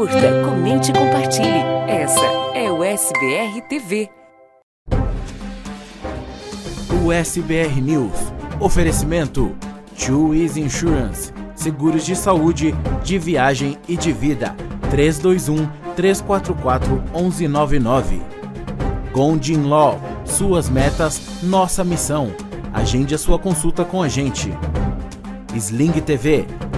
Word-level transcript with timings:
Curta, 0.00 0.42
comente 0.46 0.90
e 0.90 0.94
compartilhe. 0.94 1.58
Essa 1.86 2.24
é 2.54 2.72
o 2.72 2.82
SBR 2.82 3.60
TV. 3.68 4.08
O 7.04 7.12
SBR 7.12 7.82
News. 7.82 8.32
Oferecimento: 8.58 9.54
Easy 10.34 10.62
Insurance. 10.62 11.34
Seguros 11.54 12.06
de 12.06 12.16
saúde, 12.16 12.74
de 13.04 13.18
viagem 13.18 13.76
e 13.86 13.94
de 13.94 14.10
vida. 14.10 14.56
321 14.88 15.68
344 15.94 17.04
1199. 17.14 18.22
Gondin 19.12 19.64
Law. 19.64 20.00
Suas 20.24 20.70
metas, 20.70 21.42
nossa 21.42 21.84
missão. 21.84 22.32
Agende 22.72 23.14
a 23.14 23.18
sua 23.18 23.38
consulta 23.38 23.84
com 23.84 24.02
a 24.02 24.08
gente. 24.08 24.50
Sling 25.54 25.92
TV, 26.00 26.46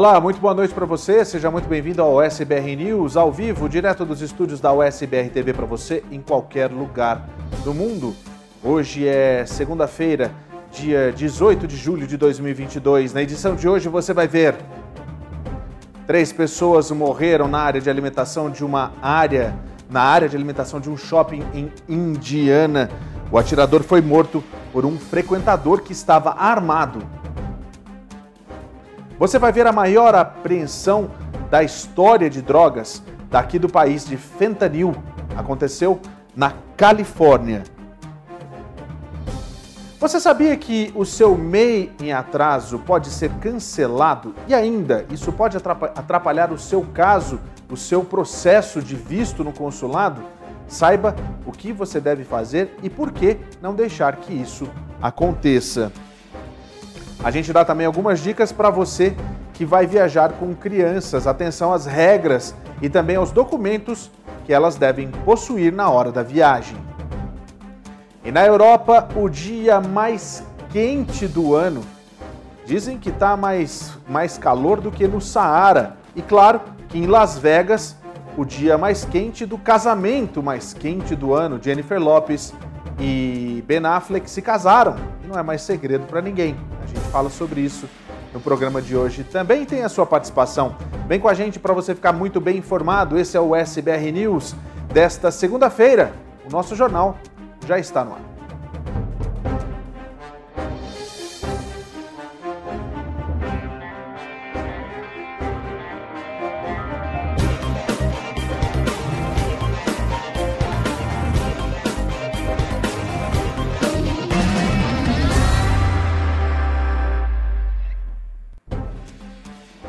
Olá, 0.00 0.18
muito 0.18 0.40
boa 0.40 0.54
noite 0.54 0.72
para 0.72 0.86
você. 0.86 1.26
Seja 1.26 1.50
muito 1.50 1.68
bem-vindo 1.68 2.00
ao 2.00 2.22
SBR 2.22 2.74
News, 2.74 3.18
ao 3.18 3.30
vivo, 3.30 3.68
direto 3.68 4.02
dos 4.02 4.22
estúdios 4.22 4.58
da 4.58 4.72
USBR 4.72 5.28
TV 5.28 5.52
para 5.52 5.66
você 5.66 6.02
em 6.10 6.22
qualquer 6.22 6.70
lugar 6.70 7.28
do 7.62 7.74
mundo. 7.74 8.16
Hoje 8.64 9.06
é 9.06 9.44
segunda-feira, 9.44 10.32
dia 10.72 11.12
18 11.12 11.66
de 11.66 11.76
julho 11.76 12.06
de 12.06 12.16
2022. 12.16 13.12
Na 13.12 13.20
edição 13.20 13.54
de 13.54 13.68
hoje 13.68 13.90
você 13.90 14.14
vai 14.14 14.26
ver 14.26 14.56
três 16.06 16.32
pessoas 16.32 16.90
morreram 16.90 17.46
na 17.46 17.58
área 17.58 17.78
de 17.78 17.90
alimentação 17.90 18.48
de 18.48 18.64
uma 18.64 18.94
área 19.02 19.54
na 19.90 20.00
área 20.00 20.30
de 20.30 20.34
alimentação 20.34 20.80
de 20.80 20.88
um 20.88 20.96
shopping 20.96 21.44
em 21.52 21.70
Indiana. 21.86 22.88
O 23.30 23.36
atirador 23.36 23.82
foi 23.82 24.00
morto 24.00 24.42
por 24.72 24.86
um 24.86 24.98
frequentador 24.98 25.82
que 25.82 25.92
estava 25.92 26.30
armado 26.38 27.19
você 29.20 29.38
vai 29.38 29.52
ver 29.52 29.66
a 29.66 29.72
maior 29.72 30.14
apreensão 30.14 31.10
da 31.50 31.62
história 31.62 32.30
de 32.30 32.40
drogas 32.40 33.02
daqui 33.28 33.58
do 33.58 33.68
país 33.68 34.06
de 34.06 34.16
fentanil. 34.16 34.94
Aconteceu 35.36 36.00
na 36.34 36.54
Califórnia. 36.74 37.64
Você 39.98 40.18
sabia 40.18 40.56
que 40.56 40.90
o 40.94 41.04
seu 41.04 41.36
MEI 41.36 41.92
em 42.00 42.14
atraso 42.14 42.78
pode 42.78 43.10
ser 43.10 43.30
cancelado 43.32 44.34
e 44.48 44.54
ainda 44.54 45.04
isso 45.10 45.30
pode 45.30 45.54
atrapalhar 45.58 46.50
o 46.50 46.58
seu 46.58 46.80
caso, 46.82 47.38
o 47.70 47.76
seu 47.76 48.02
processo 48.02 48.80
de 48.80 48.96
visto 48.96 49.44
no 49.44 49.52
consulado? 49.52 50.22
Saiba 50.66 51.14
o 51.44 51.52
que 51.52 51.74
você 51.74 52.00
deve 52.00 52.24
fazer 52.24 52.74
e 52.82 52.88
por 52.88 53.12
que 53.12 53.36
não 53.60 53.74
deixar 53.74 54.16
que 54.16 54.32
isso 54.32 54.66
aconteça. 55.02 55.92
A 57.22 57.30
gente 57.30 57.52
dá 57.52 57.64
também 57.64 57.86
algumas 57.86 58.20
dicas 58.20 58.50
para 58.50 58.70
você 58.70 59.14
que 59.52 59.64
vai 59.64 59.86
viajar 59.86 60.32
com 60.32 60.54
crianças. 60.54 61.26
Atenção 61.26 61.70
às 61.70 61.84
regras 61.84 62.54
e 62.80 62.88
também 62.88 63.16
aos 63.16 63.30
documentos 63.30 64.10
que 64.46 64.54
elas 64.54 64.76
devem 64.76 65.10
possuir 65.24 65.70
na 65.70 65.90
hora 65.90 66.10
da 66.10 66.22
viagem. 66.22 66.78
E 68.24 68.32
na 68.32 68.46
Europa, 68.46 69.06
o 69.14 69.28
dia 69.28 69.82
mais 69.82 70.42
quente 70.70 71.26
do 71.26 71.54
ano. 71.54 71.82
Dizem 72.64 72.98
que 72.98 73.10
está 73.10 73.36
mais, 73.36 73.98
mais 74.08 74.38
calor 74.38 74.80
do 74.80 74.90
que 74.90 75.06
no 75.06 75.20
Saara. 75.20 75.98
E 76.16 76.22
claro 76.22 76.62
que 76.88 76.98
em 76.98 77.06
Las 77.06 77.36
Vegas, 77.36 77.96
o 78.36 78.46
dia 78.46 78.78
mais 78.78 79.04
quente 79.04 79.44
do 79.44 79.58
casamento 79.58 80.42
mais 80.42 80.72
quente 80.72 81.14
do 81.14 81.34
ano. 81.34 81.60
Jennifer 81.62 82.00
Lopes 82.00 82.54
e 83.00 83.64
Ben 83.66 83.84
Affleck 83.84 84.30
se 84.30 84.42
casaram. 84.42 84.96
E 85.24 85.26
não 85.26 85.38
é 85.38 85.42
mais 85.42 85.62
segredo 85.62 86.06
para 86.06 86.20
ninguém 86.20 86.56
gente 86.90 87.08
fala 87.10 87.30
sobre 87.30 87.60
isso 87.60 87.88
no 88.32 88.40
programa 88.40 88.82
de 88.82 88.96
hoje. 88.96 89.24
Também 89.24 89.64
tem 89.64 89.82
a 89.82 89.88
sua 89.88 90.04
participação. 90.04 90.76
Vem 91.08 91.18
com 91.18 91.28
a 91.28 91.34
gente 91.34 91.58
para 91.58 91.72
você 91.72 91.94
ficar 91.94 92.12
muito 92.12 92.40
bem 92.40 92.58
informado. 92.58 93.18
Esse 93.18 93.36
é 93.36 93.40
o 93.40 93.54
SBR 93.54 94.12
News 94.12 94.54
desta 94.92 95.30
segunda-feira. 95.30 96.12
O 96.46 96.50
nosso 96.50 96.74
jornal 96.74 97.16
já 97.66 97.78
está 97.78 98.04
no 98.04 98.12
ar. 98.14 98.29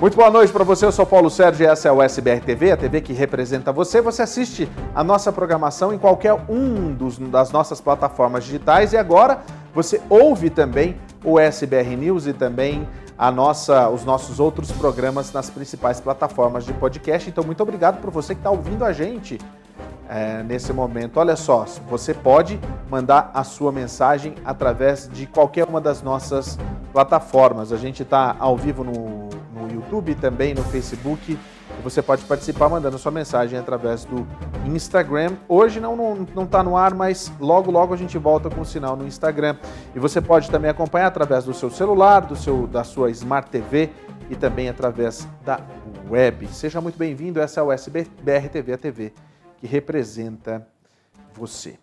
Muito 0.02 0.18
boa 0.18 0.32
noite 0.32 0.52
para 0.52 0.64
você, 0.64 0.84
eu 0.84 0.92
sou 0.92 1.06
Paulo 1.06 1.30
Sérgio 1.30 1.64
e 1.64 1.68
essa 1.68 1.88
é 1.88 1.92
o 1.92 2.02
SBR 2.02 2.42
TV, 2.42 2.72
a 2.72 2.76
TV 2.76 3.02
que 3.02 3.14
representa 3.14 3.72
você. 3.72 4.02
Você 4.02 4.24
assiste 4.24 4.68
a 4.96 5.04
nossa 5.04 5.32
programação 5.32 5.94
em 5.94 6.00
qualquer 6.00 6.34
um 6.50 6.92
dos, 6.92 7.20
das 7.20 7.52
nossas 7.52 7.80
plataformas 7.80 8.46
digitais 8.46 8.94
e 8.94 8.98
agora 8.98 9.42
você 9.76 10.02
ouve 10.10 10.50
também 10.50 10.98
o 11.24 11.40
SBR 11.40 11.96
News 11.96 12.26
e 12.26 12.34
também 12.34 12.90
a 13.16 13.30
nossa, 13.30 13.90
os 13.90 14.04
nossos 14.04 14.40
outros 14.40 14.72
programas 14.72 15.32
nas 15.32 15.52
principais 15.52 16.00
plataformas 16.00 16.66
de 16.66 16.74
podcast. 16.74 17.30
Então, 17.30 17.44
muito 17.44 17.62
obrigado 17.62 18.02
por 18.02 18.10
você 18.10 18.34
que 18.34 18.40
está 18.40 18.50
ouvindo 18.50 18.84
a 18.84 18.92
gente 18.92 19.38
é, 20.10 20.42
nesse 20.42 20.74
momento. 20.74 21.18
Olha 21.18 21.36
só, 21.36 21.64
você 21.88 22.12
pode 22.12 22.60
mandar 22.90 23.30
a 23.36 23.44
sua 23.44 23.72
mensagem 23.72 24.34
através 24.44 25.08
de 25.08 25.28
qualquer 25.28 25.68
uma 25.68 25.80
das 25.80 26.02
nossas 26.02 26.58
plataformas. 26.92 27.72
A 27.72 27.78
gente 27.78 28.02
está 28.02 28.36
ao 28.40 28.58
vivo 28.58 28.84
no 28.84 29.31
YouTube, 29.72 30.16
também 30.16 30.54
no 30.54 30.64
Facebook. 30.64 31.32
E 31.32 31.82
você 31.82 32.02
pode 32.02 32.24
participar 32.26 32.70
mandando 32.70 32.98
sua 32.98 33.12
mensagem 33.12 33.58
através 33.58 34.06
do 34.06 34.28
Instagram. 34.66 35.38
Hoje 35.48 35.80
não 35.80 35.96
não, 35.96 36.28
não 36.36 36.46
tá 36.46 36.62
no 36.62 36.76
ar, 36.78 36.94
mas 36.94 37.32
logo 37.40 37.72
logo 37.72 37.94
a 37.94 37.98
gente 37.98 38.18
volta 38.18 38.50
com 38.50 38.62
o 38.62 38.66
sinal 38.66 38.96
no 38.96 39.08
Instagram. 39.08 39.58
E 39.96 40.00
você 40.00 40.22
pode 40.22 40.50
também 40.50 40.70
acompanhar 40.70 41.08
através 41.08 41.46
do 41.46 41.54
seu 41.54 41.70
celular, 41.70 42.22
do 42.22 42.36
seu, 42.36 42.68
da 42.68 42.84
sua 42.84 43.10
Smart 43.12 43.50
TV 43.50 43.90
e 44.30 44.36
também 44.36 44.70
através 44.70 45.28
da 45.46 45.60
web. 46.10 46.48
Seja 46.48 46.82
muito 46.82 46.98
bem-vindo, 46.98 47.40
essa 47.40 47.60
é 47.60 47.64
o 47.64 47.72
SBR 47.72 48.50
TV, 48.50 48.74
a 48.74 48.78
TV 48.78 49.14
que 49.62 49.68
representa 49.68 50.68
você. 51.34 51.78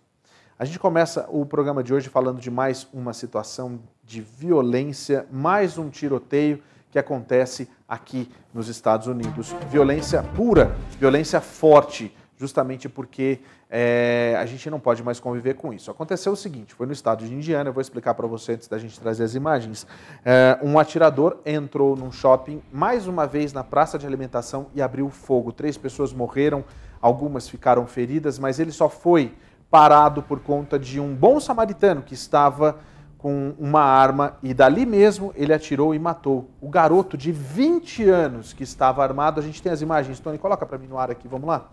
A 0.59 0.65
gente 0.65 0.81
começa 0.81 1.25
o 1.31 1.47
programa 1.47 1.85
de 1.85 1.95
hoje 1.95 2.09
falando 2.09 2.41
de 2.41 2.51
mais 2.51 2.89
uma 2.93 3.13
situação 3.13 3.79
de 4.05 4.21
violência, 4.21 5.25
mais 5.31 5.79
um 5.79 5.89
tiroteio 5.89 6.61
que 6.91 6.99
acontece 6.99 7.69
aqui 7.89 8.31
nos 8.53 8.69
Estados 8.69 9.07
Unidos. 9.07 9.55
Violência 9.71 10.23
pura, 10.23 10.77
violência 10.99 11.41
forte, 11.41 12.15
justamente 12.37 12.89
porque 12.89 13.41
é, 13.71 14.37
a 14.39 14.45
gente 14.45 14.69
não 14.71 14.79
pode 14.79 15.03
mais 15.03 15.19
conviver 15.19 15.55
com 15.55 15.73
isso. 15.73 15.91
Aconteceu 15.91 16.33
o 16.33 16.37
seguinte: 16.37 16.75
foi 16.75 16.87
no 16.87 16.93
estado 16.93 17.25
de 17.25 17.35
Indiana, 17.35 17.71
eu 17.71 17.73
vou 17.73 17.81
explicar 17.81 18.15
para 18.15 18.27
você 18.27 18.53
antes 18.53 18.69
da 18.69 18.79
gente 18.79 19.01
trazer 19.01 19.25
as 19.25 19.35
imagens. 19.35 19.87
É, 20.25 20.59
um 20.63 20.79
atirador 20.79 21.39
entrou 21.47 21.97
num 21.97 22.13
shopping, 22.13 22.63
mais 22.71 23.07
uma 23.07 23.27
vez 23.27 23.53
na 23.53 23.65
praça 23.65 23.99
de 23.99 24.07
alimentação, 24.07 24.67
e 24.75 24.83
abriu 24.83 25.09
fogo. 25.09 25.51
Três 25.51 25.79
pessoas 25.79 26.13
morreram, 26.13 26.65
algumas 27.01 27.49
ficaram 27.49 27.87
feridas, 27.87 28.39
mas 28.39 28.61
ele 28.61 28.73
só 28.73 28.89
foi 28.89 29.35
parado 29.71 30.23
por 30.23 30.41
conta 30.41 30.79
de 30.79 30.99
um 30.99 31.15
bom 31.15 31.39
samaritano 31.39 32.03
que 32.03 32.15
estava 32.15 32.79
com 33.19 33.53
uma 33.59 33.83
arma 33.83 34.39
e 34.43 34.55
dali 34.55 34.87
mesmo 34.87 35.33
ele 35.35 35.53
atirou 35.53 35.93
e 35.93 35.99
matou 35.99 36.49
o 36.61 36.69
garoto 36.69 37.19
de 37.19 37.33
20 37.33 38.09
anos 38.09 38.53
que 38.53 38.63
estava 38.63 39.03
armado. 39.03 39.41
A 39.41 39.43
gente 39.43 39.61
tem 39.61 39.73
as 39.73 39.83
imagens, 39.83 40.21
Tony, 40.21 40.39
coloca 40.39 40.65
para 40.65 40.79
mim 40.79 40.87
no 40.87 40.97
ar 40.97 41.11
aqui, 41.11 41.27
vamos 41.27 41.49
lá. 41.49 41.69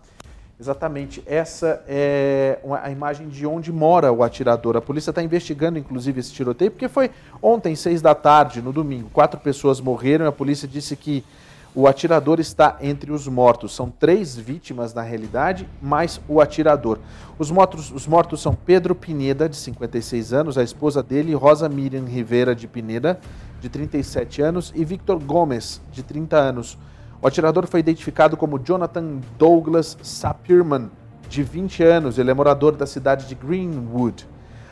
Exatamente, 0.58 1.22
essa 1.26 1.84
é 1.86 2.58
a 2.82 2.90
imagem 2.90 3.28
de 3.28 3.46
onde 3.46 3.70
mora 3.70 4.10
o 4.10 4.22
atirador. 4.22 4.74
A 4.74 4.80
polícia 4.80 5.10
está 5.10 5.22
investigando, 5.22 5.78
inclusive, 5.78 6.18
esse 6.18 6.32
tiroteio, 6.32 6.70
porque 6.70 6.88
foi 6.88 7.10
ontem, 7.42 7.76
seis 7.76 8.00
da 8.00 8.14
tarde, 8.14 8.62
no 8.62 8.72
domingo. 8.72 9.10
Quatro 9.12 9.38
pessoas 9.38 9.82
morreram 9.82 10.24
e 10.24 10.28
a 10.28 10.32
polícia 10.32 10.66
disse 10.66 10.96
que 10.96 11.22
o 11.76 11.86
atirador 11.86 12.40
está 12.40 12.78
entre 12.80 13.12
os 13.12 13.28
mortos. 13.28 13.74
São 13.74 13.90
três 13.90 14.34
vítimas 14.34 14.94
na 14.94 15.02
realidade, 15.02 15.68
mais 15.82 16.18
o 16.26 16.40
atirador. 16.40 16.98
Os 17.38 17.50
mortos, 17.50 17.92
os 17.92 18.06
mortos 18.06 18.40
são 18.40 18.54
Pedro 18.54 18.94
Pineda, 18.94 19.46
de 19.46 19.56
56 19.56 20.32
anos, 20.32 20.56
a 20.56 20.62
esposa 20.62 21.02
dele, 21.02 21.34
Rosa 21.34 21.68
Miriam 21.68 22.06
Rivera 22.06 22.54
de 22.54 22.66
Pineda, 22.66 23.20
de 23.60 23.68
37 23.68 24.40
anos, 24.40 24.72
e 24.74 24.86
Victor 24.86 25.22
Gomes, 25.22 25.82
de 25.92 26.02
30 26.02 26.34
anos. 26.38 26.78
O 27.20 27.26
atirador 27.26 27.66
foi 27.66 27.80
identificado 27.80 28.38
como 28.38 28.58
Jonathan 28.58 29.18
Douglas 29.38 29.98
Sapirman, 30.02 30.90
de 31.28 31.42
20 31.42 31.82
anos. 31.82 32.18
Ele 32.18 32.30
é 32.30 32.34
morador 32.34 32.74
da 32.74 32.86
cidade 32.86 33.26
de 33.26 33.34
Greenwood. 33.34 34.26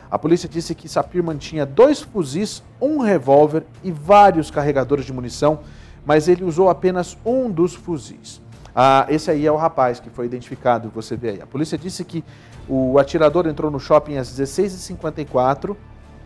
A 0.09 0.17
polícia 0.17 0.49
disse 0.49 0.73
que 0.73 0.89
Sapirman 0.89 1.37
tinha 1.37 1.67
dois 1.67 2.01
fuzis, 2.01 2.63
um 2.81 2.99
revólver 2.99 3.63
e 3.83 3.91
vários 3.91 4.49
carregadores 4.49 5.05
de 5.05 5.13
munição, 5.13 5.59
mas 6.05 6.27
ele 6.27 6.43
usou 6.43 6.69
apenas 6.69 7.17
um 7.25 7.49
dos 7.49 7.73
fuzis. 7.73 8.41
Ah, 8.75 9.05
esse 9.09 9.31
aí 9.31 9.45
é 9.45 9.51
o 9.51 9.55
rapaz 9.55 9.99
que 9.99 10.09
foi 10.09 10.25
identificado, 10.25 10.91
você 10.93 11.15
vê 11.15 11.29
aí. 11.29 11.41
A 11.41 11.47
polícia 11.47 11.77
disse 11.77 12.03
que 12.03 12.23
o 12.67 12.99
atirador 12.99 13.47
entrou 13.47 13.71
no 13.71 13.79
shopping 13.79 14.17
às 14.17 14.29
16h54 14.29 15.75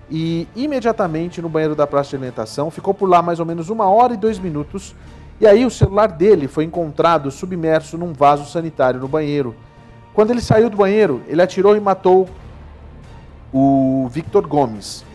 e 0.09 0.47
imediatamente 0.55 1.41
no 1.41 1.49
banheiro 1.49 1.75
da 1.75 1.85
praça 1.85 2.09
de 2.09 2.15
alimentação, 2.15 2.71
ficou 2.71 2.93
por 2.93 3.07
lá 3.07 3.21
mais 3.21 3.39
ou 3.39 3.45
menos 3.45 3.69
uma 3.69 3.87
hora 3.87 4.13
e 4.13 4.17
dois 4.17 4.39
minutos, 4.39 4.95
e 5.39 5.45
aí 5.45 5.65
o 5.65 5.69
celular 5.69 6.07
dele 6.07 6.47
foi 6.47 6.63
encontrado 6.63 7.29
submerso 7.29 7.97
num 7.97 8.11
vaso 8.11 8.49
sanitário 8.49 8.99
no 8.99 9.07
banheiro. 9.07 9.55
Quando 10.13 10.31
ele 10.31 10.41
saiu 10.41 10.69
do 10.69 10.75
banheiro, 10.75 11.21
ele 11.27 11.41
atirou 11.41 11.77
e 11.77 11.79
matou 11.79 12.27
o 13.53 14.07
Victor 14.11 14.45
Gomes. 14.47 15.05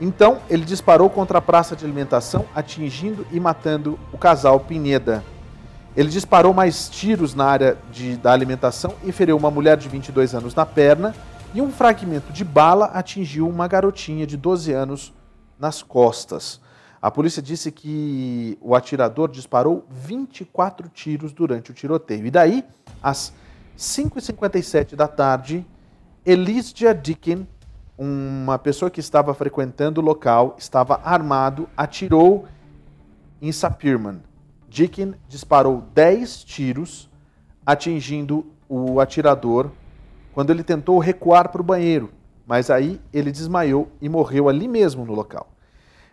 Então, 0.00 0.40
ele 0.50 0.64
disparou 0.64 1.08
contra 1.08 1.38
a 1.38 1.42
praça 1.42 1.76
de 1.76 1.84
alimentação, 1.84 2.44
atingindo 2.54 3.26
e 3.30 3.38
matando 3.38 3.98
o 4.12 4.18
casal 4.18 4.58
Pineda. 4.60 5.22
Ele 5.96 6.08
disparou 6.08 6.54
mais 6.54 6.88
tiros 6.88 7.34
na 7.34 7.44
área 7.44 7.76
de, 7.92 8.16
da 8.16 8.32
alimentação 8.32 8.94
e 9.04 9.12
feriu 9.12 9.36
uma 9.36 9.50
mulher 9.50 9.76
de 9.76 9.88
22 9.88 10.34
anos 10.34 10.54
na 10.54 10.64
perna 10.64 11.14
e 11.54 11.60
um 11.60 11.70
fragmento 11.70 12.32
de 12.32 12.44
bala 12.44 12.86
atingiu 12.86 13.46
uma 13.46 13.68
garotinha 13.68 14.26
de 14.26 14.36
12 14.36 14.72
anos 14.72 15.12
nas 15.58 15.82
costas. 15.82 16.60
A 17.00 17.10
polícia 17.10 17.42
disse 17.42 17.70
que 17.70 18.56
o 18.60 18.74
atirador 18.74 19.28
disparou 19.28 19.84
24 19.90 20.88
tiros 20.88 21.32
durante 21.32 21.70
o 21.70 21.74
tiroteio. 21.74 22.24
E 22.24 22.30
daí, 22.30 22.64
às 23.02 23.32
5h57 23.76 24.94
da 24.94 25.08
tarde, 25.08 25.66
Elísia 26.24 26.94
Dickin, 26.94 27.46
uma 27.96 28.58
pessoa 28.58 28.90
que 28.90 29.00
estava 29.00 29.34
frequentando 29.34 30.00
o 30.00 30.04
local, 30.04 30.56
estava 30.58 31.00
armado, 31.04 31.68
atirou 31.76 32.46
em 33.40 33.52
Sapirman. 33.52 34.20
Dickin 34.68 35.14
disparou 35.28 35.82
10 35.94 36.44
tiros, 36.44 37.10
atingindo 37.64 38.46
o 38.68 39.00
atirador 39.00 39.70
quando 40.32 40.50
ele 40.50 40.64
tentou 40.64 40.98
recuar 40.98 41.50
para 41.50 41.60
o 41.60 41.64
banheiro, 41.64 42.10
mas 42.46 42.70
aí 42.70 43.00
ele 43.12 43.30
desmaiou 43.30 43.90
e 44.00 44.08
morreu 44.08 44.48
ali 44.48 44.66
mesmo 44.66 45.04
no 45.04 45.12
local. 45.12 45.46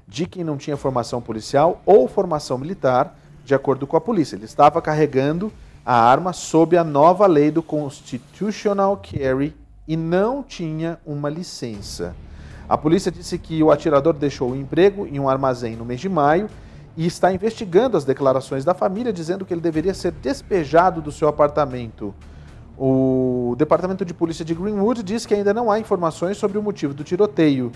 Dickin 0.08 0.44
não 0.44 0.58
tinha 0.58 0.76
formação 0.76 1.22
policial 1.22 1.82
ou 1.86 2.08
formação 2.08 2.58
militar, 2.58 3.18
de 3.46 3.56
acordo 3.56 3.88
com 3.88 3.96
a 3.96 4.02
polícia. 4.02 4.36
Ele 4.36 4.46
estava 4.46 4.82
carregando 4.82 5.52
a 5.86 5.96
arma 5.96 6.34
sob 6.34 6.78
a 6.78 6.84
nova 6.84 7.26
lei 7.26 7.50
do 7.50 7.64
Constitutional 7.64 8.98
Carry 8.98 9.56
e 9.90 9.98
não 9.98 10.44
tinha 10.44 11.00
uma 11.04 11.30
licença. 11.30 12.16
A 12.70 12.78
polícia 12.78 13.12
disse 13.12 13.40
que 13.40 13.64
o 13.64 13.72
atirador 13.72 14.14
deixou 14.14 14.52
o 14.52 14.56
emprego 14.56 15.08
em 15.08 15.20
um 15.20 15.28
armazém 15.28 15.76
no 15.76 15.84
mês 15.84 16.00
de 16.00 16.08
maio 16.08 16.48
e 16.96 17.08
está 17.08 17.34
investigando 17.34 17.98
as 17.98 18.06
declarações 18.06 18.64
da 18.64 18.76
família, 18.76 19.12
dizendo 19.12 19.44
que 19.44 19.52
ele 19.52 19.60
deveria 19.60 19.96
ser 19.96 20.12
despejado 20.12 21.02
do 21.02 21.12
seu 21.12 21.28
apartamento. 21.28 22.14
O 22.78 23.56
Departamento 23.58 24.06
de 24.06 24.14
Polícia 24.14 24.46
de 24.46 24.54
Greenwood 24.54 25.02
diz 25.02 25.26
que 25.26 25.34
ainda 25.34 25.56
não 25.56 25.72
há 25.72 25.80
informações 25.80 26.38
sobre 26.38 26.60
o 26.60 26.62
motivo 26.62 26.94
do 26.94 27.04
tiroteio 27.04 27.72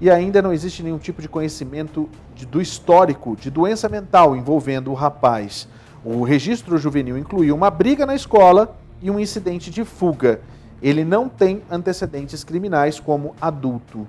e 0.00 0.10
ainda 0.10 0.42
não 0.42 0.52
existe 0.52 0.82
nenhum 0.82 0.98
tipo 0.98 1.22
de 1.22 1.28
conhecimento 1.28 2.08
de, 2.34 2.44
do 2.44 2.60
histórico 2.60 3.36
de 3.36 3.48
doença 3.48 3.88
mental 3.88 4.34
envolvendo 4.34 4.90
o 4.90 4.94
rapaz. 4.94 5.68
O 6.04 6.24
registro 6.24 6.76
juvenil 6.78 7.16
incluiu 7.16 7.54
uma 7.54 7.70
briga 7.70 8.04
na 8.04 8.16
escola 8.16 8.76
e 9.00 9.08
um 9.08 9.20
incidente 9.20 9.70
de 9.70 9.84
fuga. 9.84 10.40
Ele 10.84 11.02
não 11.02 11.30
tem 11.30 11.62
antecedentes 11.70 12.44
criminais 12.44 13.00
como 13.00 13.34
adulto. 13.40 14.06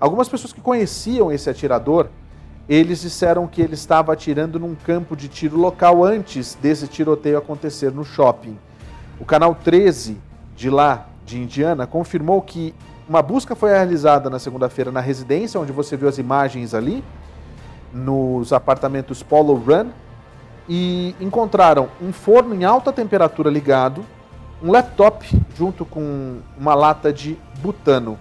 Algumas 0.00 0.28
pessoas 0.28 0.52
que 0.52 0.60
conheciam 0.60 1.30
esse 1.30 1.48
atirador, 1.48 2.08
eles 2.68 3.00
disseram 3.00 3.46
que 3.46 3.62
ele 3.62 3.74
estava 3.74 4.12
atirando 4.12 4.58
num 4.58 4.74
campo 4.74 5.14
de 5.14 5.28
tiro 5.28 5.56
local 5.56 6.02
antes 6.02 6.58
desse 6.60 6.88
tiroteio 6.88 7.38
acontecer 7.38 7.92
no 7.92 8.04
shopping. 8.04 8.58
O 9.20 9.24
canal 9.24 9.54
13 9.54 10.18
de 10.56 10.68
lá, 10.68 11.06
de 11.24 11.38
Indiana, 11.38 11.86
confirmou 11.86 12.42
que 12.42 12.74
uma 13.08 13.22
busca 13.22 13.54
foi 13.54 13.70
realizada 13.70 14.28
na 14.28 14.40
segunda-feira 14.40 14.90
na 14.90 15.00
residência, 15.00 15.60
onde 15.60 15.70
você 15.70 15.96
viu 15.96 16.08
as 16.08 16.18
imagens 16.18 16.74
ali, 16.74 17.04
nos 17.92 18.52
apartamentos 18.52 19.22
Polo 19.22 19.54
Run, 19.54 19.90
e 20.68 21.14
encontraram 21.20 21.88
um 22.02 22.12
forno 22.12 22.52
em 22.52 22.64
alta 22.64 22.92
temperatura 22.92 23.48
ligado, 23.48 24.04
um 24.62 24.70
laptop 24.70 25.26
junto 25.56 25.84
com 25.84 26.40
uma 26.58 26.74
lata 26.74 27.12
de 27.12 27.38
butano. 27.60 28.18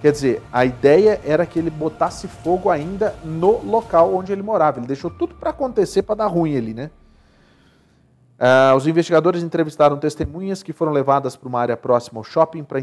Quer 0.00 0.12
dizer, 0.12 0.42
a 0.52 0.64
ideia 0.64 1.20
era 1.24 1.46
que 1.46 1.58
ele 1.58 1.70
botasse 1.70 2.26
fogo 2.26 2.70
ainda 2.70 3.14
no 3.24 3.64
local 3.64 4.14
onde 4.14 4.32
ele 4.32 4.42
morava. 4.42 4.80
Ele 4.80 4.86
deixou 4.86 5.10
tudo 5.10 5.34
para 5.34 5.50
acontecer 5.50 6.02
para 6.02 6.16
dar 6.16 6.26
ruim 6.26 6.56
ali, 6.56 6.74
né? 6.74 6.90
Uh, 8.42 8.74
os 8.76 8.88
investigadores 8.88 9.40
entrevistaram 9.40 9.96
testemunhas 9.96 10.64
que 10.64 10.72
foram 10.72 10.90
levadas 10.90 11.36
para 11.36 11.48
uma 11.48 11.60
área 11.60 11.76
próxima 11.76 12.18
ao 12.18 12.24
shopping 12.24 12.64
para 12.64 12.80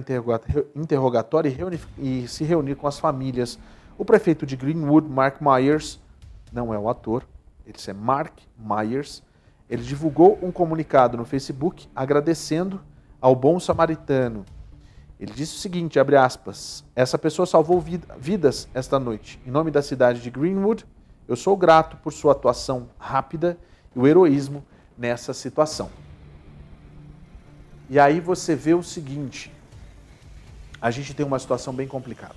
interrogatório 0.73 1.53
e, 1.97 2.23
e, 2.23 2.27
se 2.29 2.45
reunir 2.45 2.75
com 2.75 2.87
as 2.87 2.97
famílias. 2.97 3.59
O 3.97 4.05
prefeito 4.05 4.45
de 4.45 4.55
Greenwood, 4.55 5.09
Mark 5.09 5.41
Myers, 5.41 5.99
não 6.53 6.73
é 6.73 6.79
o 6.79 6.87
ator, 6.87 7.23
ele 7.65 7.77
é 7.85 7.93
Mark 7.93 8.35
Myers, 8.57 9.21
ele 9.69 9.83
divulgou 9.83 10.39
um 10.41 10.51
comunicado 10.51 11.15
no 11.15 11.23
Facebook 11.23 11.87
agradecendo 11.95 12.81
ao 13.21 13.35
bom 13.35 13.59
samaritano. 13.59 14.45
Ele 15.19 15.33
disse 15.33 15.55
o 15.55 15.59
seguinte, 15.59 15.99
abre 15.99 16.15
aspas, 16.15 16.83
essa 16.95 17.17
pessoa 17.17 17.45
salvou 17.45 17.83
vidas 18.17 18.67
esta 18.73 18.97
noite. 18.97 19.39
Em 19.45 19.51
nome 19.51 19.69
da 19.69 19.81
cidade 19.81 20.21
de 20.21 20.29
Greenwood, 20.31 20.85
eu 21.27 21.35
sou 21.35 21.55
grato 21.55 21.97
por 21.97 22.11
sua 22.11 22.31
atuação 22.31 22.89
rápida 22.97 23.57
e 23.95 23.99
o 23.99 24.07
heroísmo 24.07 24.65
nessa 24.97 25.33
situação. 25.33 25.89
E 27.89 27.99
aí 27.99 28.19
você 28.19 28.55
vê 28.55 28.73
o 28.73 28.81
seguinte: 28.81 29.51
a 30.81 30.89
gente 30.89 31.13
tem 31.13 31.25
uma 31.25 31.37
situação 31.37 31.73
bem 31.73 31.87
complicada. 31.87 32.35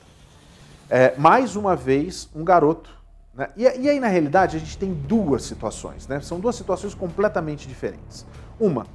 É, 0.91 1.17
mais 1.17 1.57
uma 1.57 1.77
vez, 1.77 2.29
um 2.35 2.45
garoto. 2.45 3.02
Né? 3.35 3.49
E, 3.57 3.63
e, 3.63 3.89
aí, 3.89 4.01
na 4.01 4.09
realidade, 4.09 4.57
a 4.57 4.61
gente 4.61 4.77
tem 4.77 4.93
duas 4.93 5.45
situações. 5.45 6.07
Né? 6.07 6.21
São 6.21 6.41
duas 6.41 6.57
situações 6.57 6.95
completamente 6.95 7.67
diferentes. 7.67 8.27
Uma, 8.59 8.87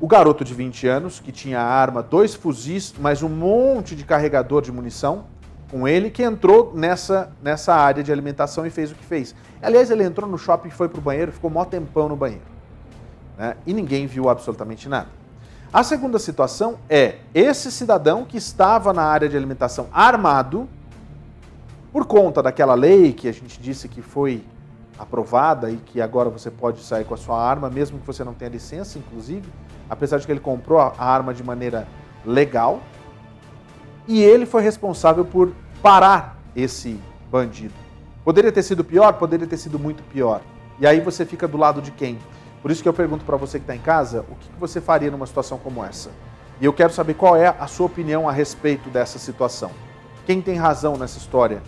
o 0.00 0.06
garoto 0.06 0.44
de 0.44 0.54
20 0.54 0.86
anos, 0.86 1.20
que 1.20 1.30
tinha 1.30 1.60
arma, 1.60 2.02
dois 2.02 2.34
fuzis, 2.34 2.94
mais 2.98 3.22
um 3.22 3.28
monte 3.28 3.94
de 3.94 4.04
carregador 4.04 4.62
de 4.62 4.72
munição 4.72 5.26
com 5.70 5.86
ele, 5.88 6.10
que 6.10 6.22
entrou 6.22 6.72
nessa, 6.74 7.32
nessa 7.42 7.74
área 7.74 8.02
de 8.02 8.12
alimentação 8.12 8.66
e 8.66 8.70
fez 8.70 8.90
o 8.90 8.94
que 8.94 9.04
fez. 9.04 9.34
Aliás, 9.62 9.90
ele 9.90 10.04
entrou 10.04 10.28
no 10.28 10.36
shopping, 10.36 10.70
foi 10.70 10.88
pro 10.88 11.00
banheiro, 11.00 11.32
ficou 11.32 11.48
mó 11.48 11.64
tempão 11.64 12.08
no 12.08 12.16
banheiro 12.16 12.52
né? 13.36 13.56
e 13.66 13.72
ninguém 13.72 14.06
viu 14.06 14.28
absolutamente 14.28 14.88
nada. 14.88 15.08
A 15.72 15.82
segunda 15.82 16.18
situação 16.18 16.78
é 16.88 17.16
esse 17.34 17.72
cidadão 17.72 18.24
que 18.24 18.36
estava 18.36 18.92
na 18.92 19.02
área 19.02 19.28
de 19.28 19.36
alimentação 19.36 19.88
armado, 19.92 20.68
por 21.92 22.06
conta 22.06 22.42
daquela 22.42 22.74
lei 22.74 23.12
que 23.12 23.28
a 23.28 23.32
gente 23.32 23.60
disse 23.60 23.86
que 23.86 24.00
foi 24.00 24.42
aprovada 24.98 25.70
e 25.70 25.76
que 25.76 26.00
agora 26.00 26.30
você 26.30 26.50
pode 26.50 26.82
sair 26.82 27.04
com 27.04 27.12
a 27.12 27.16
sua 27.16 27.38
arma, 27.38 27.68
mesmo 27.68 27.98
que 27.98 28.06
você 28.06 28.24
não 28.24 28.32
tenha 28.32 28.50
licença, 28.50 28.98
inclusive, 28.98 29.46
apesar 29.90 30.18
de 30.18 30.24
que 30.24 30.32
ele 30.32 30.40
comprou 30.40 30.78
a 30.78 30.94
arma 30.98 31.34
de 31.34 31.42
maneira 31.42 31.86
legal, 32.24 32.80
e 34.08 34.22
ele 34.22 34.46
foi 34.46 34.62
responsável 34.62 35.24
por 35.24 35.52
parar 35.82 36.38
esse 36.56 36.98
bandido. 37.30 37.74
Poderia 38.24 38.52
ter 38.52 38.62
sido 38.62 38.82
pior? 38.82 39.14
Poderia 39.14 39.46
ter 39.46 39.56
sido 39.56 39.78
muito 39.78 40.02
pior. 40.04 40.40
E 40.80 40.86
aí 40.86 41.00
você 41.00 41.26
fica 41.26 41.46
do 41.46 41.58
lado 41.58 41.82
de 41.82 41.90
quem? 41.90 42.18
Por 42.62 42.70
isso 42.70 42.82
que 42.82 42.88
eu 42.88 42.94
pergunto 42.94 43.24
para 43.24 43.36
você 43.36 43.58
que 43.58 43.64
está 43.64 43.74
em 43.74 43.80
casa, 43.80 44.24
o 44.30 44.34
que 44.36 44.48
você 44.58 44.80
faria 44.80 45.10
numa 45.10 45.26
situação 45.26 45.58
como 45.58 45.84
essa? 45.84 46.10
E 46.60 46.64
eu 46.64 46.72
quero 46.72 46.92
saber 46.92 47.14
qual 47.14 47.36
é 47.36 47.48
a 47.48 47.66
sua 47.66 47.86
opinião 47.86 48.28
a 48.28 48.32
respeito 48.32 48.88
dessa 48.88 49.18
situação. 49.18 49.70
Quem 50.24 50.40
tem 50.40 50.56
razão 50.56 50.96
nessa 50.96 51.18
história? 51.18 51.60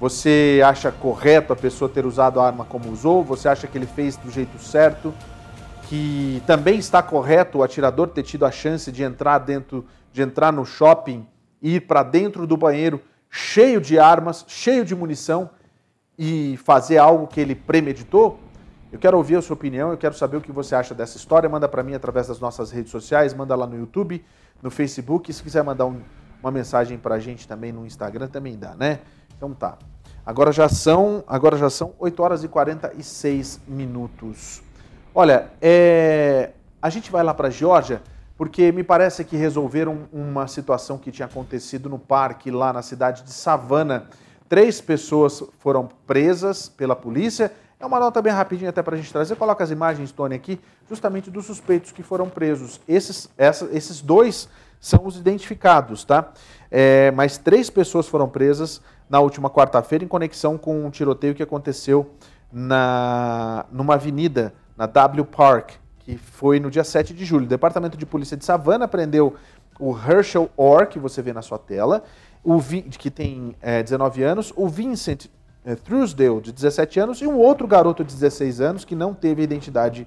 Você 0.00 0.62
acha 0.64 0.90
correto 0.90 1.52
a 1.52 1.56
pessoa 1.56 1.86
ter 1.86 2.06
usado 2.06 2.40
a 2.40 2.46
arma 2.46 2.64
como 2.64 2.90
usou? 2.90 3.22
Você 3.22 3.46
acha 3.46 3.66
que 3.66 3.76
ele 3.76 3.86
fez 3.86 4.16
do 4.16 4.30
jeito 4.30 4.58
certo? 4.58 5.12
Que 5.90 6.42
também 6.46 6.78
está 6.78 7.02
correto 7.02 7.58
o 7.58 7.62
atirador 7.62 8.08
ter 8.08 8.22
tido 8.22 8.46
a 8.46 8.50
chance 8.50 8.90
de 8.90 9.02
entrar 9.02 9.36
dentro, 9.40 9.84
de 10.10 10.22
entrar 10.22 10.50
no 10.54 10.64
shopping 10.64 11.26
e 11.60 11.74
ir 11.74 11.80
para 11.80 12.02
dentro 12.02 12.46
do 12.46 12.56
banheiro 12.56 12.98
cheio 13.28 13.78
de 13.78 13.98
armas, 13.98 14.42
cheio 14.48 14.86
de 14.86 14.96
munição 14.96 15.50
e 16.18 16.58
fazer 16.64 16.96
algo 16.96 17.26
que 17.26 17.38
ele 17.38 17.54
premeditou? 17.54 18.40
Eu 18.90 18.98
quero 18.98 19.18
ouvir 19.18 19.36
a 19.36 19.42
sua 19.42 19.52
opinião, 19.52 19.90
eu 19.90 19.98
quero 19.98 20.14
saber 20.14 20.38
o 20.38 20.40
que 20.40 20.50
você 20.50 20.74
acha 20.74 20.94
dessa 20.94 21.18
história. 21.18 21.46
Manda 21.46 21.68
para 21.68 21.82
mim 21.82 21.92
através 21.92 22.26
das 22.26 22.40
nossas 22.40 22.70
redes 22.70 22.90
sociais, 22.90 23.34
manda 23.34 23.54
lá 23.54 23.66
no 23.66 23.76
YouTube, 23.76 24.24
no 24.62 24.70
Facebook. 24.70 25.30
Se 25.30 25.42
quiser 25.42 25.62
mandar 25.62 25.84
um, 25.84 26.00
uma 26.42 26.50
mensagem 26.50 26.96
para 26.96 27.16
a 27.16 27.20
gente 27.20 27.46
também 27.46 27.70
no 27.70 27.84
Instagram, 27.84 28.28
também 28.28 28.56
dá, 28.58 28.74
né? 28.74 29.00
Então 29.36 29.52
tá. 29.52 29.76
Agora 30.24 30.52
já 30.52 30.68
são, 30.68 31.24
agora 31.26 31.56
já 31.56 31.70
são 31.70 31.92
8 31.98 32.22
horas 32.22 32.44
e 32.44 32.48
46 32.48 33.60
minutos. 33.66 34.62
Olha, 35.14 35.50
é, 35.60 36.50
a 36.80 36.90
gente 36.90 37.10
vai 37.10 37.22
lá 37.22 37.34
para 37.34 37.48
a 37.48 37.50
Geórgia 37.50 38.02
porque 38.36 38.72
me 38.72 38.82
parece 38.82 39.22
que 39.22 39.36
resolveram 39.36 40.08
uma 40.10 40.46
situação 40.46 40.96
que 40.96 41.12
tinha 41.12 41.26
acontecido 41.26 41.90
no 41.90 41.98
parque 41.98 42.50
lá 42.50 42.72
na 42.72 42.80
cidade 42.80 43.22
de 43.22 43.32
Savannah. 43.32 44.04
Três 44.48 44.80
pessoas 44.80 45.42
foram 45.58 45.88
presas 46.06 46.68
pela 46.68 46.96
polícia. 46.96 47.52
É 47.78 47.84
uma 47.84 48.00
nota 48.00 48.22
bem 48.22 48.32
rapidinha 48.32 48.70
até 48.70 48.82
para 48.82 48.94
a 48.94 48.98
gente 48.98 49.12
trazer. 49.12 49.36
Coloca 49.36 49.62
as 49.62 49.70
imagens, 49.70 50.10
Tony, 50.10 50.34
aqui, 50.34 50.58
justamente 50.88 51.30
dos 51.30 51.44
suspeitos 51.44 51.92
que 51.92 52.02
foram 52.02 52.28
presos. 52.28 52.80
Esses, 52.88 53.28
essa, 53.36 53.68
esses 53.72 54.00
dois 54.00 54.48
são 54.80 55.06
os 55.06 55.16
identificados, 55.16 56.04
tá? 56.04 56.32
É, 56.70 57.12
três 57.42 57.68
pessoas 57.68 58.06
foram 58.06 58.28
presas 58.28 58.80
na 59.08 59.18
última 59.20 59.50
quarta-feira 59.50 60.04
em 60.04 60.08
conexão 60.08 60.56
com 60.56 60.84
um 60.84 60.90
tiroteio 60.90 61.34
que 61.34 61.42
aconteceu 61.42 62.10
na, 62.52 63.66
numa 63.72 63.94
avenida, 63.94 64.54
na 64.76 64.86
W 64.86 65.24
Park, 65.24 65.72
que 65.98 66.16
foi 66.16 66.60
no 66.60 66.70
dia 66.70 66.84
7 66.84 67.12
de 67.12 67.24
julho. 67.24 67.44
O 67.44 67.48
Departamento 67.48 67.96
de 67.96 68.06
Polícia 68.06 68.36
de 68.36 68.44
Savannah 68.44 68.86
prendeu 68.86 69.34
o 69.78 69.96
Herschel 69.96 70.50
Orr, 70.56 70.86
que 70.86 70.98
você 70.98 71.22
vê 71.22 71.32
na 71.32 71.42
sua 71.42 71.58
tela, 71.58 72.04
o 72.44 72.58
Vi, 72.58 72.82
que 72.82 73.10
tem 73.10 73.56
é, 73.60 73.82
19 73.82 74.22
anos, 74.22 74.52
o 74.56 74.68
Vincent 74.68 75.26
é, 75.64 75.74
Truesdale, 75.74 76.40
de 76.40 76.52
17 76.52 77.00
anos, 77.00 77.20
e 77.20 77.26
um 77.26 77.36
outro 77.36 77.66
garoto 77.66 78.04
de 78.04 78.14
16 78.14 78.60
anos 78.60 78.84
que 78.84 78.94
não 78.94 79.12
teve 79.12 79.42
identidade 79.42 80.06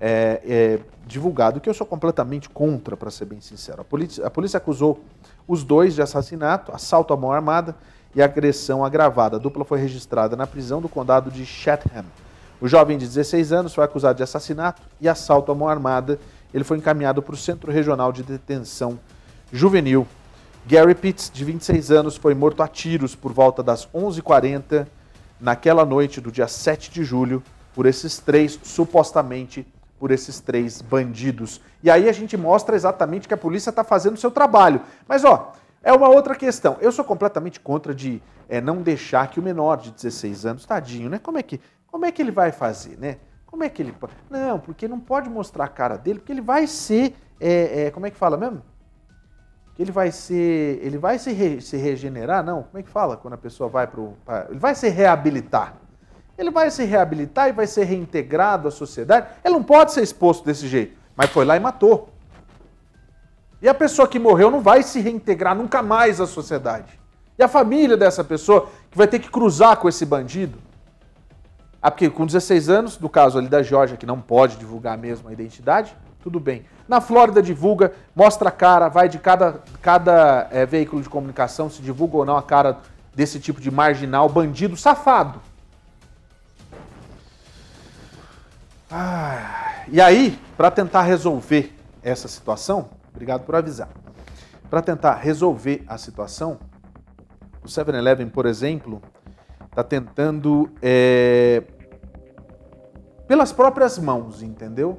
é, 0.00 0.40
é, 0.44 0.78
divulgada, 1.06 1.58
que 1.58 1.68
eu 1.68 1.74
sou 1.74 1.86
completamente 1.86 2.48
contra, 2.48 2.96
para 2.96 3.10
ser 3.10 3.24
bem 3.24 3.40
sincero. 3.40 3.80
A 3.80 3.84
polícia, 3.84 4.26
a 4.26 4.30
polícia 4.30 4.58
acusou 4.58 5.02
os 5.46 5.64
dois 5.64 5.94
de 5.94 6.02
assassinato, 6.02 6.72
assalto 6.72 7.12
à 7.12 7.16
mão 7.16 7.32
armada 7.32 7.74
e 8.14 8.22
agressão 8.22 8.84
agravada. 8.84 9.36
A 9.36 9.38
dupla 9.38 9.64
foi 9.64 9.80
registrada 9.80 10.36
na 10.36 10.46
prisão 10.46 10.80
do 10.80 10.88
condado 10.88 11.30
de 11.30 11.44
Chatham. 11.44 12.04
O 12.60 12.68
jovem 12.68 12.98
de 12.98 13.06
16 13.06 13.52
anos 13.52 13.74
foi 13.74 13.84
acusado 13.84 14.16
de 14.16 14.22
assassinato 14.22 14.82
e 15.00 15.08
assalto 15.08 15.50
à 15.50 15.54
mão 15.54 15.68
armada. 15.68 16.18
Ele 16.52 16.64
foi 16.64 16.78
encaminhado 16.78 17.22
para 17.22 17.34
o 17.34 17.36
Centro 17.36 17.70
Regional 17.70 18.12
de 18.12 18.22
Detenção 18.22 18.98
Juvenil. 19.52 20.06
Gary 20.66 20.94
Pitts, 20.94 21.30
de 21.32 21.44
26 21.44 21.90
anos, 21.90 22.16
foi 22.16 22.34
morto 22.34 22.62
a 22.62 22.68
tiros 22.68 23.14
por 23.14 23.32
volta 23.32 23.62
das 23.62 23.86
11h40 23.88 24.86
naquela 25.40 25.84
noite 25.84 26.20
do 26.20 26.30
dia 26.30 26.48
7 26.48 26.90
de 26.90 27.04
julho 27.04 27.42
por 27.74 27.86
esses 27.86 28.18
três, 28.18 28.58
supostamente 28.62 29.66
por 29.98 30.10
esses 30.10 30.40
três 30.40 30.80
bandidos. 30.80 31.60
E 31.82 31.90
aí 31.90 32.08
a 32.08 32.12
gente 32.12 32.36
mostra 32.36 32.76
exatamente 32.76 33.26
que 33.26 33.34
a 33.34 33.38
polícia 33.38 33.70
está 33.70 33.82
fazendo 33.82 34.14
o 34.14 34.18
seu 34.18 34.30
trabalho. 34.30 34.80
Mas 35.06 35.24
ó, 35.24 35.52
é 35.82 35.92
uma 35.92 36.08
outra 36.08 36.34
questão. 36.34 36.76
Eu 36.80 36.92
sou 36.92 37.04
completamente 37.04 37.60
contra 37.60 37.94
de 37.94 38.22
é, 38.48 38.60
não 38.60 38.82
deixar 38.82 39.28
que 39.28 39.40
o 39.40 39.42
menor 39.42 39.76
de 39.76 39.90
16 39.90 40.46
anos, 40.46 40.66
tadinho, 40.66 41.08
né? 41.08 41.18
Como 41.18 41.38
é 41.38 41.42
que 41.42 41.60
como 41.90 42.04
é 42.04 42.12
que 42.12 42.20
ele 42.20 42.30
vai 42.30 42.52
fazer, 42.52 42.98
né? 42.98 43.16
Como 43.46 43.64
é 43.64 43.68
que 43.68 43.80
ele 43.82 43.92
pode? 43.92 44.12
Não, 44.28 44.60
porque 44.60 44.86
não 44.86 45.00
pode 45.00 45.28
mostrar 45.30 45.64
a 45.64 45.68
cara 45.68 45.96
dele, 45.96 46.18
porque 46.18 46.32
ele 46.32 46.42
vai 46.42 46.66
ser, 46.66 47.14
é, 47.40 47.86
é, 47.86 47.90
como 47.90 48.06
é 48.06 48.10
que 48.10 48.16
fala 48.16 48.36
mesmo? 48.36 48.62
Ele 49.78 49.90
vai 49.90 50.12
ser, 50.12 50.80
ele 50.82 50.98
vai 50.98 51.18
se, 51.18 51.32
re, 51.32 51.60
se 51.60 51.76
regenerar, 51.76 52.44
não? 52.44 52.64
Como 52.64 52.78
é 52.78 52.82
que 52.82 52.90
fala 52.90 53.16
quando 53.16 53.34
a 53.34 53.38
pessoa 53.38 53.68
vai 53.68 53.86
para 53.86 54.46
ele 54.50 54.58
vai 54.58 54.74
se 54.74 54.88
reabilitar? 54.88 55.76
Ele 56.38 56.50
vai 56.50 56.70
se 56.70 56.84
reabilitar 56.84 57.48
e 57.48 57.52
vai 57.52 57.66
ser 57.66 57.84
reintegrado 57.84 58.68
à 58.68 58.70
sociedade. 58.70 59.26
Ele 59.44 59.54
não 59.54 59.62
pode 59.62 59.92
ser 59.92 60.02
exposto 60.02 60.44
desse 60.44 60.68
jeito, 60.68 60.96
mas 61.16 61.28
foi 61.30 61.44
lá 61.44 61.56
e 61.56 61.60
matou. 61.60 62.08
E 63.60 63.68
a 63.68 63.74
pessoa 63.74 64.06
que 64.06 64.18
morreu 64.18 64.50
não 64.50 64.60
vai 64.60 64.82
se 64.84 65.00
reintegrar 65.00 65.56
nunca 65.56 65.82
mais 65.82 66.20
à 66.20 66.26
sociedade. 66.26 66.98
E 67.36 67.42
a 67.42 67.48
família 67.48 67.96
dessa 67.96 68.22
pessoa 68.22 68.68
que 68.90 68.96
vai 68.96 69.08
ter 69.08 69.18
que 69.18 69.28
cruzar 69.28 69.76
com 69.76 69.88
esse 69.88 70.06
bandido 70.06 70.58
ah, 71.80 71.90
porque 71.90 72.10
com 72.10 72.26
16 72.26 72.68
anos, 72.68 72.98
no 72.98 73.08
caso 73.08 73.38
ali 73.38 73.48
da 73.48 73.62
Georgia, 73.62 73.96
que 73.96 74.04
não 74.04 74.20
pode 74.20 74.56
divulgar 74.56 74.98
mesmo 74.98 75.28
a 75.28 75.32
identidade, 75.32 75.94
tudo 76.20 76.40
bem. 76.40 76.64
Na 76.88 77.00
Flórida 77.00 77.40
divulga, 77.40 77.92
mostra 78.16 78.48
a 78.48 78.52
cara, 78.52 78.88
vai 78.88 79.08
de 79.08 79.18
cada, 79.18 79.62
cada 79.80 80.48
é, 80.50 80.66
veículo 80.66 81.00
de 81.00 81.08
comunicação, 81.08 81.70
se 81.70 81.80
divulga 81.80 82.16
ou 82.16 82.24
não 82.24 82.36
a 82.36 82.42
cara 82.42 82.78
desse 83.14 83.38
tipo 83.38 83.60
de 83.60 83.70
marginal, 83.70 84.28
bandido, 84.28 84.76
safado. 84.76 85.40
Ah, 88.90 89.84
e 89.86 90.00
aí, 90.00 90.38
para 90.56 90.70
tentar 90.70 91.02
resolver 91.02 91.74
essa 92.02 92.26
situação, 92.26 92.88
obrigado 93.10 93.44
por 93.44 93.54
avisar. 93.54 93.90
Para 94.70 94.80
tentar 94.80 95.14
resolver 95.16 95.84
a 95.86 95.98
situação, 95.98 96.58
o 97.62 97.66
7-Eleven, 97.66 98.28
por 98.30 98.46
exemplo, 98.46 99.02
está 99.66 99.84
tentando, 99.84 100.70
é, 100.80 101.64
pelas 103.26 103.52
próprias 103.52 103.98
mãos, 103.98 104.42
entendeu? 104.42 104.98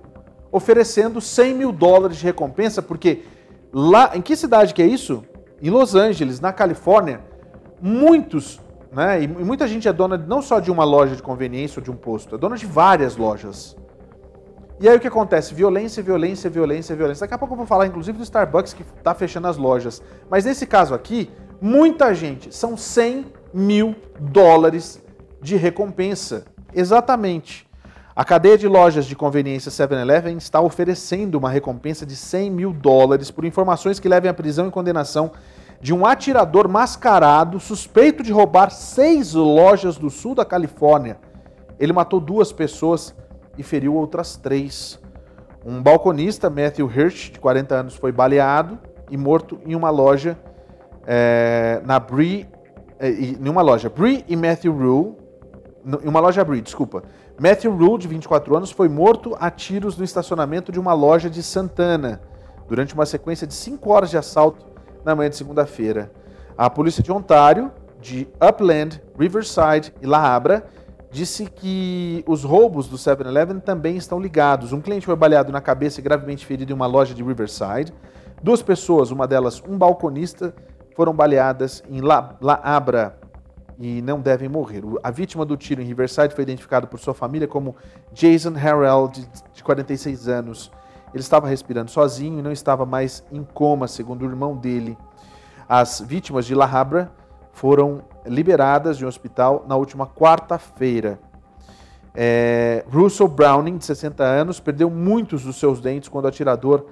Oferecendo 0.52 1.20
100 1.20 1.56
mil 1.56 1.72
dólares 1.72 2.18
de 2.18 2.24
recompensa, 2.26 2.82
porque 2.82 3.24
lá, 3.74 4.16
em 4.16 4.22
que 4.22 4.36
cidade 4.36 4.74
que 4.74 4.84
é 4.84 4.88
isso? 4.88 5.24
Em 5.60 5.72
Los 5.72 5.96
Angeles, 5.96 6.40
na 6.40 6.54
Califórnia, 6.54 7.22
muitos, 7.82 8.62
né, 8.92 9.22
e 9.22 9.28
muita 9.28 9.68
gente 9.68 9.88
é 9.88 9.94
dona 9.94 10.18
não 10.18 10.42
só 10.42 10.60
de 10.60 10.72
uma 10.72 10.84
loja 10.84 11.16
de 11.16 11.22
conveniência 11.22 11.80
ou 11.80 11.84
de 11.84 11.92
um 11.92 11.96
posto, 11.96 12.36
é 12.36 12.38
dona 12.38 12.58
de 12.58 12.66
várias 12.66 13.16
lojas. 13.16 13.78
E 14.80 14.88
aí 14.88 14.96
o 14.96 15.00
que 15.00 15.08
acontece? 15.08 15.54
Violência, 15.54 16.02
violência, 16.02 16.50
violência, 16.50 16.96
violência. 16.96 17.22
Daqui 17.22 17.34
a 17.34 17.38
pouco 17.38 17.54
eu 17.54 17.58
vou 17.58 17.66
falar, 17.66 17.86
inclusive, 17.86 18.18
do 18.18 18.24
Starbucks 18.24 18.74
que 18.74 18.82
está 18.82 19.14
fechando 19.14 19.48
as 19.48 19.58
lojas. 19.58 20.02
Mas 20.30 20.46
nesse 20.46 20.66
caso 20.66 20.94
aqui, 20.94 21.30
muita 21.60 22.14
gente, 22.14 22.56
são 22.56 22.78
100 22.78 23.26
mil 23.54 23.94
dólares 24.18 25.04
de 25.42 25.58
recompensa. 25.58 26.46
Exatamente. 26.74 27.68
A 28.16 28.24
cadeia 28.24 28.58
de 28.58 28.68
lojas 28.68 29.06
de 29.06 29.16
conveniência 29.16 29.70
7-Eleven 29.70 30.38
está 30.38 30.62
oferecendo 30.62 31.36
uma 31.36 31.50
recompensa 31.50 32.06
de 32.06 32.16
100 32.16 32.50
mil 32.50 32.74
dólares 32.74 33.30
por 33.30 33.44
informações 33.44 34.00
que 34.00 34.10
levem 34.10 34.32
à 34.32 34.34
prisão 34.34 34.68
e 34.68 34.72
condenação 34.72 35.32
de 35.82 35.94
um 35.94 36.06
atirador 36.06 36.68
mascarado 36.68 37.60
suspeito 37.60 38.22
de 38.22 38.32
roubar 38.32 38.70
seis 38.70 39.34
lojas 39.34 39.98
do 39.98 40.10
sul 40.10 40.36
da 40.36 40.44
Califórnia. 40.44 41.18
Ele 41.80 41.94
matou 41.94 42.20
duas 42.20 42.52
pessoas 42.52 43.16
e 43.58 43.64
feriu 43.64 43.96
outras 43.96 44.36
três. 44.36 45.00
Um 45.66 45.82
balconista, 45.82 46.50
Matthew 46.50 46.90
Hirsch, 46.90 47.32
de 47.32 47.40
40 47.40 47.76
anos, 47.76 47.96
foi 47.96 48.12
baleado 48.12 48.78
e 49.10 49.18
morto 49.18 49.60
em 49.66 49.76
uma 49.76 49.90
loja 49.90 50.38
é, 51.06 51.82
na 51.86 52.00
Bree 52.00 52.48
é, 53.00 53.10
em 53.10 53.48
uma 53.48 53.62
loja. 53.62 53.90
Bree 53.90 54.26
e 54.28 54.36
Matthew 54.36 54.74
Rule, 54.74 55.16
em 56.04 56.08
uma 56.08 56.20
loja 56.20 56.44
Bree, 56.44 56.62
desculpa. 56.62 57.04
Matthew 57.40 57.74
Rule, 57.74 57.98
de 57.98 58.08
24 58.10 58.56
anos, 58.58 58.72
foi 58.72 58.90
morto 58.90 59.36
a 59.40 59.50
tiros 59.50 59.98
no 59.98 60.04
estacionamento 60.04 60.72
de 60.72 60.80
uma 60.80 60.94
loja 60.94 61.30
de 61.30 61.42
Santana, 61.42 62.22
durante 62.68 62.94
uma 62.94 63.06
sequência 63.06 63.48
de 63.48 63.54
5 63.54 63.90
horas 63.90 64.10
de 64.10 64.18
assalto 64.18 64.66
na 65.10 65.16
manhã 65.16 65.30
de 65.30 65.36
segunda-feira. 65.36 66.12
A 66.58 66.70
polícia 66.70 67.02
de 67.02 67.12
Ontário, 67.12 67.72
de 68.00 68.28
Upland, 68.42 69.02
Riverside 69.18 69.94
e 70.02 70.06
La 70.06 70.20
Habra, 70.20 70.66
disse 71.12 71.48
que 71.48 72.24
os 72.28 72.44
roubos 72.44 72.88
do 72.88 72.98
7-Eleven 72.98 73.60
também 73.60 73.98
estão 73.98 74.20
ligados. 74.20 74.72
Um 74.72 74.80
cliente 74.80 75.06
foi 75.06 75.16
baleado 75.16 75.52
na 75.52 75.60
cabeça 75.60 76.00
e 76.00 76.04
gravemente 76.04 76.46
ferido 76.46 76.72
em 76.72 76.76
uma 76.76 76.86
loja 76.86 77.14
de 77.14 77.24
Riverside. 77.24 77.94
Duas 78.42 78.62
pessoas, 78.62 79.10
uma 79.10 79.28
delas 79.28 79.62
um 79.68 79.78
balconista, 79.78 80.54
foram 80.96 81.14
baleadas 81.14 81.84
em 81.90 82.02
La, 82.02 82.38
La 82.40 82.60
Abra 82.64 83.18
e 83.80 84.02
não 84.02 84.20
devem 84.20 84.48
morrer. 84.48 84.84
A 85.02 85.10
vítima 85.10 85.46
do 85.46 85.58
tiro 85.58 85.82
em 85.82 85.86
Riverside 85.86 86.36
foi 86.36 86.44
identificada 86.44 86.86
por 86.86 87.00
sua 87.00 87.14
família 87.14 87.48
como 87.48 87.76
Jason 88.14 88.52
Harrell, 88.52 89.10
de 89.54 89.64
46 89.64 90.28
anos. 90.28 90.72
Ele 91.14 91.22
estava 91.22 91.48
respirando 91.48 91.90
sozinho 91.92 92.40
e 92.40 92.42
não 92.42 92.52
estava 92.52 92.86
mais 92.86 93.24
em 93.32 93.44
coma, 93.44 93.88
segundo 93.88 94.24
o 94.24 94.30
irmão 94.30 94.56
dele. 94.56 94.98
As 95.68 96.02
vítimas 96.02 96.46
de 96.46 96.56
La 96.56 96.66
Habra 96.66 97.12
foram 97.52 98.04
liberadas 98.26 98.98
de 98.98 99.06
um 99.06 99.08
hospital 99.08 99.66
na 99.68 99.76
última 99.76 100.08
quarta-feira. 100.08 101.20
É, 102.14 102.84
Russell 102.92 103.28
Browning, 103.28 103.78
de 103.78 103.86
60 103.86 104.24
anos, 104.24 104.60
perdeu 104.60 104.90
muitos 104.90 105.44
dos 105.44 105.58
seus 105.58 105.80
dentes 105.80 106.10
quando 106.10 106.26
o 106.26 106.28
atirador 106.28 106.86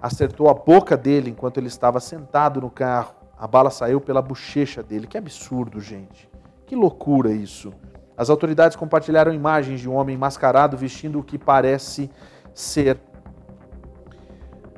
acertou 0.00 0.48
a 0.48 0.54
boca 0.54 0.96
dele 0.96 1.30
enquanto 1.30 1.58
ele 1.58 1.68
estava 1.68 2.00
sentado 2.00 2.60
no 2.60 2.70
carro. 2.70 3.14
A 3.38 3.46
bala 3.46 3.70
saiu 3.70 4.00
pela 4.00 4.20
bochecha 4.20 4.82
dele. 4.82 5.06
Que 5.06 5.18
absurdo, 5.18 5.80
gente. 5.80 6.28
Que 6.66 6.76
loucura 6.76 7.32
isso. 7.32 7.72
As 8.16 8.30
autoridades 8.30 8.76
compartilharam 8.76 9.32
imagens 9.32 9.80
de 9.80 9.88
um 9.88 9.94
homem 9.94 10.16
mascarado 10.16 10.76
vestindo 10.76 11.18
o 11.18 11.24
que 11.24 11.38
parece 11.38 12.10
ser 12.52 12.98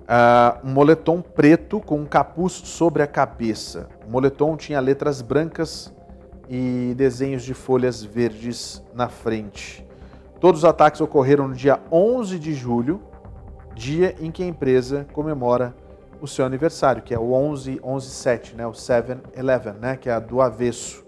uh, 0.07 0.67
um 0.67 0.73
moletom 0.73 1.21
preto 1.21 1.81
com 1.81 2.01
um 2.01 2.07
capuz 2.07 2.53
sobre 2.53 3.03
a 3.03 3.07
cabeça. 3.07 3.89
O 4.07 4.11
moletom 4.11 4.57
tinha 4.57 4.81
letras 4.81 5.21
brancas 5.21 5.93
e 6.49 6.95
desenhos 6.97 7.43
de 7.43 7.55
folhas 7.55 8.03
verdes 8.03 8.83
na 8.95 9.09
frente. 9.09 9.85
Todos 10.41 10.61
os 10.61 10.65
ataques 10.65 11.01
ocorreram 11.01 11.49
no 11.49 11.55
dia 11.55 11.81
11 11.91 12.39
de 12.39 12.55
julho, 12.55 13.01
dia 13.75 14.15
em 14.21 14.31
que 14.31 14.43
a 14.43 14.47
empresa 14.47 15.07
comemora 15.13 15.75
o 16.21 16.27
seu 16.27 16.45
aniversário, 16.45 17.03
que 17.03 17.13
é 17.13 17.19
o 17.19 17.33
11 17.33 17.81
11 17.83 18.09
7, 18.09 18.55
né, 18.55 18.67
o 18.67 18.73
7-Eleven, 18.73 19.75
né, 19.75 19.97
que 19.97 20.09
é 20.09 20.13
a 20.13 20.21
do 20.21 20.41
avesso. 20.41 21.05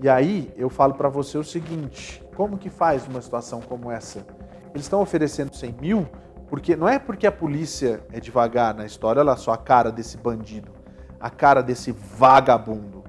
E 0.00 0.08
aí 0.08 0.52
eu 0.56 0.68
falo 0.68 0.94
para 0.94 1.08
você 1.08 1.38
o 1.38 1.44
seguinte: 1.44 2.22
como 2.36 2.58
que 2.58 2.70
faz 2.70 3.06
uma 3.06 3.20
situação 3.20 3.60
como 3.60 3.90
essa? 3.90 4.26
Eles 4.70 4.82
estão 4.82 5.00
oferecendo 5.00 5.54
100 5.54 5.74
mil 5.80 6.06
Porque 6.48 6.74
não 6.74 6.88
é 6.88 6.98
porque 6.98 7.26
a 7.26 7.32
polícia 7.32 8.02
é 8.10 8.18
devagar 8.18 8.74
na 8.74 8.86
história, 8.86 9.20
olha 9.20 9.36
só 9.36 9.52
a 9.52 9.58
cara 9.58 9.92
desse 9.92 10.16
bandido, 10.16 10.72
a 11.20 11.28
cara 11.28 11.62
desse 11.62 11.92
vagabundo. 11.92 13.04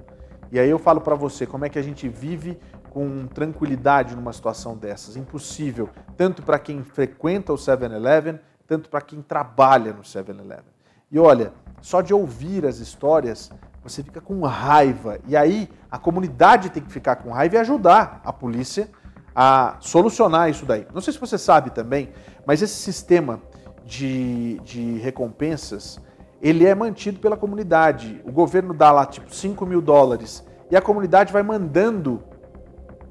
E 0.52 0.60
aí 0.60 0.70
eu 0.70 0.80
falo 0.80 1.00
para 1.00 1.16
você, 1.16 1.46
como 1.46 1.64
é 1.64 1.70
que 1.70 1.80
a 1.80 1.82
gente 1.82 2.10
vive 2.10 2.60
com 2.90 3.28
tranquilidade 3.28 4.16
numa 4.16 4.34
situação 4.34 4.76
dessas? 4.76 5.16
Impossível, 5.16 5.90
tanto 6.18 6.42
para 6.42 6.60
quem 6.60 6.84
frequenta 6.84 7.54
o 7.54 7.56
7-Eleven, 7.56 8.40
tanto 8.68 8.90
para 8.90 9.02
quem 9.02 9.22
trabalha 9.22 9.94
no 9.94 10.02
7-Eleven. 10.02 10.74
E 11.12 11.18
olha, 11.18 11.54
só 11.82 12.02
de 12.02 12.14
ouvir 12.14 12.66
as 12.66 12.80
histórias, 12.80 13.52
você 13.82 14.04
fica 14.04 14.20
com 14.20 14.42
raiva. 14.42 15.20
E 15.28 15.38
aí 15.38 15.70
a 15.90 15.98
comunidade 15.98 16.70
tem 16.70 16.84
que 16.84 16.92
ficar 16.92 17.16
com 17.18 17.32
raiva 17.32 17.56
e 17.56 17.60
ajudar 17.60 18.22
a 18.24 18.34
polícia 18.34 18.90
a 19.36 19.78
solucionar 19.80 20.50
isso 20.50 20.66
daí. 20.66 20.86
Não 20.94 21.02
sei 21.02 21.14
se 21.14 21.20
você 21.20 21.38
sabe 21.38 21.70
também, 21.70 22.10
mas 22.46 22.62
esse 22.62 22.76
sistema 22.76 23.42
de, 23.86 24.60
de 24.64 24.98
recompensas, 25.00 26.00
ele 26.42 26.66
é 26.66 26.76
mantido 26.76 27.20
pela 27.20 27.36
comunidade. 27.36 28.22
O 28.26 28.32
governo 28.32 28.74
dá 28.74 28.92
lá 28.92 29.06
tipo 29.06 29.34
5 29.34 29.66
mil 29.66 29.82
dólares 29.82 30.44
e 30.70 30.76
a 30.76 30.82
comunidade 30.82 31.34
vai 31.34 31.44
mandando 31.44 32.22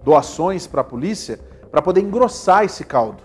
doações 0.03 0.67
para 0.67 0.81
a 0.81 0.85
polícia 0.85 1.39
para 1.71 1.83
poder 1.83 2.01
engrossar 2.01 2.65
esse 2.65 2.85
caldo. 2.85 3.23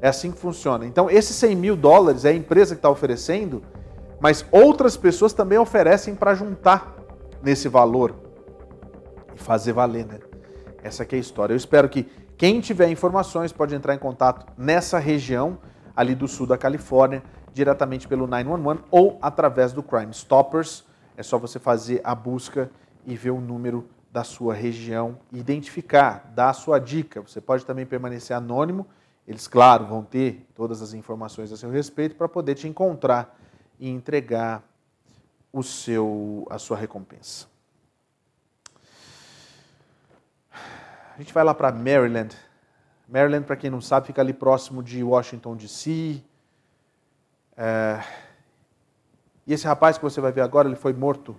É 0.00 0.08
assim 0.08 0.30
que 0.32 0.38
funciona. 0.38 0.86
Então, 0.86 1.10
esses 1.10 1.36
100 1.36 1.56
mil 1.56 1.76
dólares 1.76 2.24
é 2.24 2.30
a 2.30 2.34
empresa 2.34 2.74
que 2.74 2.78
está 2.78 2.90
oferecendo, 2.90 3.62
mas 4.18 4.44
outras 4.50 4.96
pessoas 4.96 5.32
também 5.32 5.58
oferecem 5.58 6.14
para 6.14 6.34
juntar 6.34 6.94
nesse 7.42 7.68
valor 7.68 8.14
e 9.34 9.38
fazer 9.38 9.72
valer, 9.72 10.06
né? 10.06 10.29
Essa 10.82 11.02
é 11.04 11.16
a 11.16 11.18
história. 11.18 11.52
Eu 11.52 11.56
espero 11.56 11.88
que 11.88 12.04
quem 12.36 12.60
tiver 12.60 12.88
informações 12.88 13.52
pode 13.52 13.74
entrar 13.74 13.94
em 13.94 13.98
contato 13.98 14.46
nessa 14.56 14.98
região 14.98 15.58
ali 15.94 16.14
do 16.14 16.26
sul 16.26 16.46
da 16.46 16.56
Califórnia, 16.56 17.22
diretamente 17.52 18.08
pelo 18.08 18.26
911 18.26 18.82
ou 18.90 19.18
através 19.20 19.72
do 19.72 19.82
Crime 19.82 20.12
Stoppers. 20.12 20.84
É 21.16 21.22
só 21.22 21.38
você 21.38 21.58
fazer 21.58 22.00
a 22.02 22.14
busca 22.14 22.70
e 23.04 23.16
ver 23.16 23.30
o 23.30 23.40
número 23.40 23.86
da 24.10 24.24
sua 24.24 24.54
região, 24.54 25.18
identificar, 25.32 26.32
dar 26.34 26.50
a 26.50 26.54
sua 26.54 26.78
dica. 26.78 27.20
Você 27.20 27.40
pode 27.40 27.64
também 27.64 27.86
permanecer 27.86 28.36
anônimo. 28.36 28.86
Eles, 29.26 29.46
claro, 29.46 29.86
vão 29.86 30.02
ter 30.02 30.46
todas 30.54 30.82
as 30.82 30.94
informações 30.94 31.52
a 31.52 31.56
seu 31.56 31.70
respeito 31.70 32.16
para 32.16 32.28
poder 32.28 32.54
te 32.54 32.66
encontrar 32.66 33.38
e 33.78 33.88
entregar 33.88 34.64
o 35.52 35.62
seu, 35.62 36.46
a 36.50 36.58
sua 36.58 36.76
recompensa. 36.76 37.49
A 41.20 41.22
gente 41.22 41.34
vai 41.34 41.44
lá 41.44 41.52
para 41.52 41.70
Maryland. 41.70 42.34
Maryland, 43.06 43.44
para 43.44 43.54
quem 43.54 43.68
não 43.68 43.82
sabe, 43.82 44.06
fica 44.06 44.22
ali 44.22 44.32
próximo 44.32 44.82
de 44.82 45.04
Washington, 45.04 45.54
D.C. 45.54 46.22
É... 47.54 48.02
E 49.46 49.52
esse 49.52 49.66
rapaz 49.66 49.98
que 49.98 50.02
você 50.02 50.18
vai 50.18 50.32
ver 50.32 50.40
agora, 50.40 50.66
ele 50.66 50.76
foi 50.76 50.94
morto 50.94 51.36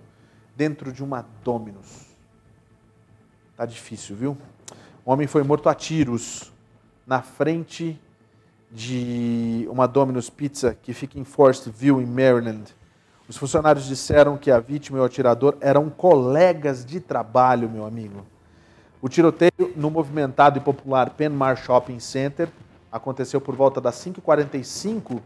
dentro 0.54 0.92
de 0.92 1.02
uma 1.02 1.26
Dominus. 1.42 2.06
Tá 3.56 3.66
difícil, 3.66 4.14
viu? 4.14 4.38
O 5.04 5.10
homem 5.10 5.26
foi 5.26 5.42
morto 5.42 5.68
a 5.68 5.74
tiros 5.74 6.52
na 7.04 7.20
frente 7.20 8.00
de 8.70 9.66
uma 9.68 9.88
Domino's 9.88 10.30
Pizza 10.30 10.78
que 10.80 10.94
fica 10.94 11.18
em 11.18 11.24
Forestville, 11.24 12.04
em 12.04 12.06
Maryland. 12.06 12.72
Os 13.28 13.36
funcionários 13.36 13.86
disseram 13.86 14.38
que 14.38 14.48
a 14.48 14.60
vítima 14.60 14.98
e 14.98 15.00
o 15.00 15.04
atirador 15.04 15.56
eram 15.60 15.90
colegas 15.90 16.84
de 16.84 17.00
trabalho, 17.00 17.68
meu 17.68 17.84
amigo. 17.84 18.24
O 19.02 19.08
tiroteio 19.08 19.50
no 19.74 19.90
movimentado 19.90 20.58
e 20.58 20.62
popular 20.62 21.10
Penmar 21.10 21.56
Shopping 21.56 21.98
Center 21.98 22.48
aconteceu 22.90 23.40
por 23.40 23.56
volta 23.56 23.80
das 23.80 23.96
5h45 23.96 25.20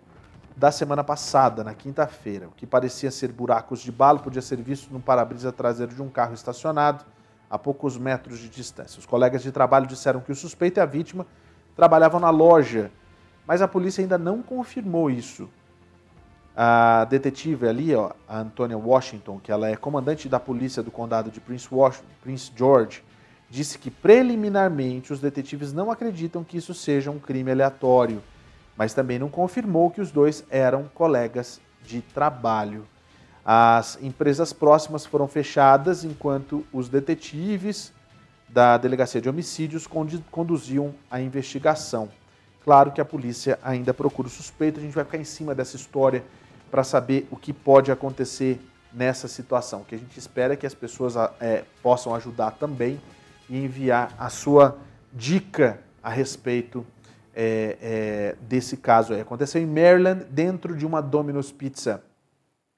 da 0.56 0.72
semana 0.72 1.04
passada, 1.04 1.62
na 1.62 1.74
quinta-feira. 1.74 2.48
O 2.48 2.52
que 2.52 2.66
parecia 2.66 3.10
ser 3.10 3.30
buracos 3.30 3.80
de 3.80 3.92
bala 3.92 4.18
podia 4.18 4.40
ser 4.40 4.56
visto 4.56 4.90
no 4.90 4.98
para-brisa 4.98 5.52
traseiro 5.52 5.94
de 5.94 6.00
um 6.00 6.08
carro 6.08 6.32
estacionado 6.32 7.04
a 7.50 7.58
poucos 7.58 7.98
metros 7.98 8.38
de 8.38 8.48
distância. 8.48 8.98
Os 8.98 9.04
colegas 9.04 9.42
de 9.42 9.52
trabalho 9.52 9.86
disseram 9.86 10.20
que 10.20 10.32
o 10.32 10.34
suspeito 10.34 10.80
e 10.80 10.82
a 10.82 10.86
vítima 10.86 11.26
trabalhavam 11.76 12.18
na 12.18 12.30
loja 12.30 12.90
mas 13.46 13.62
a 13.62 13.68
polícia 13.68 14.02
ainda 14.02 14.18
não 14.18 14.42
confirmou 14.42 15.08
isso. 15.08 15.48
A 16.56 17.04
detetive 17.04 17.68
ali, 17.68 17.94
ó, 17.94 18.12
a 18.26 18.38
Antônia 18.38 18.76
Washington, 18.76 19.38
que 19.38 19.52
ela 19.52 19.68
é 19.68 19.76
comandante 19.76 20.28
da 20.28 20.40
polícia 20.40 20.82
do 20.82 20.90
condado 20.90 21.30
de 21.30 21.40
Prince, 21.40 21.68
Washington, 21.70 22.08
Prince 22.22 22.50
George, 22.56 23.04
disse 23.48 23.78
que 23.78 23.90
preliminarmente 23.90 25.12
os 25.12 25.20
detetives 25.20 25.72
não 25.72 25.90
acreditam 25.90 26.42
que 26.42 26.56
isso 26.56 26.74
seja 26.74 27.10
um 27.10 27.18
crime 27.18 27.50
aleatório, 27.50 28.22
mas 28.76 28.92
também 28.92 29.18
não 29.18 29.28
confirmou 29.28 29.90
que 29.90 30.00
os 30.00 30.10
dois 30.10 30.44
eram 30.50 30.90
colegas 30.94 31.60
de 31.84 32.00
trabalho. 32.00 32.86
As 33.44 33.98
empresas 34.02 34.52
próximas 34.52 35.06
foram 35.06 35.28
fechadas 35.28 36.04
enquanto 36.04 36.66
os 36.72 36.88
detetives 36.88 37.92
da 38.48 38.76
Delegacia 38.76 39.20
de 39.20 39.28
Homicídios 39.28 39.86
conduziam 40.30 40.94
a 41.10 41.20
investigação. 41.20 42.08
Claro 42.64 42.90
que 42.90 43.00
a 43.00 43.04
polícia 43.04 43.58
ainda 43.62 43.94
procura 43.94 44.26
o 44.26 44.30
suspeito, 44.30 44.80
a 44.80 44.82
gente 44.82 44.94
vai 44.94 45.04
ficar 45.04 45.18
em 45.18 45.24
cima 45.24 45.54
dessa 45.54 45.76
história 45.76 46.24
para 46.70 46.82
saber 46.82 47.28
o 47.30 47.36
que 47.36 47.52
pode 47.52 47.92
acontecer 47.92 48.60
nessa 48.92 49.28
situação. 49.28 49.82
O 49.82 49.84
que 49.84 49.94
a 49.94 49.98
gente 49.98 50.18
espera 50.18 50.54
é 50.54 50.56
que 50.56 50.66
as 50.66 50.74
pessoas 50.74 51.14
é, 51.40 51.62
possam 51.80 52.14
ajudar 52.14 52.52
também 52.52 53.00
e 53.48 53.64
enviar 53.64 54.14
a 54.18 54.28
sua 54.28 54.78
dica 55.12 55.80
a 56.02 56.10
respeito 56.10 56.86
é, 57.34 57.76
é, 57.80 58.36
desse 58.40 58.76
caso. 58.76 59.12
Aí. 59.12 59.20
Aconteceu 59.20 59.60
em 59.60 59.66
Maryland, 59.66 60.24
dentro 60.30 60.76
de 60.76 60.86
uma 60.86 61.00
Domino's 61.02 61.52
Pizza. 61.52 62.02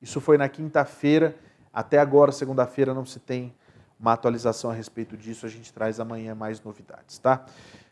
Isso 0.02 0.20
foi 0.20 0.36
na 0.36 0.48
quinta-feira. 0.48 1.36
Até 1.72 1.98
agora, 1.98 2.32
segunda-feira, 2.32 2.92
não 2.92 3.06
se 3.06 3.20
tem 3.20 3.54
uma 4.00 4.12
atualização 4.12 4.70
a 4.70 4.74
respeito 4.74 5.16
disso. 5.16 5.46
A 5.46 5.48
gente 5.48 5.72
traz 5.72 6.00
amanhã 6.00 6.34
mais 6.34 6.62
novidades, 6.62 7.18
tá? 7.18 7.44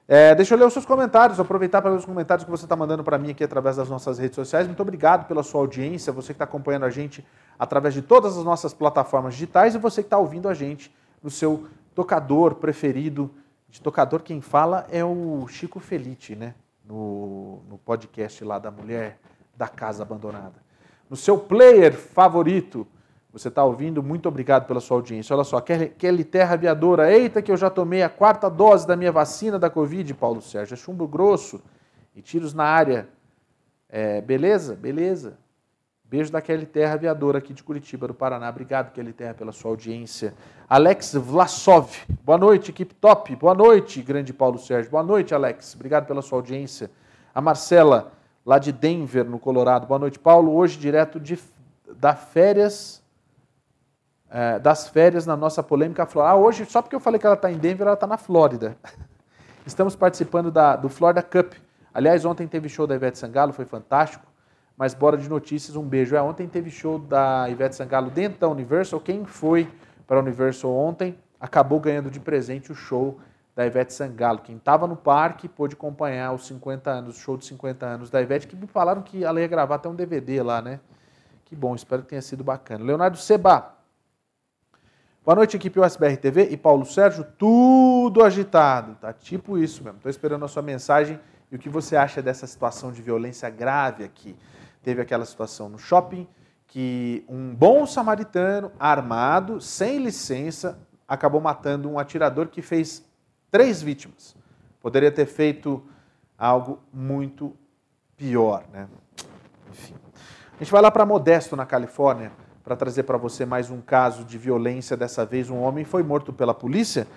É, 0.08 0.36
deixa 0.36 0.54
eu 0.54 0.58
ler 0.58 0.64
os 0.64 0.72
seus 0.72 0.86
comentários, 0.86 1.40
aproveitar 1.40 1.82
para 1.82 1.90
ler 1.90 1.96
os 1.96 2.04
comentários 2.04 2.44
que 2.44 2.50
você 2.50 2.64
está 2.64 2.76
mandando 2.76 3.02
para 3.02 3.18
mim 3.18 3.32
aqui 3.32 3.42
através 3.42 3.76
das 3.76 3.88
nossas 3.88 4.18
redes 4.18 4.36
sociais. 4.36 4.66
Muito 4.66 4.80
obrigado 4.80 5.26
pela 5.26 5.42
sua 5.42 5.60
audiência, 5.60 6.12
você 6.12 6.28
que 6.28 6.34
está 6.34 6.44
acompanhando 6.44 6.84
a 6.84 6.90
gente 6.90 7.26
através 7.58 7.92
de 7.92 8.02
todas 8.02 8.38
as 8.38 8.44
nossas 8.44 8.72
plataformas 8.72 9.34
digitais 9.34 9.74
e 9.74 9.78
você 9.78 10.02
que 10.02 10.06
está 10.06 10.16
ouvindo 10.16 10.48
a 10.48 10.54
gente 10.54 10.94
no 11.20 11.28
seu 11.28 11.66
tocador 11.96 12.56
preferido. 12.56 13.30
De 13.68 13.80
tocador, 13.80 14.22
quem 14.22 14.40
fala 14.40 14.86
é 14.90 15.04
o 15.04 15.48
Chico 15.48 15.80
Felite, 15.80 16.36
né? 16.36 16.54
No, 16.84 17.62
no 17.68 17.78
podcast 17.78 18.44
lá 18.44 18.60
da 18.60 18.70
Mulher 18.70 19.18
da 19.56 19.66
Casa 19.66 20.04
Abandonada. 20.04 20.54
No 21.10 21.16
seu 21.16 21.38
player 21.38 21.94
favorito, 21.94 22.86
você 23.32 23.48
está 23.48 23.64
ouvindo, 23.64 24.02
muito 24.02 24.28
obrigado 24.28 24.66
pela 24.66 24.78
sua 24.78 24.98
audiência. 24.98 25.34
Olha 25.34 25.42
só, 25.42 25.60
Kelly 25.60 26.24
Terra 26.24 26.54
Aviadora, 26.54 27.10
eita 27.10 27.42
que 27.42 27.50
eu 27.50 27.56
já 27.56 27.70
tomei 27.70 28.02
a 28.02 28.08
quarta 28.08 28.48
dose 28.48 28.86
da 28.86 28.94
minha 28.94 29.10
vacina 29.10 29.58
da 29.58 29.68
Covid, 29.68 30.14
Paulo 30.14 30.40
Sérgio, 30.40 30.74
é 30.74 30.76
chumbo 30.76 31.08
grosso 31.08 31.60
e 32.14 32.22
tiros 32.22 32.54
na 32.54 32.64
área. 32.64 33.08
É, 33.88 34.20
beleza? 34.20 34.76
Beleza. 34.76 35.38
Beijo 36.08 36.30
da 36.30 36.40
Kelly 36.40 36.66
Terra 36.66 36.94
Aviadora 36.94 37.38
aqui 37.38 37.52
de 37.52 37.64
Curitiba, 37.64 38.06
do 38.06 38.14
Paraná. 38.14 38.48
Obrigado, 38.48 38.92
Kelly 38.92 39.12
Terra, 39.12 39.34
pela 39.34 39.50
sua 39.50 39.72
audiência. 39.72 40.34
Alex 40.68 41.14
Vlasov, 41.14 41.90
boa 42.22 42.38
noite, 42.38 42.70
equipe 42.70 42.94
top. 42.94 43.34
Boa 43.34 43.54
noite, 43.54 44.00
grande 44.02 44.32
Paulo 44.32 44.56
Sérgio. 44.56 44.90
Boa 44.90 45.02
noite, 45.02 45.34
Alex. 45.34 45.74
Obrigado 45.74 46.06
pela 46.06 46.22
sua 46.22 46.38
audiência. 46.38 46.90
A 47.34 47.40
Marcela, 47.40 48.12
lá 48.44 48.58
de 48.58 48.70
Denver, 48.70 49.24
no 49.24 49.40
Colorado. 49.40 49.86
Boa 49.88 49.98
noite, 49.98 50.16
Paulo. 50.16 50.54
Hoje, 50.54 50.78
direto 50.78 51.18
de, 51.18 51.38
da 51.96 52.14
férias 52.14 53.02
é, 54.30 54.58
das 54.58 54.88
férias 54.88 55.26
na 55.26 55.36
nossa 55.36 55.62
polêmica 55.62 56.06
Flórida. 56.06 56.34
Ah, 56.34 56.36
hoje, 56.36 56.64
só 56.66 56.82
porque 56.82 56.94
eu 56.94 57.00
falei 57.00 57.18
que 57.18 57.26
ela 57.26 57.34
está 57.34 57.50
em 57.50 57.58
Denver, 57.58 57.86
ela 57.86 57.94
está 57.94 58.06
na 58.06 58.16
Flórida. 58.16 58.76
Estamos 59.66 59.96
participando 59.96 60.50
da, 60.50 60.76
do 60.76 60.88
Florida 60.88 61.22
Cup. 61.22 61.54
Aliás, 61.92 62.24
ontem 62.24 62.46
teve 62.46 62.68
show 62.68 62.86
da 62.86 62.94
Ivete 62.94 63.18
Sangalo, 63.18 63.52
foi 63.52 63.64
fantástico. 63.64 64.24
Mas 64.76 64.92
bora 64.92 65.16
de 65.16 65.28
notícias, 65.28 65.74
um 65.76 65.82
beijo. 65.82 66.14
É, 66.14 66.20
ontem 66.20 66.46
teve 66.46 66.70
show 66.70 66.98
da 66.98 67.48
Ivete 67.48 67.74
Sangalo 67.74 68.10
dentro 68.10 68.38
da 68.38 68.48
Universal. 68.48 69.00
Quem 69.00 69.24
foi 69.24 69.68
para 70.06 70.18
a 70.18 70.20
Universal 70.20 70.70
ontem 70.70 71.16
acabou 71.40 71.80
ganhando 71.80 72.10
de 72.10 72.20
presente 72.20 72.70
o 72.70 72.74
show 72.74 73.18
da 73.54 73.66
Ivete 73.66 73.94
Sangalo. 73.94 74.40
Quem 74.40 74.56
estava 74.56 74.86
no 74.86 74.96
parque 74.96 75.48
pôde 75.48 75.74
acompanhar 75.74 76.32
os 76.32 76.46
50 76.46 76.90
anos, 76.90 77.16
o 77.16 77.20
show 77.20 77.38
de 77.38 77.46
50 77.46 77.86
anos 77.86 78.10
da 78.10 78.20
Ivete, 78.20 78.46
que 78.46 78.54
me 78.54 78.66
falaram 78.66 79.00
que 79.00 79.24
ela 79.24 79.40
ia 79.40 79.46
gravar 79.46 79.76
até 79.76 79.88
um 79.88 79.94
DVD 79.94 80.42
lá, 80.42 80.60
né? 80.60 80.78
Que 81.46 81.56
bom, 81.56 81.74
espero 81.74 82.02
que 82.02 82.08
tenha 82.08 82.22
sido 82.22 82.44
bacana. 82.44 82.84
Leonardo 82.84 83.16
Seba, 83.16 83.76
Boa 85.26 85.34
noite, 85.34 85.56
equipe 85.56 85.80
USBR 85.80 86.16
TV 86.18 86.50
e 86.52 86.56
Paulo 86.56 86.86
Sérgio, 86.86 87.26
tudo 87.36 88.22
agitado, 88.22 88.94
tá 89.00 89.12
tipo 89.12 89.58
isso 89.58 89.82
mesmo. 89.82 89.96
Estou 89.96 90.08
esperando 90.08 90.44
a 90.44 90.48
sua 90.48 90.62
mensagem 90.62 91.18
e 91.50 91.56
o 91.56 91.58
que 91.58 91.68
você 91.68 91.96
acha 91.96 92.22
dessa 92.22 92.46
situação 92.46 92.92
de 92.92 93.02
violência 93.02 93.50
grave 93.50 94.04
aqui. 94.04 94.36
Teve 94.86 95.02
aquela 95.02 95.24
situação 95.24 95.68
no 95.68 95.80
shopping 95.80 96.28
que 96.68 97.24
um 97.28 97.52
bom 97.52 97.84
samaritano 97.88 98.70
armado, 98.78 99.60
sem 99.60 99.98
licença, 99.98 100.78
acabou 101.08 101.40
matando 101.40 101.90
um 101.90 101.98
atirador 101.98 102.46
que 102.46 102.62
fez 102.62 103.04
três 103.50 103.82
vítimas. 103.82 104.36
Poderia 104.80 105.10
ter 105.10 105.26
feito 105.26 105.82
algo 106.38 106.78
muito 106.92 107.52
pior, 108.16 108.62
né? 108.72 108.86
Enfim. 109.72 109.96
A 110.54 110.58
gente 110.62 110.70
vai 110.70 110.80
lá 110.80 110.92
para 110.92 111.04
Modesto, 111.04 111.56
na 111.56 111.66
Califórnia, 111.66 112.30
para 112.62 112.76
trazer 112.76 113.02
para 113.02 113.18
você 113.18 113.44
mais 113.44 113.70
um 113.70 113.80
caso 113.80 114.22
de 114.22 114.38
violência. 114.38 114.96
Dessa 114.96 115.26
vez, 115.26 115.50
um 115.50 115.58
homem 115.62 115.84
foi 115.84 116.04
morto 116.04 116.32
pela 116.32 116.54
polícia. 116.54 117.08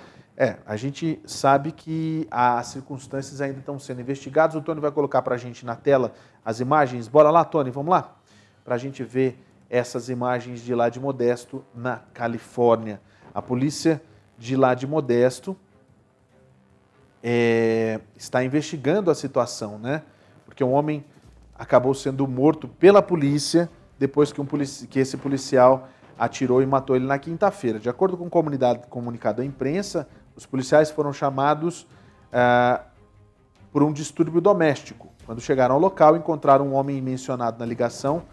É, 0.42 0.56
a 0.66 0.78
gente 0.78 1.20
sabe 1.26 1.74
que 1.74 2.26
as 2.32 2.68
circunstâncias 2.68 3.42
ainda 3.42 3.60
estão 3.60 3.78
sendo 3.78 4.00
investigadas. 4.00 4.56
O 4.56 4.62
Tony 4.62 4.80
vai 4.80 4.90
colocar 4.90 5.22
para 5.22 5.36
a 5.36 5.38
gente 5.38 5.66
na 5.66 5.76
tela 5.76 6.14
as 6.46 6.62
imagens. 6.62 7.10
Bora 7.10 7.30
lá, 7.30 7.44
Tony, 7.44 7.70
vamos 7.70 7.92
lá? 7.92 8.16
Para 8.64 8.76
a 8.76 8.78
gente 8.78 9.04
ver 9.04 9.38
essas 9.70 10.08
imagens 10.08 10.62
de 10.62 10.74
lá 10.74 10.88
de 10.88 10.98
Modesto, 10.98 11.62
na 11.76 11.98
Califórnia. 12.14 13.02
A 13.34 13.42
polícia 13.42 14.02
de 14.38 14.56
lá 14.56 14.74
de 14.74 14.88
Modesto 14.88 15.58
é, 17.22 18.00
está 18.16 18.42
investigando 18.42 19.12
a 19.12 19.16
situação, 19.16 19.78
né? 19.78 20.04
Porque 20.46 20.64
um 20.64 20.72
homem 20.72 21.04
acabou 21.54 21.94
sendo 21.94 22.26
morto 22.26 22.66
pela 22.66 23.02
polícia 23.02 23.70
depois 24.00 24.32
que, 24.32 24.40
um 24.40 24.46
polici 24.46 24.88
que 24.88 25.00
esse 25.00 25.18
policial 25.18 25.90
atirou 26.18 26.62
e 26.62 26.66
matou 26.66 26.96
ele 26.96 27.06
na 27.06 27.20
quinta-feira. 27.20 27.78
De 27.78 27.90
acordo 27.90 28.16
com 28.16 28.28
o 28.28 28.80
comunicado 28.90 29.42
à 29.42 29.46
imprensa, 29.46 30.08
os 30.40 30.46
policiais 30.46 30.90
foram 30.90 31.12
chamados 31.12 31.86
ah, 32.32 32.82
por 33.74 33.84
um 33.84 33.92
distúrbio 33.92 34.40
doméstico. 34.40 35.10
Quando 35.26 35.42
chegaram 35.42 35.76
ao 35.76 35.82
local, 35.82 36.16
encontraram 36.16 36.70
um 36.70 36.74
homem 36.76 37.02
mencionado 37.02 37.60
na 37.60 37.66
ligação 37.66 38.24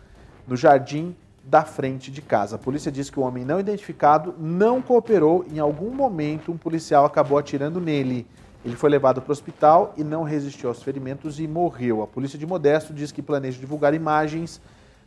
no 0.47 0.57
jardim 0.57 1.17
da 1.43 1.65
frente 1.65 2.13
de 2.13 2.23
casa. 2.23 2.55
A 2.55 2.59
polícia 2.61 2.93
diz 2.93 3.11
que 3.11 3.19
o 3.19 3.25
homem 3.25 3.45
não 3.45 3.59
identificado 3.59 4.37
não 4.39 4.81
cooperou. 4.81 5.45
Em 5.53 5.59
algum 5.59 5.91
momento, 5.91 6.53
um 6.53 6.57
policial 6.57 7.05
acabou 7.05 7.39
atirando 7.39 7.81
nele. 7.81 8.25
Ele 8.65 8.77
foi 8.77 8.89
levado 8.89 9.21
para 9.21 9.31
o 9.31 9.33
hospital 9.33 9.93
e 9.97 10.05
não 10.05 10.23
resistiu 10.23 10.69
aos 10.69 10.81
ferimentos 10.85 11.41
e 11.41 11.49
morreu. 11.49 12.05
A 12.05 12.07
polícia 12.07 12.39
de 12.39 12.47
Modesto 12.47 12.95
diz 12.95 13.11
que 13.11 13.21
planeja 13.21 13.59
divulgar 13.59 13.95
imagens 13.95 14.61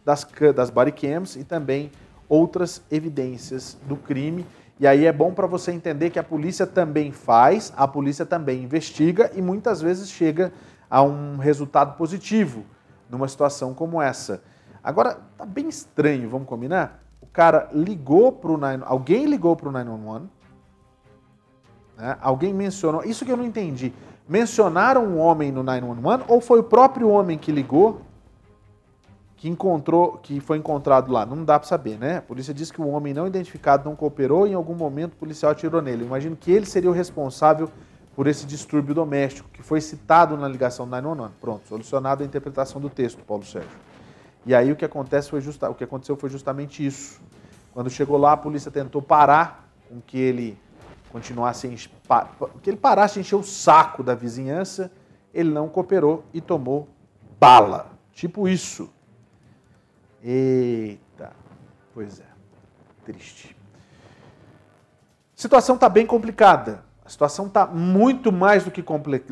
das, 0.04 0.28
das 0.54 0.70
bodycams 0.70 1.38
e 1.38 1.46
também 1.46 1.92
outras 2.28 2.82
evidências 2.92 3.78
do 3.88 3.96
crime. 3.96 4.46
E 4.80 4.88
aí 4.88 5.06
é 5.06 5.12
bom 5.12 5.34
para 5.34 5.46
você 5.46 5.74
entender 5.74 6.10
que 6.10 6.18
a 6.18 6.24
polícia 6.24 6.66
também 6.66 7.12
faz, 7.12 7.74
a 7.76 7.86
polícia 7.86 8.26
também 8.26 8.64
investiga 8.64 9.30
e 9.36 9.42
muitas 9.42 9.82
vezes 9.82 10.10
chega 10.10 10.54
a 10.90 11.02
um 11.04 11.36
resultado 11.38 11.98
positivo 11.98 12.64
numa 13.10 13.28
situação 13.28 13.74
como 13.74 14.02
essa. 14.02 14.42
Agora, 14.82 15.18
tá 15.38 15.46
bem 15.46 15.68
estranho, 15.68 16.30
vamos 16.30 16.48
combinar? 16.48 17.04
O 17.22 17.28
cara 17.28 17.70
ligou 17.74 18.32
para 18.32 18.52
o 18.52 18.60
alguém 18.86 19.26
ligou 19.26 19.54
para 19.56 19.68
o 19.68 19.72
911, 19.72 20.30
né? 21.98 22.18
Alguém 22.22 22.54
mencionou, 22.54 23.04
isso 23.04 23.26
que 23.26 23.32
eu 23.32 23.38
não 23.38 23.46
entendi. 23.46 23.94
Mencionaram 24.28 25.06
um 25.06 25.20
homem 25.20 25.52
no 25.52 25.62
911 25.62 26.24
ou 26.30 26.40
foi 26.40 26.60
o 26.60 26.64
próprio 26.64 27.10
homem 27.10 27.38
que 27.38 27.52
ligou 27.52 28.02
que 29.40 29.48
encontrou, 29.48 30.18
que 30.18 30.42
foi 30.42 30.58
encontrado 30.58 31.14
lá? 31.14 31.26
Não 31.26 31.46
dá 31.46 31.58
para 31.58 31.68
saber, 31.68 31.98
né? 31.98 32.18
A 32.18 32.22
polícia 32.22 32.54
diz 32.54 32.70
que 32.70 32.82
o 32.82 32.90
homem 32.90 33.14
não 33.14 33.26
identificado 33.26 33.88
não 33.88 33.96
cooperou 33.96 34.46
e 34.46 34.52
em 34.52 34.54
algum 34.54 34.76
momento 34.76 35.14
o 35.14 35.16
policial 35.16 35.54
atirou 35.54 35.82
nele. 35.82 36.04
Imagino 36.04 36.36
que 36.36 36.52
ele 36.52 36.66
seria 36.66 36.90
o 36.90 36.94
responsável 36.94 37.70
por 38.18 38.28
esse 38.28 38.46
distúrbio 38.46 38.94
doméstico 38.94 39.48
que 39.54 39.64
foi 39.64 39.80
citado 39.80 40.36
na 40.36 40.46
ligação 40.46 40.86
do 40.86 40.90
911. 40.92 41.34
Pronto, 41.40 41.70
solucionado 41.70 42.22
a 42.22 42.26
interpretação 42.26 42.82
do 42.82 42.90
texto, 42.90 43.24
Paulo 43.24 43.46
Sérgio. 43.46 43.70
E 44.46 44.54
aí 44.54 44.74
o 44.74 44.76
que 44.76 44.84
acontece 44.84 45.30
foi 45.30 45.40
justa, 45.40 45.70
o 45.70 45.74
que 45.74 45.86
aconteceu 45.86 46.18
foi 46.18 46.30
justamente 46.30 46.86
isso. 46.86 47.22
Quando 47.74 47.90
chegou 47.90 48.18
lá, 48.18 48.34
a 48.34 48.38
polícia 48.38 48.70
tentou 48.70 49.02
parar 49.02 49.72
com 49.88 50.02
que 50.02 50.20
ele 50.20 50.58
continuasse 51.14 51.66
que 52.62 52.70
ele 52.70 52.78
parasse 52.78 53.14
de 53.14 53.20
encher 53.22 53.36
o 53.38 53.44
saco 53.44 54.04
da 54.04 54.14
vizinhança, 54.14 54.92
ele 55.34 55.50
não 55.50 55.70
cooperou 55.70 56.26
e 56.34 56.42
tomou 56.42 56.90
bala. 57.40 57.90
Tipo 58.12 58.46
isso. 58.46 58.90
Eita, 60.24 61.32
pois 61.94 62.20
é, 62.20 62.26
triste. 63.06 63.56
A 65.38 65.42
situação 65.42 65.76
está 65.76 65.88
bem 65.88 66.06
complicada. 66.06 66.84
A 67.06 67.10
situação 67.10 67.48
está 67.48 67.66
muito 67.66 68.32
mais 68.32 68.64
do 68.64 68.70
que, 68.70 68.84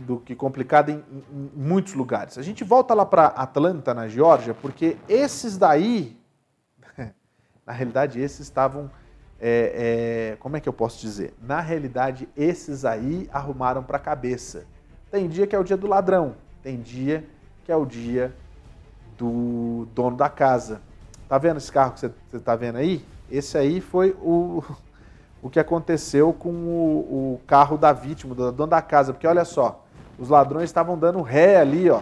do 0.02 0.20
que 0.20 0.36
complicada 0.36 0.92
em, 0.92 1.04
em, 1.12 1.52
muitos 1.54 1.94
lugares. 1.94 2.38
A 2.38 2.42
gente 2.42 2.64
volta 2.64 2.94
lá 2.94 3.06
para 3.06 3.28
Atlanta, 3.28 3.94
na 3.94 4.08
Geórgia, 4.08 4.54
porque 4.54 4.98
esses 5.08 5.58
daí, 5.58 6.18
na 7.66 7.74
realidade, 7.74 8.20
esses 8.20 8.40
estavam 8.40 8.90
é, 9.40 10.32
é, 10.32 10.38
como 10.38 10.58
é 10.58 10.60
que 10.60 10.68
eu 10.68 10.74
posso 10.74 11.00
dizer? 11.00 11.34
Na 11.42 11.62
realidade, 11.62 12.28
esses 12.36 12.86
aí 12.86 13.30
arrumaram 13.32 13.84
para 13.84 13.98
a 13.98 14.00
cabeça. 14.00 14.66
Tem 15.12 15.28
dia 15.28 15.46
que 15.46 15.56
é 15.56 15.60
o 15.60 15.64
dia 15.64 15.78
do 15.78 15.88
ladrão, 15.88 16.36
tem 16.64 16.82
dia 16.82 17.24
que 17.64 17.72
é 17.72 17.76
o 17.76 17.86
dia 17.86 18.36
do 19.18 19.88
dono 19.94 20.16
da 20.16 20.30
casa. 20.30 20.82
Tá 21.28 21.38
vendo 21.38 21.58
esse 21.58 21.72
carro 21.72 21.94
que 21.94 22.00
você 22.00 22.12
está 22.34 22.56
vendo 22.56 22.78
aí? 22.78 23.06
Esse 23.30 23.58
aí 23.58 23.82
foi 23.82 24.12
o, 24.22 24.64
o 25.42 25.50
que 25.50 25.60
aconteceu 25.60 26.32
com 26.34 26.50
o, 26.50 27.36
o 27.36 27.42
carro 27.46 27.78
da 27.78 27.92
vítima, 27.92 28.34
do 28.34 28.52
dono 28.52 28.70
da 28.70 28.82
casa. 28.82 29.14
Porque 29.14 29.28
olha 29.28 29.46
só, 29.46 29.84
os 30.18 30.30
ladrões 30.30 30.66
estavam 30.66 30.98
dando 30.98 31.22
ré 31.22 31.58
ali, 31.58 31.90
ó. 31.90 32.02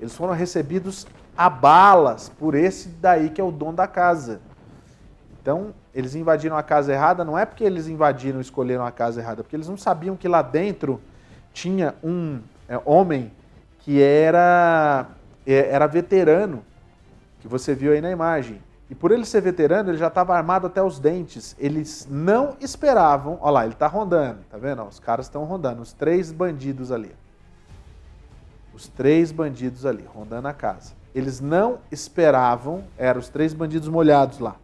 Eles 0.00 0.14
foram 0.16 0.32
recebidos 0.32 1.06
a 1.36 1.48
balas 1.48 2.28
por 2.28 2.54
esse 2.54 2.88
daí 2.88 3.30
que 3.30 3.40
é 3.40 3.44
o 3.44 3.52
dono 3.52 3.74
da 3.74 3.86
casa. 3.86 4.40
Então, 5.40 5.74
eles 5.94 6.14
invadiram 6.14 6.56
a 6.56 6.62
casa 6.62 6.92
errada, 6.92 7.24
não 7.24 7.38
é 7.38 7.44
porque 7.44 7.64
eles 7.64 7.88
invadiram 7.88 8.40
escolheram 8.40 8.84
a 8.86 8.92
casa 8.92 9.20
errada, 9.20 9.42
porque 9.42 9.56
eles 9.56 9.68
não 9.68 9.76
sabiam 9.76 10.16
que 10.16 10.28
lá 10.28 10.40
dentro 10.40 11.00
tinha 11.52 11.94
um 12.02 12.40
é, 12.68 12.80
homem 12.84 13.30
que 13.80 14.00
era, 14.00 15.06
era 15.46 15.86
veterano, 15.86 16.64
que 17.40 17.48
você 17.48 17.74
viu 17.74 17.92
aí 17.92 18.00
na 18.00 18.10
imagem. 18.10 18.62
E 18.88 18.94
por 18.94 19.10
ele 19.10 19.24
ser 19.24 19.40
veterano, 19.40 19.90
ele 19.90 19.98
já 19.98 20.08
estava 20.08 20.36
armado 20.36 20.66
até 20.66 20.82
os 20.82 20.98
dentes. 20.98 21.56
Eles 21.58 22.06
não 22.10 22.56
esperavam. 22.60 23.38
Olha 23.40 23.52
lá, 23.52 23.64
ele 23.64 23.72
está 23.72 23.86
rondando, 23.86 24.40
tá 24.50 24.58
vendo? 24.58 24.82
Os 24.84 25.00
caras 25.00 25.26
estão 25.26 25.44
rondando, 25.44 25.80
os 25.80 25.92
três 25.92 26.30
bandidos 26.30 26.92
ali. 26.92 27.14
Os 28.74 28.88
três 28.88 29.32
bandidos 29.32 29.86
ali, 29.86 30.04
rondando 30.04 30.46
a 30.48 30.52
casa. 30.52 30.92
Eles 31.14 31.40
não 31.40 31.78
esperavam, 31.90 32.84
eram 32.98 33.20
os 33.20 33.28
três 33.28 33.52
bandidos 33.54 33.88
molhados 33.88 34.38
lá 34.38 34.56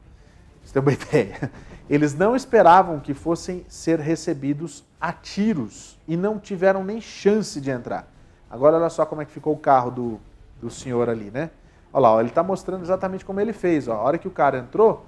você 0.69 0.73
tem 0.73 0.83
uma 0.83 0.93
ideia. 0.93 1.51
Eles 1.89 2.15
não 2.15 2.37
esperavam 2.37 3.01
que 3.01 3.15
fossem 3.15 3.65
ser 3.69 3.99
recebidos 3.99 4.85
a 5.01 5.13
tiros 5.13 5.99
e 6.07 6.17
não 6.17 6.39
tiveram 6.39 6.85
nem 6.85 7.01
chance 7.01 7.61
de 7.61 7.71
entrar. 7.71 8.07
Agora 8.51 8.77
olha 8.77 8.91
só 8.91 9.07
como 9.07 9.23
é 9.23 9.25
que 9.25 9.33
ficou 9.33 9.55
o 9.55 9.59
carro 9.59 9.91
do, 9.91 10.21
do 10.61 10.71
senhor 10.71 11.09
ali, 11.09 11.31
né? 11.31 11.51
Olha 11.93 12.03
lá, 12.03 12.15
ó, 12.15 12.21
ele 12.21 12.29
está 12.29 12.43
mostrando 12.43 12.83
exatamente 12.83 13.25
como 13.25 13.41
ele 13.41 13.53
fez. 13.53 13.89
Ó. 13.89 13.93
A 13.93 14.03
hora 14.03 14.19
que 14.19 14.29
o 14.29 14.31
cara 14.31 14.59
entrou, 14.59 15.05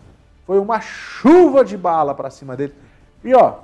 foi 0.46 0.58
uma 0.58 0.80
chuva 0.80 1.64
de 1.64 1.76
bala 1.76 2.14
para 2.14 2.30
cima 2.30 2.56
dele. 2.56 2.74
E 3.22 3.34
ó, 3.34 3.58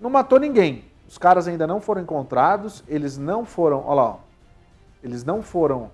não 0.00 0.10
matou 0.10 0.38
ninguém. 0.38 0.84
Os 1.08 1.18
caras 1.18 1.46
ainda 1.48 1.66
não 1.66 1.80
foram 1.80 2.02
encontrados, 2.02 2.82
eles 2.88 3.18
não 3.18 3.44
foram, 3.44 3.84
olha 3.86 3.94
lá, 3.94 4.04
ó, 4.04 4.16
eles 5.02 5.24
não 5.24 5.42
foram 5.42 5.90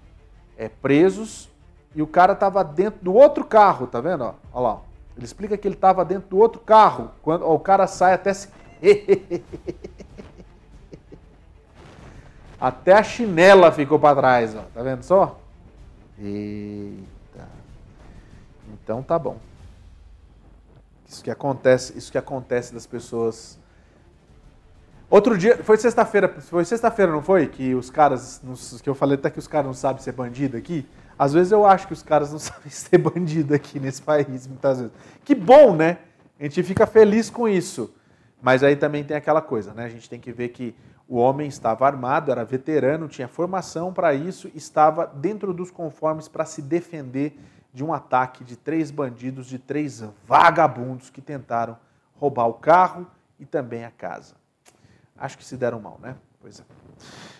é, 0.57 0.69
presos, 0.69 1.51
e 1.95 2.01
o 2.01 2.07
cara 2.07 2.33
estava 2.33 2.63
dentro 2.63 3.01
do 3.03 3.15
outro 3.15 3.45
carro, 3.45 3.87
tá 3.87 4.01
vendo? 4.01 4.25
Ó, 4.25 4.35
olha 4.53 4.69
lá. 4.69 4.81
Ele 5.17 5.25
explica 5.25 5.57
que 5.57 5.67
ele 5.67 5.75
estava 5.75 6.05
dentro 6.05 6.29
do 6.31 6.39
outro 6.39 6.61
carro. 6.61 7.11
Quando 7.23 7.45
ó, 7.45 7.55
o 7.55 7.61
cara 7.61 7.87
sai 7.87 8.15
até 8.15 8.33
se... 8.33 8.49
até 12.61 12.93
a 12.93 13.03
chinela 13.03 13.73
ficou 13.73 13.99
para 13.99 14.17
trás, 14.17 14.55
ó. 14.55 14.63
Tá 14.75 14.83
vendo 14.83 15.03
só? 15.03 15.41
Eita. 16.19 17.49
Então 18.73 19.03
tá 19.03 19.19
bom. 19.19 19.39
Isso 21.09 21.25
que 21.25 21.31
acontece, 21.31 21.97
isso 21.97 22.13
que 22.13 22.19
acontece 22.19 22.73
das 22.73 22.87
pessoas 22.87 23.59
Outro 25.11 25.37
dia, 25.37 25.57
foi 25.65 25.77
sexta-feira, 25.77 26.29
foi 26.29 26.65
sexta-feira, 26.65 27.11
não 27.11 27.21
foi? 27.21 27.49
Que 27.49 27.75
os 27.75 27.91
caras, 27.91 28.41
que 28.81 28.89
eu 28.89 28.95
falei 28.95 29.17
até 29.17 29.29
que 29.29 29.41
os 29.41 29.49
caras 29.49 29.67
não 29.67 29.75
sabem 29.75 30.01
ser 30.01 30.13
bandido 30.13 30.57
aqui. 30.57 30.87
Às 31.19 31.33
vezes 31.33 31.51
eu 31.51 31.67
acho 31.67 31.89
que 31.89 31.93
os 31.93 32.03
caras 32.03 32.31
não 32.31 32.39
sabem 32.39 32.71
ser 32.71 32.97
bandido 32.97 33.53
aqui 33.53 33.81
nesse 33.81 34.01
país, 34.01 34.47
muitas 34.47 34.79
vezes. 34.79 34.93
Que 35.25 35.35
bom, 35.35 35.75
né? 35.75 35.99
A 36.39 36.45
gente 36.45 36.63
fica 36.63 36.87
feliz 36.87 37.29
com 37.29 37.49
isso. 37.49 37.93
Mas 38.41 38.63
aí 38.63 38.77
também 38.77 39.03
tem 39.03 39.17
aquela 39.17 39.43
coisa, 39.43 39.75
né? 39.75 39.85
A 39.85 39.89
gente 39.89 40.09
tem 40.09 40.21
que 40.21 40.31
ver 40.31 40.51
que 40.51 40.77
o 41.11 41.17
homem 41.17 41.49
estava 41.49 41.85
armado, 41.85 42.31
era 42.31 42.45
veterano, 42.45 43.09
tinha 43.09 43.27
formação 43.27 43.93
para 43.93 44.15
isso, 44.15 44.49
estava 44.55 45.05
dentro 45.09 45.53
dos 45.53 45.69
conformes 45.69 46.29
para 46.29 46.45
se 46.45 46.63
defender 46.63 47.37
de 47.75 47.83
um 47.83 47.93
ataque 47.93 48.45
de 48.45 48.57
três 48.57 48.93
bandidos, 48.93 49.47
de 49.47 49.59
três 49.59 50.05
vagabundos 50.25 51.11
que 51.11 51.21
tentaram 51.21 51.77
roubar 52.15 52.47
o 52.47 52.55
carro 52.55 53.09
e 53.41 53.45
também 53.45 53.85
a 53.85 53.91
casa. 53.91 54.37
Acho 55.19 55.37
que 55.37 55.45
se 55.45 55.57
deram 55.57 55.81
mal, 55.81 55.99
né? 56.01 56.15
Pois 56.41 56.61
é. 56.61 56.63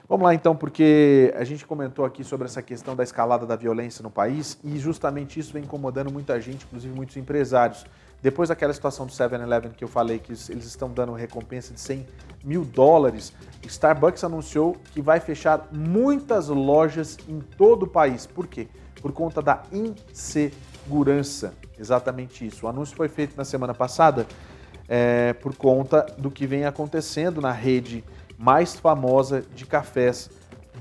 Vamos 0.09 0.25
lá 0.25 0.35
então, 0.35 0.57
porque 0.57 1.33
a 1.37 1.45
gente 1.45 1.65
comentou 1.65 2.05
aqui 2.05 2.25
sobre 2.25 2.47
essa 2.47 2.61
questão 2.61 2.97
da 2.97 3.05
escalada 3.05 3.47
da 3.47 3.55
violência 3.55 4.03
no 4.03 4.11
país 4.11 4.59
e 4.65 4.79
justamente 4.79 5.39
isso 5.39 5.53
vem 5.53 5.63
incomodando 5.63 6.11
muita 6.11 6.41
gente, 6.41 6.67
inclusive 6.67 6.93
muitos 6.93 7.17
empresários. 7.17 7.87
Depois 8.23 8.49
daquela 8.51 8.73
situação 8.73 9.07
do 9.07 9.13
7-Eleven 9.13 9.73
que 9.73 9.83
eu 9.83 9.89
falei 9.89 10.19
que 10.19 10.33
eles 10.33 10.67
estão 10.67 10.91
dando 10.91 11.13
recompensa 11.13 11.73
de 11.73 11.81
100 11.81 12.07
mil 12.45 12.65
dólares, 12.65 13.33
Starbucks 13.63 14.25
anunciou 14.25 14.77
que 14.93 15.01
vai 15.01 15.21
fechar 15.21 15.69
muitas 15.73 16.49
lojas 16.49 17.17
em 17.29 17.41
todo 17.41 17.85
o 17.85 17.87
país. 17.87 18.27
Por 18.27 18.47
quê? 18.47 18.69
Por 19.01 19.13
conta 19.13 19.41
da 19.41 19.63
insegurança. 19.73 21.55
Exatamente 21.79 22.47
isso. 22.47 22.67
O 22.67 22.69
anúncio 22.69 22.95
foi 22.95 23.09
feito 23.09 23.37
na 23.37 23.45
semana 23.45 23.73
passada 23.73 24.27
é, 24.87 25.33
por 25.35 25.57
conta 25.57 26.05
do 26.19 26.31
que 26.31 26.47
vem 26.47 26.67
acontecendo 26.67 27.41
na 27.41 27.53
rede 27.53 28.05
mais 28.37 28.75
famosa 28.75 29.43
de 29.55 29.65
cafés 29.65 30.29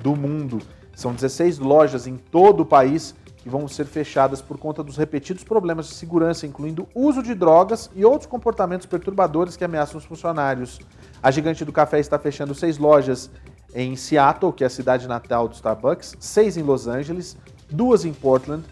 do 0.02 0.16
mundo. 0.16 0.60
São 0.96 1.14
16 1.14 1.60
lojas 1.60 2.08
em 2.08 2.18
todo 2.18 2.62
o 2.62 2.66
país 2.66 3.16
que 3.42 3.50
vão 3.50 3.68
ser 3.68 3.86
fechadas 3.86 4.42
por 4.42 4.58
conta 4.58 4.84
dos 4.84 4.98
repetidos 4.98 5.44
problemas 5.44 5.88
de 5.88 5.96
segurança, 5.96 6.46
incluindo 6.46 6.88
uso 6.94 7.24
de 7.24 7.34
drogas 7.34 7.90
e 7.96 8.04
outros 8.04 8.28
comportamentos 8.28 8.86
perturbadores 8.86 9.56
que 9.56 9.64
ameaçam 9.64 9.98
os 9.98 10.06
funcionários. 10.06 10.80
A 11.24 11.32
gigante 11.32 11.64
do 11.64 11.72
café 11.72 12.00
está 12.00 12.20
fechando 12.20 12.54
seis 12.54 12.78
lojas 12.78 13.30
em 13.74 13.96
Seattle, 13.96 14.52
que 14.52 14.64
é 14.64 14.68
a 14.68 14.70
cidade 14.70 15.08
natal 15.08 15.48
do 15.48 15.56
Starbucks, 15.56 16.16
seis 16.20 16.58
em 16.58 16.64
Los 16.64 16.88
Angeles, 16.88 17.38
duas 17.70 18.04
em 18.04 18.14
Portland, 18.14 18.64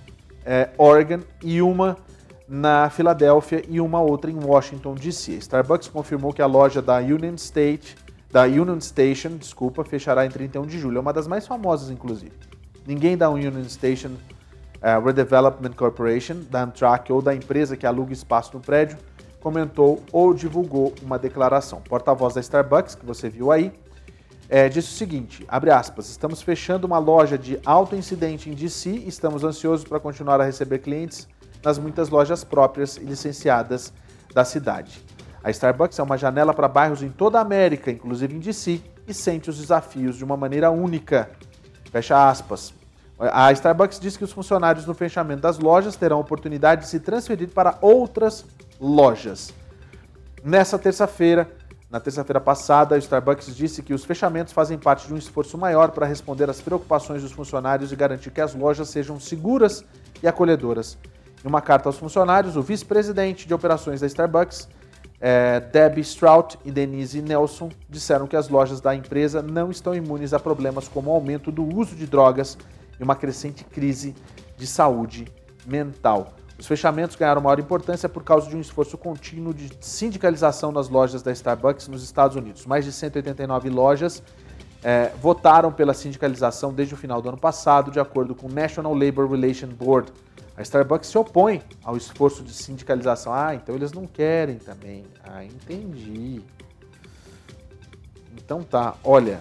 é, 0.45 0.69
Oregon 0.77 1.21
e 1.43 1.61
uma 1.61 1.97
na 2.47 2.89
Filadélfia 2.89 3.63
e 3.67 3.81
uma 3.81 4.01
outra 4.01 4.31
em 4.31 4.41
Washington 4.41 4.95
DC. 4.95 5.33
Starbucks 5.33 5.89
confirmou 5.89 6.33
que 6.33 6.41
a 6.41 6.45
loja 6.45 6.81
da 6.81 6.97
Union 6.97 7.35
State, 7.35 7.95
da 8.31 8.43
Union 8.43 8.79
Station, 8.79 9.35
desculpa, 9.37 9.83
fechará 9.83 10.25
em 10.25 10.29
31 10.29 10.65
de 10.65 10.79
julho. 10.79 10.97
É 10.97 11.01
uma 11.01 11.13
das 11.13 11.27
mais 11.27 11.45
famosas, 11.45 11.89
inclusive. 11.89 12.31
Ninguém 12.85 13.17
da 13.17 13.29
Union 13.29 13.63
Station 13.65 14.11
uh, 14.81 15.03
Redevelopment 15.03 15.73
Corporation, 15.73 16.41
da 16.49 16.63
Amtrak 16.63 17.11
ou 17.11 17.21
da 17.21 17.33
empresa 17.35 17.77
que 17.77 17.85
aluga 17.85 18.13
espaço 18.13 18.51
no 18.53 18.59
prédio, 18.59 18.97
comentou 19.39 20.03
ou 20.11 20.33
divulgou 20.33 20.93
uma 21.01 21.17
declaração. 21.17 21.81
Porta-voz 21.81 22.33
da 22.33 22.41
Starbucks, 22.41 22.95
que 22.95 23.05
você 23.05 23.29
viu 23.29 23.51
aí, 23.51 23.71
é, 24.49 24.69
disse 24.69 24.89
o 24.89 24.97
seguinte, 24.97 25.45
abre 25.47 25.71
aspas, 25.71 26.09
estamos 26.09 26.41
fechando 26.41 26.87
uma 26.87 26.97
loja 26.97 27.37
de 27.37 27.59
alto 27.65 27.95
incidente 27.95 28.49
em 28.49 28.53
DC 28.53 28.89
e 28.89 29.07
estamos 29.07 29.43
ansiosos 29.43 29.85
para 29.85 29.99
continuar 29.99 30.39
a 30.39 30.45
receber 30.45 30.79
clientes 30.79 31.27
nas 31.63 31.77
muitas 31.77 32.09
lojas 32.09 32.43
próprias 32.43 32.95
e 32.95 33.01
licenciadas 33.01 33.91
da 34.33 34.45
cidade. 34.45 35.03
A 35.43 35.49
Starbucks 35.49 35.99
é 35.99 36.03
uma 36.03 36.17
janela 36.17 36.53
para 36.53 36.67
bairros 36.67 37.03
em 37.03 37.09
toda 37.09 37.39
a 37.39 37.41
América, 37.41 37.91
inclusive 37.91 38.35
em 38.35 38.39
DC, 38.39 38.81
e 39.07 39.13
sente 39.13 39.49
os 39.49 39.57
desafios 39.57 40.15
de 40.15 40.23
uma 40.23 40.37
maneira 40.37 40.69
única. 40.71 41.29
Fecha 41.91 42.29
aspas. 42.29 42.73
A 43.19 43.51
Starbucks 43.51 43.99
diz 43.99 44.15
que 44.15 44.23
os 44.23 44.31
funcionários 44.31 44.85
no 44.85 44.93
fechamento 44.93 45.41
das 45.41 45.57
lojas 45.57 45.95
terão 45.95 46.17
a 46.17 46.21
oportunidade 46.21 46.81
de 46.81 46.87
se 46.87 46.99
transferir 46.99 47.49
para 47.49 47.75
outras 47.81 48.45
lojas. 48.79 49.51
Nessa 50.43 50.77
terça-feira, 50.77 51.49
na 51.89 51.99
terça-feira 51.99 52.39
passada, 52.39 52.93
a 52.93 52.97
Starbucks 52.99 53.55
disse 53.55 53.81
que 53.81 53.91
os 53.91 54.05
fechamentos 54.05 54.53
fazem 54.53 54.77
parte 54.77 55.07
de 55.07 55.13
um 55.15 55.17
esforço 55.17 55.57
maior 55.57 55.89
para 55.89 56.05
responder 56.05 56.47
às 56.47 56.61
preocupações 56.61 57.23
dos 57.23 57.31
funcionários 57.31 57.91
e 57.91 57.95
garantir 57.95 58.29
que 58.29 58.39
as 58.39 58.53
lojas 58.53 58.89
sejam 58.89 59.19
seguras 59.19 59.83
e 60.21 60.27
acolhedoras. 60.27 60.95
Em 61.43 61.47
uma 61.47 61.61
carta 61.61 61.89
aos 61.89 61.97
funcionários, 61.97 62.55
o 62.55 62.61
vice-presidente 62.61 63.47
de 63.47 63.53
operações 63.53 63.99
da 63.99 64.05
Starbucks, 64.05 64.69
é, 65.19 65.59
Debbie 65.59 66.03
Strout 66.03 66.59
e 66.63 66.69
Denise 66.71 67.19
Nelson, 67.23 67.71
disseram 67.89 68.27
que 68.27 68.35
as 68.35 68.47
lojas 68.47 68.79
da 68.79 68.93
empresa 68.93 69.41
não 69.41 69.71
estão 69.71 69.95
imunes 69.95 70.33
a 70.33 70.39
problemas 70.39 70.87
como 70.87 71.09
o 71.09 71.13
aumento 71.15 71.51
do 71.51 71.63
uso 71.63 71.95
de 71.95 72.05
drogas 72.05 72.55
e 72.99 73.03
uma 73.03 73.15
crescente 73.15 73.63
crise 73.63 74.15
de 74.57 74.67
saúde 74.67 75.27
mental. 75.65 76.33
Os 76.57 76.65
fechamentos 76.65 77.15
ganharam 77.15 77.39
maior 77.39 77.59
importância 77.59 78.09
por 78.09 78.23
causa 78.23 78.49
de 78.49 78.55
um 78.55 78.61
esforço 78.61 78.97
contínuo 78.97 79.53
de 79.53 79.69
sindicalização 79.79 80.71
nas 80.71 80.89
lojas 80.89 81.21
da 81.21 81.31
Starbucks 81.31 81.87
nos 81.87 82.03
Estados 82.03 82.35
Unidos. 82.35 82.65
Mais 82.65 82.83
de 82.83 82.91
189 82.91 83.69
lojas 83.69 84.23
é, 84.83 85.11
votaram 85.21 85.71
pela 85.71 85.93
sindicalização 85.93 86.73
desde 86.73 86.95
o 86.95 86.97
final 86.97 87.21
do 87.21 87.29
ano 87.29 87.37
passado, 87.37 87.91
de 87.91 87.99
acordo 87.99 88.33
com 88.33 88.47
o 88.47 88.51
National 88.51 88.93
Labor 88.93 89.29
Relations 89.29 89.73
Board. 89.73 90.11
A 90.55 90.63
Starbucks 90.63 91.09
se 91.09 91.17
opõe 91.17 91.61
ao 91.83 91.95
esforço 91.95 92.43
de 92.43 92.51
sindicalização. 92.51 93.31
Ah, 93.31 93.53
então 93.53 93.75
eles 93.75 93.91
não 93.91 94.07
querem 94.07 94.57
também. 94.57 95.05
Ah, 95.23 95.43
entendi. 95.45 96.41
Então 98.35 98.63
tá, 98.63 98.95
olha, 99.03 99.39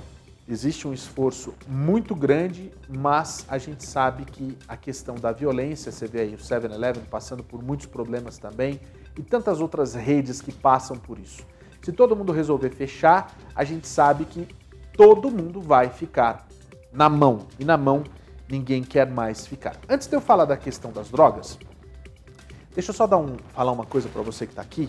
Existe 0.49 0.87
um 0.87 0.93
esforço 0.93 1.53
muito 1.67 2.15
grande, 2.15 2.73
mas 2.89 3.45
a 3.49 3.59
gente 3.59 3.85
sabe 3.85 4.25
que 4.25 4.57
a 4.69 4.77
questão 4.77 5.17
da 5.17 5.33
violência, 5.33 5.91
você 5.91 6.07
vê 6.07 6.21
aí 6.21 6.35
o 6.35 6.39
7-Eleven 6.39 7.03
passando 7.11 7.43
por 7.43 7.61
muitos 7.61 7.87
problemas 7.87 8.39
também 8.39 8.81
e 9.19 9.23
tantas 9.23 9.61
outras 9.61 9.95
redes 9.95 10.41
que 10.41 10.53
passam 10.53 10.97
por 10.97 11.19
isso. 11.19 11.43
Se 11.83 11.91
todo 11.91 12.15
mundo 12.15 12.33
resolver 12.33 12.71
fechar, 12.71 13.37
a 13.57 13.65
gente 13.65 13.89
sabe 13.89 14.25
que 14.25 14.47
todo 14.97 15.33
mundo 15.33 15.61
vai 15.61 15.89
ficar 15.89 16.47
na 16.93 17.09
mão 17.09 17.49
e 17.59 17.65
na 17.65 17.77
mão 17.77 18.05
ninguém 18.49 18.85
quer 18.85 19.11
mais 19.11 19.49
ficar. 19.49 19.77
Antes 19.89 20.07
de 20.07 20.15
eu 20.15 20.21
falar 20.21 20.45
da 20.45 20.57
questão 20.57 20.93
das 20.93 21.11
drogas, 21.11 21.59
deixa 22.73 22.91
eu 22.93 22.95
só 22.95 23.09
dar 23.09 23.19
um, 23.19 23.37
falar 23.53 23.73
uma 23.73 23.85
coisa 23.85 24.09
para 24.09 24.23
você 24.23 24.47
que 24.47 24.53
está 24.53 24.63
aqui 24.63 24.89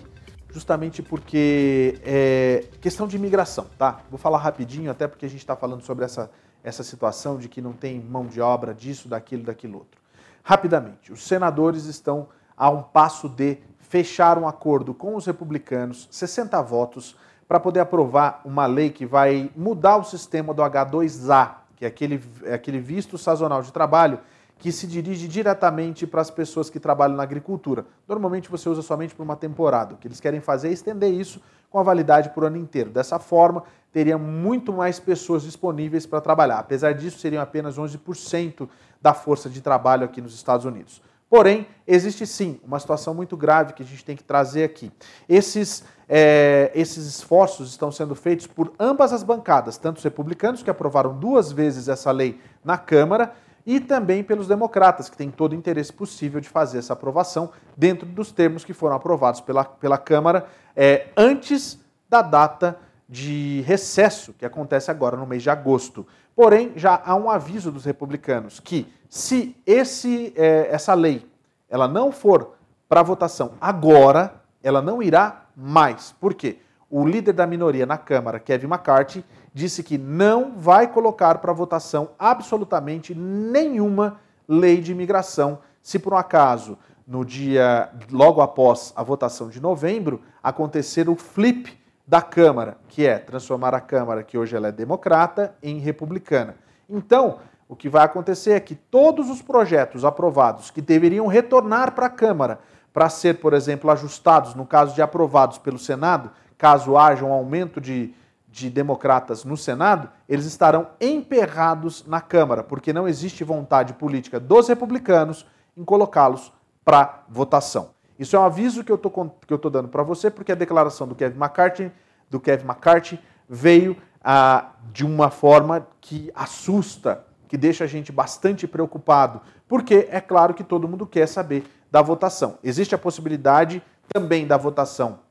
justamente 0.51 1.01
porque 1.01 1.99
é 2.03 2.65
questão 2.81 3.07
de 3.07 3.15
imigração, 3.15 3.67
tá? 3.77 4.01
Vou 4.09 4.17
falar 4.17 4.37
rapidinho, 4.37 4.89
até 4.89 5.07
porque 5.07 5.25
a 5.25 5.29
gente 5.29 5.39
está 5.39 5.55
falando 5.55 5.81
sobre 5.83 6.05
essa, 6.05 6.31
essa 6.63 6.83
situação 6.83 7.37
de 7.37 7.49
que 7.49 7.61
não 7.61 7.73
tem 7.73 7.99
mão 7.99 8.25
de 8.25 8.41
obra 8.41 8.73
disso, 8.73 9.07
daquilo, 9.07 9.43
daquilo 9.43 9.79
outro. 9.79 10.01
Rapidamente, 10.43 11.11
os 11.11 11.23
senadores 11.27 11.85
estão 11.85 12.29
a 12.55 12.69
um 12.69 12.81
passo 12.81 13.27
de 13.29 13.57
fechar 13.77 14.37
um 14.37 14.47
acordo 14.47 14.93
com 14.93 15.15
os 15.15 15.25
republicanos, 15.25 16.07
60 16.11 16.61
votos, 16.61 17.15
para 17.47 17.59
poder 17.59 17.79
aprovar 17.79 18.41
uma 18.43 18.65
lei 18.65 18.89
que 18.89 19.05
vai 19.05 19.49
mudar 19.55 19.97
o 19.97 20.03
sistema 20.03 20.53
do 20.53 20.61
H2A, 20.61 21.55
que 21.75 21.85
é 21.85 21.87
aquele, 21.87 22.21
é 22.43 22.53
aquele 22.53 22.79
visto 22.79 23.17
sazonal 23.17 23.61
de 23.61 23.71
trabalho 23.71 24.19
que 24.57 24.71
se 24.71 24.87
dirige 24.87 25.27
diretamente 25.27 26.07
para 26.07 26.21
as 26.21 26.31
pessoas 26.31 26.69
que 26.69 26.79
trabalham 26.79 27.15
na 27.15 27.23
agricultura. 27.23 27.85
Normalmente 28.07 28.49
você 28.49 28.67
usa 28.67 28.81
somente 28.81 29.13
por 29.13 29.23
uma 29.23 29.35
temporada. 29.35 29.93
O 29.93 29.97
que 29.97 30.07
eles 30.07 30.19
querem 30.19 30.41
fazer 30.41 30.69
é 30.69 30.71
estender 30.71 31.11
isso 31.11 31.41
com 31.69 31.79
a 31.79 31.83
validade 31.83 32.29
por 32.29 32.45
ano 32.45 32.57
inteiro. 32.57 32.89
Dessa 32.89 33.19
forma, 33.19 33.63
teria 33.91 34.17
muito 34.17 34.73
mais 34.73 34.99
pessoas 34.99 35.43
disponíveis 35.43 36.05
para 36.05 36.21
trabalhar. 36.21 36.59
Apesar 36.59 36.93
disso, 36.93 37.19
seriam 37.19 37.41
apenas 37.41 37.77
11% 37.77 38.67
da 39.01 39.13
força 39.13 39.49
de 39.49 39.61
trabalho 39.61 40.05
aqui 40.05 40.21
nos 40.21 40.33
Estados 40.33 40.65
Unidos. 40.65 41.01
Porém, 41.29 41.67
existe 41.85 42.25
sim 42.25 42.59
uma 42.63 42.79
situação 42.79 43.13
muito 43.13 43.35
grave 43.35 43.73
que 43.73 43.83
a 43.83 43.85
gente 43.85 44.03
tem 44.03 44.15
que 44.15 44.23
trazer 44.23 44.63
aqui. 44.63 44.89
Esses, 45.27 45.83
é, 46.07 46.71
esses 46.73 47.05
esforços 47.05 47.69
estão 47.69 47.91
sendo 47.91 48.15
feitos 48.15 48.47
por 48.47 48.71
ambas 48.79 49.11
as 49.11 49.23
bancadas, 49.23 49.77
tanto 49.77 49.97
os 49.97 50.03
republicanos, 50.03 50.63
que 50.63 50.69
aprovaram 50.69 51.17
duas 51.17 51.51
vezes 51.51 51.89
essa 51.89 52.11
lei 52.11 52.39
na 52.63 52.77
Câmara, 52.77 53.33
e 53.67 53.81
também 53.81 54.23
pelos 54.23 54.47
democratas, 54.47 55.09
que 55.09 55.17
têm 55.17 55.29
todo 55.29 55.51
o 55.51 55.55
interesse 55.55 55.91
possível 55.91 56.39
de 56.39 56.47
fazer 56.47 56.77
essa 56.77 56.93
aprovação 56.93 57.51
dentro 57.75 58.07
dos 58.07 58.31
termos 58.31 58.63
que 58.63 58.71
foram 58.71 58.95
aprovados 58.95 59.41
pela, 59.41 59.65
pela 59.65 59.97
Câmara 59.97 60.47
é, 60.73 61.07
antes 61.17 61.77
da 62.09 62.21
data 62.21 62.79
de 63.09 63.61
recesso, 63.67 64.31
que 64.31 64.45
acontece 64.45 64.89
agora 64.89 65.17
no 65.17 65.27
mês 65.27 65.43
de 65.43 65.49
agosto. 65.49 66.07
Porém, 66.33 66.71
já 66.77 67.01
há 67.03 67.13
um 67.15 67.29
aviso 67.29 67.69
dos 67.69 67.83
republicanos 67.83 68.61
que, 68.61 68.87
se 69.09 69.53
esse, 69.65 70.33
é, 70.37 70.69
essa 70.71 70.93
lei 70.93 71.29
ela 71.69 71.89
não 71.89 72.09
for 72.09 72.53
para 72.87 73.03
votação 73.03 73.51
agora, 73.59 74.41
ela 74.63 74.81
não 74.81 75.03
irá 75.03 75.45
mais. 75.53 76.15
Por 76.21 76.33
quê? 76.33 76.59
O 76.89 77.05
líder 77.05 77.33
da 77.33 77.45
minoria 77.45 77.85
na 77.85 77.97
Câmara, 77.97 78.39
Kevin 78.39 78.67
McCarthy, 78.67 79.25
disse 79.53 79.83
que 79.83 79.97
não 79.97 80.53
vai 80.57 80.87
colocar 80.87 81.39
para 81.39 81.51
votação 81.51 82.11
absolutamente 82.17 83.13
nenhuma 83.13 84.19
lei 84.47 84.79
de 84.79 84.93
imigração, 84.93 85.59
se 85.81 85.99
por 85.99 86.13
um 86.13 86.17
acaso, 86.17 86.77
no 87.05 87.25
dia 87.25 87.89
logo 88.11 88.41
após 88.41 88.93
a 88.95 89.03
votação 89.03 89.49
de 89.49 89.59
novembro, 89.59 90.21
acontecer 90.41 91.09
o 91.09 91.15
flip 91.15 91.77
da 92.05 92.21
Câmara, 92.21 92.77
que 92.87 93.05
é 93.05 93.17
transformar 93.17 93.73
a 93.73 93.81
Câmara, 93.81 94.23
que 94.23 94.37
hoje 94.37 94.55
ela 94.55 94.69
é 94.69 94.71
democrata, 94.71 95.55
em 95.61 95.79
republicana. 95.79 96.55
Então, 96.89 97.39
o 97.67 97.75
que 97.75 97.89
vai 97.89 98.05
acontecer 98.05 98.51
é 98.51 98.59
que 98.61 98.75
todos 98.75 99.29
os 99.29 99.41
projetos 99.41 100.05
aprovados 100.05 100.71
que 100.71 100.81
deveriam 100.81 101.27
retornar 101.27 101.93
para 101.93 102.05
a 102.05 102.09
Câmara 102.09 102.59
para 102.93 103.09
ser, 103.09 103.39
por 103.39 103.53
exemplo, 103.53 103.91
ajustados 103.91 104.55
no 104.55 104.65
caso 104.65 104.95
de 104.95 105.01
aprovados 105.01 105.57
pelo 105.57 105.77
Senado, 105.77 106.31
caso 106.57 106.97
haja 106.97 107.23
um 107.23 107.31
aumento 107.31 107.79
de 107.79 108.13
de 108.57 108.69
democratas 108.69 109.43
no 109.43 109.55
Senado, 109.55 110.09
eles 110.27 110.45
estarão 110.45 110.87
emperrados 110.99 112.05
na 112.07 112.19
Câmara, 112.19 112.63
porque 112.63 112.91
não 112.91 113.07
existe 113.07 113.43
vontade 113.43 113.93
política 113.93 114.39
dos 114.39 114.67
republicanos 114.67 115.45
em 115.75 115.83
colocá-los 115.83 116.51
para 116.83 117.23
votação. 117.29 117.91
Isso 118.17 118.35
é 118.35 118.39
um 118.39 118.43
aviso 118.43 118.83
que 118.83 118.91
eu 118.91 118.95
estou 118.95 119.69
dando 119.69 119.89
para 119.89 120.01
você, 120.01 120.31
porque 120.31 120.51
a 120.51 120.55
declaração 120.55 121.07
do 121.07 121.13
Kevin 121.13 121.37
McCarthy, 121.37 121.91
do 122.29 122.39
Kevin 122.39 122.65
McCarthy 122.65 123.19
veio 123.47 123.95
ah, 124.23 124.71
de 124.91 125.05
uma 125.05 125.29
forma 125.29 125.85
que 126.01 126.31
assusta, 126.33 127.25
que 127.47 127.57
deixa 127.57 127.83
a 127.83 127.87
gente 127.87 128.11
bastante 128.11 128.67
preocupado, 128.67 129.41
porque 129.67 130.07
é 130.09 130.19
claro 130.19 130.55
que 130.55 130.63
todo 130.63 130.87
mundo 130.87 131.05
quer 131.05 131.27
saber 131.27 131.63
da 131.91 132.01
votação. 132.01 132.57
Existe 132.63 132.95
a 132.95 132.97
possibilidade 132.97 133.83
também 134.11 134.47
da 134.47 134.57
votação 134.57 135.26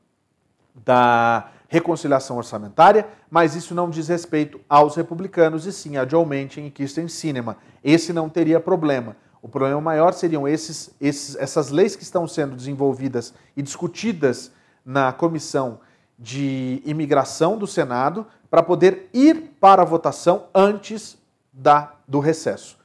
da 0.85 1.49
reconciliação 1.67 2.37
orçamentária, 2.37 3.07
mas 3.29 3.55
isso 3.55 3.75
não 3.75 3.89
diz 3.89 4.07
respeito 4.07 4.59
aos 4.69 4.95
republicanos 4.95 5.65
e 5.65 5.73
sim 5.73 5.97
a 5.97 6.07
Joe 6.07 6.25
Manchin 6.25 6.65
e 6.65 6.71
Kirsten 6.71 7.07
Sinema. 7.07 7.57
Esse 7.83 8.13
não 8.13 8.29
teria 8.29 8.59
problema. 8.59 9.15
O 9.41 9.49
problema 9.49 9.79
maior 9.79 10.13
seriam 10.13 10.47
esses, 10.47 10.89
esses, 10.99 11.35
essas 11.35 11.69
leis 11.69 11.95
que 11.95 12.03
estão 12.03 12.27
sendo 12.27 12.55
desenvolvidas 12.55 13.33
e 13.55 13.61
discutidas 13.61 14.51
na 14.85 15.11
comissão 15.11 15.79
de 16.17 16.81
imigração 16.85 17.57
do 17.57 17.67
Senado 17.67 18.25
para 18.49 18.63
poder 18.63 19.09
ir 19.13 19.55
para 19.59 19.81
a 19.81 19.85
votação 19.85 20.45
antes 20.55 21.17
da, 21.51 21.93
do 22.07 22.19
recesso. 22.19 22.77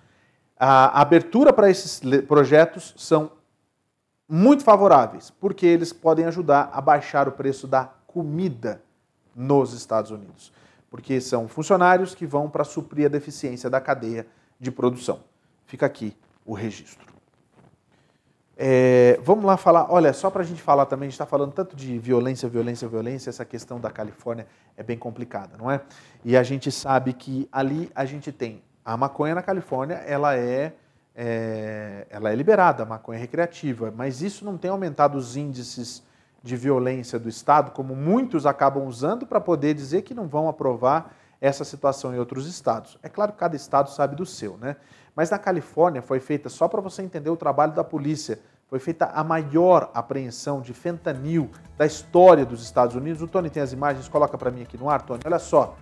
A 0.58 1.00
abertura 1.00 1.52
para 1.52 1.70
esses 1.70 2.00
projetos 2.26 2.94
são 2.96 3.32
muito 4.34 4.64
favoráveis, 4.64 5.30
porque 5.30 5.66
eles 5.66 5.92
podem 5.92 6.24
ajudar 6.24 6.70
a 6.72 6.80
baixar 6.80 7.28
o 7.28 7.32
preço 7.32 7.66
da 7.66 7.90
comida 8.06 8.82
nos 9.36 9.74
Estados 9.74 10.10
Unidos, 10.10 10.50
porque 10.90 11.20
são 11.20 11.46
funcionários 11.46 12.14
que 12.14 12.24
vão 12.24 12.48
para 12.48 12.64
suprir 12.64 13.04
a 13.04 13.08
deficiência 13.10 13.68
da 13.68 13.78
cadeia 13.78 14.26
de 14.58 14.70
produção. 14.70 15.20
Fica 15.66 15.84
aqui 15.84 16.16
o 16.46 16.54
registro. 16.54 17.12
É, 18.56 19.20
vamos 19.22 19.44
lá 19.44 19.58
falar, 19.58 19.92
olha, 19.92 20.14
só 20.14 20.30
para 20.30 20.40
a 20.40 20.46
gente 20.46 20.62
falar 20.62 20.86
também, 20.86 21.08
a 21.08 21.10
gente 21.10 21.14
está 21.14 21.26
falando 21.26 21.52
tanto 21.52 21.76
de 21.76 21.98
violência, 21.98 22.48
violência, 22.48 22.88
violência, 22.88 23.28
essa 23.28 23.44
questão 23.44 23.78
da 23.78 23.90
Califórnia 23.90 24.46
é 24.78 24.82
bem 24.82 24.96
complicada, 24.96 25.58
não 25.58 25.70
é? 25.70 25.82
E 26.24 26.38
a 26.38 26.42
gente 26.42 26.72
sabe 26.72 27.12
que 27.12 27.46
ali 27.52 27.92
a 27.94 28.06
gente 28.06 28.32
tem 28.32 28.62
a 28.82 28.96
maconha 28.96 29.34
na 29.34 29.42
Califórnia, 29.42 29.96
ela 29.96 30.34
é, 30.34 30.72
é 31.14 32.06
ela 32.10 32.30
é 32.30 32.34
liberada, 32.34 32.82
a 32.82 32.86
maconha 32.86 33.18
recreativa, 33.18 33.92
mas 33.94 34.22
isso 34.22 34.44
não 34.44 34.56
tem 34.56 34.70
aumentado 34.70 35.16
os 35.16 35.36
índices 35.36 36.02
de 36.42 36.56
violência 36.56 37.18
do 37.18 37.28
Estado, 37.28 37.70
como 37.70 37.94
muitos 37.94 38.46
acabam 38.46 38.86
usando 38.86 39.26
para 39.26 39.40
poder 39.40 39.74
dizer 39.74 40.02
que 40.02 40.14
não 40.14 40.26
vão 40.26 40.48
aprovar 40.48 41.14
essa 41.40 41.64
situação 41.64 42.14
em 42.14 42.18
outros 42.18 42.46
estados. 42.46 42.98
É 43.02 43.08
claro 43.08 43.32
que 43.32 43.38
cada 43.38 43.56
estado 43.56 43.90
sabe 43.90 44.14
do 44.14 44.26
seu, 44.26 44.56
né? 44.56 44.76
Mas 45.14 45.30
na 45.30 45.38
Califórnia 45.38 46.00
foi 46.00 46.20
feita, 46.20 46.48
só 46.48 46.68
para 46.68 46.80
você 46.80 47.02
entender 47.02 47.30
o 47.30 47.36
trabalho 47.36 47.72
da 47.72 47.84
polícia, 47.84 48.38
foi 48.68 48.78
feita 48.78 49.06
a 49.06 49.22
maior 49.22 49.90
apreensão 49.92 50.60
de 50.60 50.72
fentanil 50.72 51.50
da 51.76 51.84
história 51.84 52.46
dos 52.46 52.62
Estados 52.62 52.96
Unidos. 52.96 53.20
O 53.20 53.28
Tony 53.28 53.50
tem 53.50 53.62
as 53.62 53.72
imagens, 53.72 54.08
coloca 54.08 54.38
para 54.38 54.50
mim 54.50 54.62
aqui 54.62 54.78
no 54.78 54.88
ar, 54.88 55.02
Tony. 55.02 55.20
Olha 55.26 55.38
só. 55.38 55.76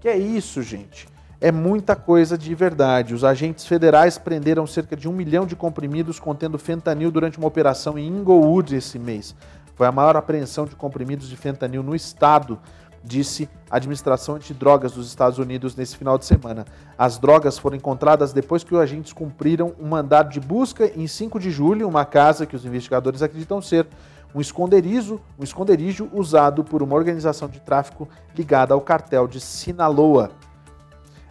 Que 0.00 0.08
é 0.08 0.16
isso, 0.16 0.62
gente? 0.62 1.06
É 1.44 1.52
muita 1.52 1.94
coisa 1.94 2.38
de 2.38 2.54
verdade. 2.54 3.12
Os 3.12 3.22
agentes 3.22 3.66
federais 3.66 4.16
prenderam 4.16 4.66
cerca 4.66 4.96
de 4.96 5.06
um 5.06 5.12
milhão 5.12 5.44
de 5.44 5.54
comprimidos 5.54 6.18
contendo 6.18 6.58
fentanil 6.58 7.10
durante 7.10 7.36
uma 7.36 7.46
operação 7.46 7.98
em 7.98 8.08
Inglewood 8.08 8.74
esse 8.74 8.98
mês. 8.98 9.36
Foi 9.74 9.86
a 9.86 9.92
maior 9.92 10.16
apreensão 10.16 10.64
de 10.64 10.74
comprimidos 10.74 11.28
de 11.28 11.36
fentanil 11.36 11.82
no 11.82 11.94
estado, 11.94 12.58
disse 13.04 13.46
a 13.70 13.76
Administração 13.76 14.36
Antidrogas 14.36 14.92
dos 14.92 15.06
Estados 15.06 15.38
Unidos 15.38 15.76
nesse 15.76 15.98
final 15.98 16.16
de 16.16 16.24
semana. 16.24 16.64
As 16.96 17.18
drogas 17.18 17.58
foram 17.58 17.76
encontradas 17.76 18.32
depois 18.32 18.64
que 18.64 18.74
os 18.74 18.80
agentes 18.80 19.12
cumpriram 19.12 19.74
um 19.78 19.88
mandado 19.88 20.30
de 20.30 20.40
busca 20.40 20.90
em 20.98 21.06
5 21.06 21.38
de 21.38 21.50
julho, 21.50 21.86
uma 21.86 22.06
casa 22.06 22.46
que 22.46 22.56
os 22.56 22.64
investigadores 22.64 23.20
acreditam 23.20 23.60
ser 23.60 23.86
um 24.34 24.40
esconderijo, 24.40 25.20
um 25.38 25.44
esconderijo 25.44 26.08
usado 26.10 26.64
por 26.64 26.82
uma 26.82 26.94
organização 26.94 27.48
de 27.48 27.60
tráfico 27.60 28.08
ligada 28.34 28.72
ao 28.72 28.80
cartel 28.80 29.28
de 29.28 29.42
Sinaloa. 29.42 30.30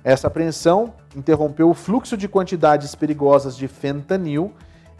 Essa 0.04 0.28
apreensão 0.28 0.94
interrompeu 1.16 1.70
o 1.70 1.74
fluxo 1.74 2.18
de 2.18 2.28
quantidades 2.28 2.94
perigosas 2.94 3.56
de 3.56 3.68
fentanil 3.68 4.52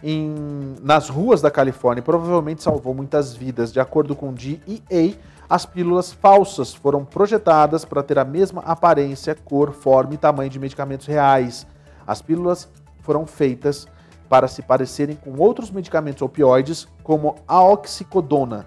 em, 0.02 0.34
nas 0.82 1.08
ruas 1.08 1.42
da 1.42 1.50
Califórnia 1.50 2.00
e 2.00 2.04
provavelmente 2.04 2.62
salvou 2.62 2.94
muitas 2.94 3.34
vidas. 3.34 3.72
De 3.72 3.78
acordo 3.78 4.16
com 4.16 4.32
DEA, 4.32 5.14
as 5.48 5.66
pílulas 5.66 6.12
falsas 6.12 6.74
foram 6.74 7.04
projetadas 7.04 7.84
para 7.84 8.02
ter 8.02 8.18
a 8.18 8.24
mesma 8.24 8.62
aparência, 8.62 9.34
cor, 9.34 9.72
forma 9.72 10.14
e 10.14 10.18
tamanho 10.18 10.48
de 10.48 10.58
medicamentos 10.58 11.06
reais. 11.06 11.66
As 12.06 12.22
pílulas 12.22 12.68
foram 13.00 13.26
feitas 13.26 13.86
para 14.28 14.48
se 14.48 14.62
parecerem 14.62 15.16
com 15.16 15.38
outros 15.38 15.70
medicamentos 15.70 16.22
opioides, 16.22 16.88
como 17.02 17.36
a 17.46 17.62
oxicodona. 17.62 18.66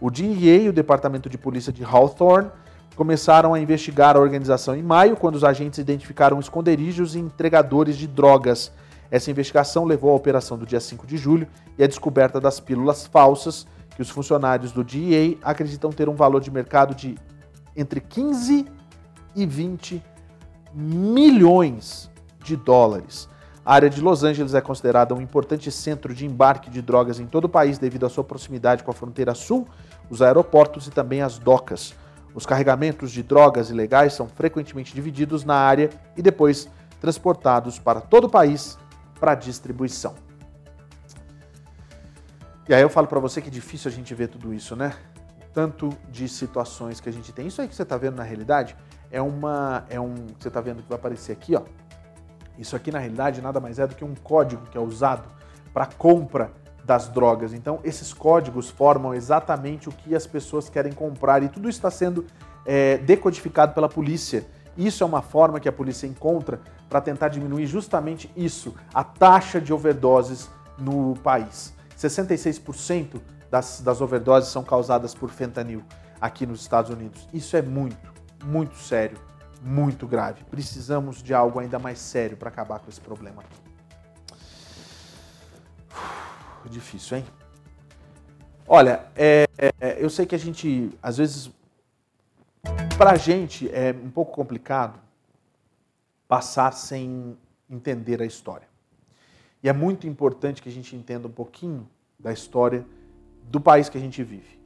O 0.00 0.10
DEA 0.10 0.62
e 0.62 0.68
o 0.68 0.72
Departamento 0.72 1.28
de 1.28 1.36
Polícia 1.36 1.72
de 1.72 1.84
Hawthorne 1.84 2.50
começaram 2.94 3.54
a 3.54 3.60
investigar 3.60 4.16
a 4.16 4.20
organização 4.20 4.74
em 4.74 4.82
maio, 4.82 5.16
quando 5.16 5.34
os 5.34 5.44
agentes 5.44 5.78
identificaram 5.78 6.38
esconderijos 6.38 7.14
e 7.14 7.18
entregadores 7.18 7.96
de 7.96 8.06
drogas 8.06 8.72
essa 9.14 9.30
investigação 9.30 9.84
levou 9.84 10.10
à 10.10 10.14
operação 10.14 10.58
do 10.58 10.66
dia 10.66 10.80
5 10.80 11.06
de 11.06 11.16
julho 11.16 11.46
e 11.78 11.84
à 11.84 11.86
descoberta 11.86 12.40
das 12.40 12.58
pílulas 12.58 13.06
falsas, 13.06 13.64
que 13.94 14.02
os 14.02 14.10
funcionários 14.10 14.72
do 14.72 14.82
DEA 14.82 15.36
acreditam 15.40 15.92
ter 15.92 16.08
um 16.08 16.16
valor 16.16 16.40
de 16.40 16.50
mercado 16.50 16.96
de 16.96 17.14
entre 17.76 18.00
15 18.00 18.66
e 19.36 19.46
20 19.46 20.02
milhões 20.74 22.10
de 22.42 22.56
dólares. 22.56 23.28
A 23.64 23.74
área 23.74 23.88
de 23.88 24.00
Los 24.00 24.24
Angeles 24.24 24.52
é 24.52 24.60
considerada 24.60 25.14
um 25.14 25.20
importante 25.20 25.70
centro 25.70 26.12
de 26.12 26.26
embarque 26.26 26.68
de 26.68 26.82
drogas 26.82 27.20
em 27.20 27.26
todo 27.26 27.44
o 27.44 27.48
país 27.48 27.78
devido 27.78 28.04
à 28.04 28.08
sua 28.08 28.24
proximidade 28.24 28.82
com 28.82 28.90
a 28.90 28.94
fronteira 28.94 29.32
sul, 29.32 29.66
os 30.10 30.22
aeroportos 30.22 30.88
e 30.88 30.90
também 30.90 31.22
as 31.22 31.38
docas. 31.38 31.94
Os 32.34 32.44
carregamentos 32.44 33.12
de 33.12 33.22
drogas 33.22 33.70
ilegais 33.70 34.12
são 34.12 34.28
frequentemente 34.28 34.92
divididos 34.92 35.44
na 35.44 35.54
área 35.54 35.88
e 36.16 36.22
depois 36.22 36.68
transportados 37.00 37.78
para 37.78 38.00
todo 38.00 38.24
o 38.24 38.30
país 38.30 38.76
para 39.20 39.34
distribuição. 39.34 40.14
E 42.68 42.74
aí 42.74 42.82
eu 42.82 42.88
falo 42.88 43.06
para 43.06 43.20
você 43.20 43.40
que 43.40 43.48
é 43.48 43.50
difícil 43.50 43.90
a 43.90 43.94
gente 43.94 44.12
ver 44.14 44.28
tudo 44.28 44.52
isso, 44.52 44.74
né? 44.74 44.94
Tanto 45.52 45.90
de 46.10 46.28
situações 46.28 46.98
que 46.98 47.08
a 47.08 47.12
gente 47.12 47.32
tem. 47.32 47.46
Isso 47.46 47.60
aí 47.60 47.68
que 47.68 47.74
você 47.74 47.82
está 47.82 47.96
vendo 47.96 48.16
na 48.16 48.22
realidade 48.22 48.74
é 49.10 49.22
uma 49.22 49.84
é 49.88 50.00
um 50.00 50.14
você 50.38 50.48
está 50.48 50.60
vendo 50.60 50.82
que 50.82 50.88
vai 50.88 50.98
aparecer 50.98 51.32
aqui, 51.32 51.54
ó. 51.54 51.62
Isso 52.58 52.74
aqui 52.74 52.90
na 52.90 52.98
realidade 52.98 53.40
nada 53.40 53.60
mais 53.60 53.78
é 53.78 53.86
do 53.86 53.94
que 53.94 54.04
um 54.04 54.14
código 54.14 54.62
que 54.70 54.78
é 54.78 54.80
usado 54.80 55.28
para 55.72 55.86
compra 55.86 56.50
das 56.84 57.08
drogas. 57.08 57.52
Então 57.52 57.80
esses 57.82 58.12
códigos 58.12 58.70
formam 58.70 59.14
exatamente 59.14 59.88
o 59.88 59.92
que 59.92 60.14
as 60.14 60.26
pessoas 60.26 60.68
querem 60.68 60.92
comprar 60.92 61.42
e 61.42 61.48
tudo 61.48 61.68
isso 61.68 61.78
está 61.78 61.90
sendo 61.90 62.26
é, 62.64 62.98
decodificado 62.98 63.74
pela 63.74 63.88
polícia. 63.88 64.46
Isso 64.76 65.02
é 65.02 65.06
uma 65.06 65.22
forma 65.22 65.60
que 65.60 65.68
a 65.68 65.72
polícia 65.72 66.06
encontra 66.06 66.60
para 66.88 67.00
tentar 67.00 67.28
diminuir 67.28 67.66
justamente 67.66 68.30
isso, 68.36 68.74
a 68.92 69.04
taxa 69.04 69.60
de 69.60 69.72
overdoses 69.72 70.48
no 70.76 71.14
país. 71.22 71.72
66% 71.96 73.20
das, 73.50 73.80
das 73.80 74.00
overdoses 74.00 74.50
são 74.50 74.64
causadas 74.64 75.14
por 75.14 75.30
fentanil 75.30 75.82
aqui 76.20 76.44
nos 76.44 76.60
Estados 76.60 76.90
Unidos. 76.90 77.28
Isso 77.32 77.56
é 77.56 77.62
muito, 77.62 78.12
muito 78.44 78.76
sério, 78.76 79.16
muito 79.62 80.06
grave. 80.06 80.42
Precisamos 80.50 81.22
de 81.22 81.32
algo 81.32 81.60
ainda 81.60 81.78
mais 81.78 82.00
sério 82.00 82.36
para 82.36 82.48
acabar 82.48 82.80
com 82.80 82.90
esse 82.90 83.00
problema. 83.00 83.44
Uf, 85.90 86.23
difícil, 86.68 87.18
hein? 87.18 87.24
Olha, 88.66 89.06
é, 89.14 89.46
é, 89.58 90.02
eu 90.02 90.08
sei 90.08 90.24
que 90.24 90.34
a 90.34 90.38
gente, 90.38 90.90
às 91.02 91.18
vezes, 91.18 91.50
para 92.96 93.12
a 93.12 93.16
gente 93.16 93.68
é 93.70 93.92
um 93.92 94.10
pouco 94.10 94.32
complicado 94.32 94.98
passar 96.26 96.72
sem 96.72 97.36
entender 97.68 98.22
a 98.22 98.24
história. 98.24 98.66
E 99.62 99.68
é 99.68 99.72
muito 99.72 100.06
importante 100.06 100.62
que 100.62 100.68
a 100.68 100.72
gente 100.72 100.96
entenda 100.96 101.28
um 101.28 101.30
pouquinho 101.30 101.88
da 102.18 102.32
história 102.32 102.86
do 103.44 103.60
país 103.60 103.88
que 103.88 103.98
a 103.98 104.00
gente 104.00 104.22
vive. 104.22 104.58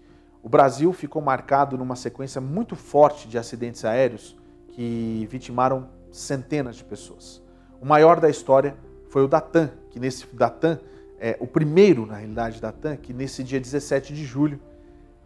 O 0.42 0.48
Brasil 0.48 0.92
ficou 0.92 1.20
marcado 1.20 1.76
numa 1.76 1.96
sequência 1.96 2.40
muito 2.40 2.76
forte 2.76 3.28
de 3.28 3.36
acidentes 3.36 3.84
aéreos 3.84 4.36
que 4.68 5.26
vitimaram 5.30 5.88
centenas 6.10 6.76
de 6.76 6.84
pessoas. 6.84 7.42
O 7.80 7.86
maior 7.86 8.20
da 8.20 8.28
história 8.28 8.76
foi 9.08 9.24
o 9.24 9.28
Datan, 9.28 9.70
que 9.90 9.98
nesse 9.98 10.26
Datan, 10.34 10.78
é, 11.20 11.36
o 11.40 11.46
primeiro, 11.46 12.06
na 12.06 12.16
realidade, 12.16 12.60
Datan, 12.60 12.96
que 12.96 13.12
nesse 13.12 13.42
dia 13.42 13.60
17 13.60 14.14
de 14.14 14.24
julho 14.24 14.60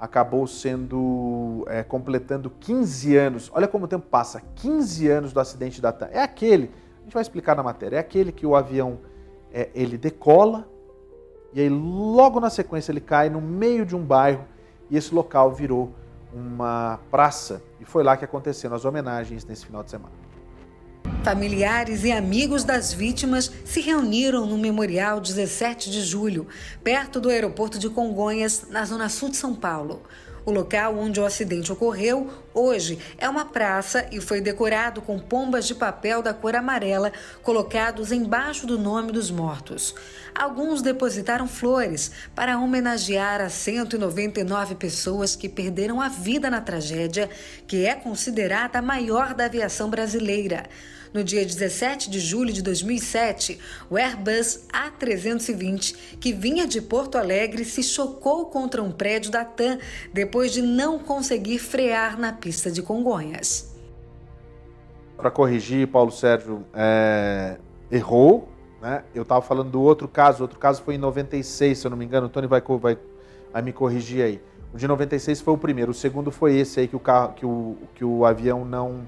acabou 0.02 0.46
sendo 0.48 1.64
é, 1.68 1.84
completando 1.84 2.50
15 2.50 3.16
anos. 3.16 3.50
Olha 3.54 3.68
como 3.68 3.84
o 3.84 3.88
tempo 3.88 4.06
passa, 4.08 4.42
15 4.56 5.08
anos 5.08 5.32
do 5.32 5.38
acidente 5.38 5.80
da 5.80 5.92
TAM. 5.92 6.08
É 6.10 6.20
aquele, 6.20 6.72
a 7.00 7.04
gente 7.04 7.14
vai 7.14 7.22
explicar 7.22 7.54
na 7.54 7.62
matéria, 7.62 7.96
é 7.96 8.00
aquele 8.00 8.32
que 8.32 8.44
o 8.44 8.56
avião 8.56 8.98
é, 9.52 9.70
ele 9.74 9.96
decola 9.96 10.66
e 11.52 11.60
aí 11.60 11.68
logo 11.68 12.40
na 12.40 12.50
sequência 12.50 12.90
ele 12.90 13.00
cai 13.00 13.28
no 13.28 13.40
meio 13.40 13.86
de 13.86 13.94
um 13.94 14.02
bairro 14.02 14.44
e 14.90 14.96
esse 14.96 15.14
local 15.14 15.52
virou 15.52 15.92
uma 16.32 16.98
praça 17.10 17.62
e 17.78 17.84
foi 17.84 18.02
lá 18.02 18.16
que 18.16 18.24
aconteceram 18.24 18.74
as 18.74 18.84
homenagens 18.84 19.44
nesse 19.44 19.66
final 19.66 19.84
de 19.84 19.90
semana. 19.90 20.21
Familiares 21.24 22.05
e 22.05 22.11
amigos 22.11 22.64
das 22.64 22.92
vítimas 22.92 23.50
se 23.64 23.80
reuniram 23.80 24.44
no 24.44 24.59
Memorial 24.59 25.20
17 25.20 25.90
de 25.90 26.03
Julho, 26.03 26.46
perto 26.82 27.20
do 27.20 27.28
aeroporto 27.28 27.78
de 27.78 27.88
Congonhas, 27.88 28.64
na 28.68 28.84
zona 28.84 29.09
sul 29.09 29.30
de 29.30 29.36
São 29.36 29.55
Paulo. 29.55 30.03
O 30.44 30.50
local 30.50 30.98
onde 30.98 31.20
o 31.20 31.24
acidente 31.24 31.70
ocorreu 31.70 32.28
Hoje 32.55 32.98
é 33.16 33.28
uma 33.28 33.46
praça 33.46 34.07
e 34.12 34.20
foi 34.20 34.40
decorado 34.40 35.00
com 35.00 35.18
pombas 35.18 35.66
de 35.66 35.74
papel 35.74 36.20
da 36.20 36.34
cor 36.34 36.55
amarela 36.55 37.11
colocados 37.42 38.12
embaixo 38.12 38.66
do 38.66 38.78
nome 38.78 39.11
dos 39.11 39.30
mortos. 39.30 39.94
Alguns 40.34 40.82
depositaram 40.82 41.48
flores 41.48 42.11
para 42.34 42.59
homenagear 42.59 43.40
as 43.40 43.55
199 43.55 44.74
pessoas 44.74 45.34
que 45.34 45.48
perderam 45.48 46.00
a 46.00 46.09
vida 46.09 46.50
na 46.50 46.61
tragédia, 46.61 47.30
que 47.66 47.86
é 47.86 47.94
considerada 47.94 48.78
a 48.78 48.82
maior 48.82 49.32
da 49.32 49.46
aviação 49.46 49.88
brasileira. 49.88 50.64
No 51.12 51.22
dia 51.22 51.44
17 51.44 52.09
de 52.09 52.18
julho 52.18 52.55
de 52.55 52.62
2007, 52.62 53.59
o 53.90 53.98
Airbus 53.98 54.61
A320, 54.72 55.94
que 56.18 56.32
vinha 56.32 56.66
de 56.66 56.80
Porto 56.80 57.18
Alegre, 57.18 57.66
se 57.66 57.82
chocou 57.82 58.46
contra 58.46 58.82
um 58.82 58.90
prédio 58.90 59.30
da 59.30 59.44
TAM 59.44 59.78
depois 60.11 60.53
de 60.53 60.62
não 60.62 60.98
conseguir 60.98 61.59
frear 61.59 62.18
na 62.18 62.32
pista 62.43 62.72
de 62.72 62.82
Congonhas. 62.82 63.72
Para 65.16 65.30
corrigir, 65.30 65.86
Paulo 65.86 66.11
Sérgio 66.11 66.64
é, 66.74 67.57
errou. 67.88 68.49
Né? 68.80 69.05
Eu 69.14 69.22
estava 69.22 69.40
falando 69.40 69.70
do 69.70 69.80
outro 69.80 70.09
caso, 70.09 70.43
outro 70.43 70.59
caso 70.59 70.82
foi 70.82 70.97
em 70.97 70.99
96, 70.99 71.78
se 71.78 71.86
eu 71.86 71.90
não 71.90 71.97
me 71.97 72.05
engano. 72.05 72.26
O 72.26 72.28
Tony 72.28 72.49
vai, 72.49 72.61
vai, 72.61 72.99
vai 73.53 73.62
me 73.62 73.72
corrigir 73.72 74.24
aí. 74.24 74.43
O 74.74 74.76
de 74.76 74.88
96 74.88 75.40
foi 75.40 75.55
o 75.55 75.59
primeiro, 75.59 75.93
o 75.93 75.95
segundo 75.95 76.32
foi 76.32 76.57
esse 76.57 76.80
aí 76.80 76.88
que 76.88 76.97
o, 76.97 77.01
carro, 77.01 77.34
que 77.34 77.47
o, 77.47 77.76
que 77.95 78.05
o 78.05 78.24
avião 78.24 78.64
não 78.64 79.07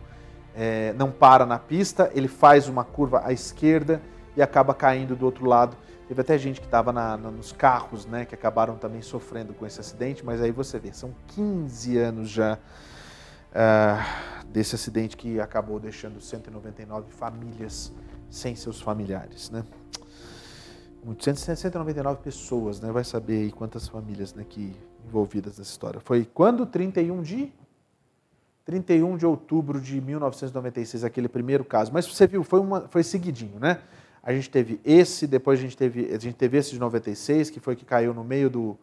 é, 0.55 0.93
não 0.93 1.11
para 1.11 1.45
na 1.45 1.59
pista, 1.59 2.12
ele 2.14 2.28
faz 2.28 2.68
uma 2.68 2.85
curva 2.85 3.22
à 3.24 3.32
esquerda 3.32 4.01
e 4.37 4.43
acaba 4.43 4.74
caindo 4.74 5.16
do 5.16 5.24
outro 5.24 5.47
lado. 5.47 5.76
Teve 6.07 6.20
até 6.20 6.37
gente 6.37 6.61
que 6.61 6.66
estava 6.66 6.93
nos 7.16 7.51
carros, 7.51 8.05
né, 8.05 8.26
que 8.26 8.35
acabaram 8.35 8.76
também 8.76 9.01
sofrendo 9.01 9.55
com 9.55 9.66
esse 9.66 9.80
acidente, 9.80 10.24
mas 10.24 10.41
aí 10.43 10.53
você 10.53 10.78
vê, 10.78 10.93
são 10.93 11.14
15 11.28 11.97
anos 11.97 12.28
já 12.28 12.59
uh, 13.55 14.44
desse 14.48 14.74
acidente 14.74 15.16
que 15.16 15.40
acabou 15.40 15.78
deixando 15.78 16.20
199 16.20 17.11
famílias 17.12 17.92
sem 18.28 18.55
seus 18.57 18.80
familiares, 18.80 19.50
né? 19.50 19.64
199 21.22 22.22
pessoas, 22.22 22.80
né? 22.80 22.90
Vai 22.90 23.05
saber 23.05 23.44
aí 23.44 23.52
quantas 23.52 23.86
famílias 23.86 24.34
né, 24.34 24.44
que 24.48 24.74
envolvidas 25.07 25.59
nessa 25.59 25.70
história. 25.70 26.00
Foi 26.00 26.24
quando? 26.24 26.64
31 26.64 27.22
de 27.22 27.52
31 28.64 29.18
de 29.18 29.26
outubro 29.26 29.78
de 29.80 30.00
1996, 30.00 31.05
aquele 31.05 31.28
primeiro 31.28 31.64
caso. 31.64 31.92
Mas 31.92 32.07
você 32.07 32.26
viu, 32.26 32.42
foi, 32.42 32.61
uma, 32.61 32.88
foi 32.88 33.02
seguidinho, 33.02 33.59
né? 33.61 33.78
A 34.22 34.32
gente 34.32 34.48
teve 34.48 34.80
esse, 34.82 35.26
depois 35.26 35.59
a 35.59 35.62
gente 35.62 35.76
teve, 35.76 36.07
a 36.14 36.18
gente 36.18 36.34
teve 36.34 36.57
esse 36.57 36.70
de 36.70 36.78
96, 36.78 37.50
que 37.50 37.61
foi 37.61 37.76
que 37.76 37.84
caiu 37.84 38.14
no 38.14 38.24
meio 38.24 38.48
do, 38.48 38.78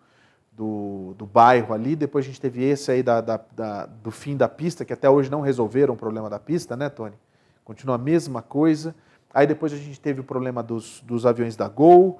do, 0.51 1.13
do 1.17 1.25
bairro 1.25 1.73
ali. 1.73 1.95
Depois 1.95 2.25
a 2.25 2.27
gente 2.27 2.41
teve 2.41 2.63
esse 2.63 2.91
aí 2.91 3.01
da, 3.01 3.21
da, 3.21 3.39
da, 3.55 3.85
do 3.85 4.11
fim 4.11 4.35
da 4.35 4.49
pista, 4.49 4.83
que 4.83 4.93
até 4.93 5.09
hoje 5.09 5.29
não 5.29 5.41
resolveram 5.41 5.93
o 5.93 5.97
problema 5.97 6.29
da 6.29 6.39
pista, 6.39 6.75
né, 6.75 6.89
Tony? 6.89 7.15
Continua 7.63 7.95
a 7.95 7.99
mesma 7.99 8.41
coisa. 8.41 8.93
Aí 9.33 9.47
depois 9.47 9.71
a 9.71 9.77
gente 9.77 9.99
teve 9.99 10.19
o 10.19 10.23
problema 10.23 10.61
dos, 10.61 11.01
dos 11.01 11.25
aviões 11.25 11.55
da 11.55 11.67
Gol, 11.69 12.19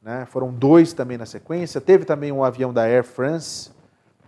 né? 0.00 0.24
foram 0.26 0.52
dois 0.52 0.92
também 0.92 1.18
na 1.18 1.26
sequência. 1.26 1.80
Teve 1.80 2.04
também 2.04 2.30
um 2.30 2.44
avião 2.44 2.72
da 2.72 2.82
Air 2.82 3.04
France, 3.04 3.72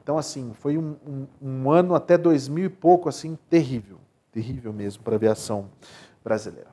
então, 0.05 0.19
assim, 0.19 0.53
foi 0.61 0.77
um, 0.77 0.95
um, 1.07 1.27
um 1.41 1.71
ano 1.71 1.95
até 1.95 2.19
2000 2.19 2.67
e 2.67 2.69
pouco, 2.69 3.09
assim, 3.09 3.39
terrível. 3.49 3.97
Terrível 4.31 4.71
mesmo 4.71 5.03
para 5.03 5.15
a 5.15 5.17
aviação 5.17 5.71
brasileira. 6.23 6.69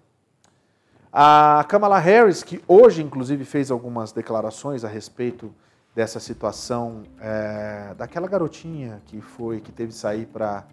A 1.14 1.66
Kamala 1.70 1.98
Harris, 1.98 2.44
que 2.44 2.62
hoje, 2.68 3.02
inclusive, 3.02 3.46
fez 3.46 3.72
algumas 3.72 4.12
declarações 4.12 4.84
a 4.84 4.90
respeito 4.90 5.54
dessa 5.94 6.20
situação 6.20 7.04
é, 7.20 7.94
daquela 7.98 8.28
garotinha 8.28 9.02
que 9.06 9.20
foi 9.20 9.60
que 9.60 9.72
teve 9.72 9.92
que 9.92 9.98
sair 9.98 10.26
para 10.26 10.66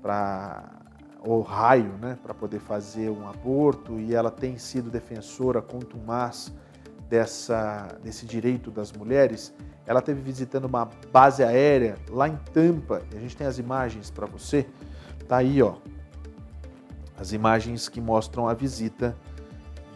para 0.00 0.80
Ohio, 1.26 1.96
né, 2.02 2.18
para 2.22 2.34
poder 2.34 2.58
fazer 2.58 3.08
um 3.08 3.26
aborto 3.26 3.98
e 3.98 4.14
ela 4.14 4.30
tem 4.30 4.58
sido 4.58 4.90
defensora 4.90 5.62
contumaz 5.62 6.52
dessa 7.08 7.98
desse 8.02 8.26
direito 8.26 8.70
das 8.70 8.92
mulheres. 8.92 9.52
Ela 9.86 10.00
teve 10.00 10.20
visitando 10.20 10.64
uma 10.64 10.88
base 11.12 11.42
aérea 11.42 11.96
lá 12.08 12.26
em 12.28 12.36
Tampa. 12.52 13.02
E 13.12 13.16
a 13.16 13.20
gente 13.20 13.36
tem 13.36 13.46
as 13.46 13.58
imagens 13.58 14.10
para 14.10 14.26
você. 14.26 14.66
Tá 15.28 15.38
aí, 15.38 15.62
ó. 15.62 15.74
As 17.18 17.32
imagens 17.32 17.88
que 17.88 18.00
mostram 18.00 18.48
a 18.48 18.54
visita 18.54 19.14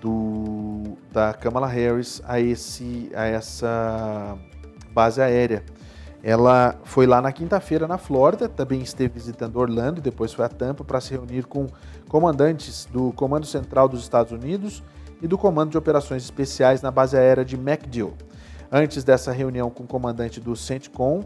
do, 0.01 0.97
da 1.11 1.33
Kamala 1.35 1.67
Harris 1.67 2.23
a, 2.25 2.39
esse, 2.39 3.11
a 3.15 3.25
essa 3.25 4.39
base 4.93 5.21
aérea. 5.21 5.65
Ela 6.23 6.77
foi 6.83 7.07
lá 7.07 7.23
na 7.23 7.31
quinta-feira 7.31 7.87
na 7.87 7.97
Flórida, 7.97 8.49
também 8.49 8.81
esteve 8.81 9.15
visitando 9.15 9.57
Orlando 9.57 10.01
e 10.01 10.03
depois 10.03 10.33
foi 10.33 10.45
a 10.45 10.49
Tampa 10.49 10.83
para 10.83 11.01
se 11.01 11.13
reunir 11.13 11.47
com 11.47 11.67
comandantes 12.09 12.87
do 12.87 13.13
Comando 13.13 13.47
Central 13.47 13.89
dos 13.89 14.03
Estados 14.03 14.33
Unidos 14.33 14.83
e 15.23 15.29
do 15.29 15.39
Comando 15.39 15.71
de 15.71 15.79
Operações 15.79 16.25
Especiais 16.25 16.83
na 16.83 16.91
base 16.91 17.17
aérea 17.17 17.45
de 17.45 17.57
MacDill. 17.57 18.15
Antes 18.71 19.05
dessa 19.05 19.33
reunião 19.33 19.71
com 19.71 19.85
o 19.85 19.87
comandante 19.87 20.41
do 20.41 20.55
CENTCOM, 20.57 21.25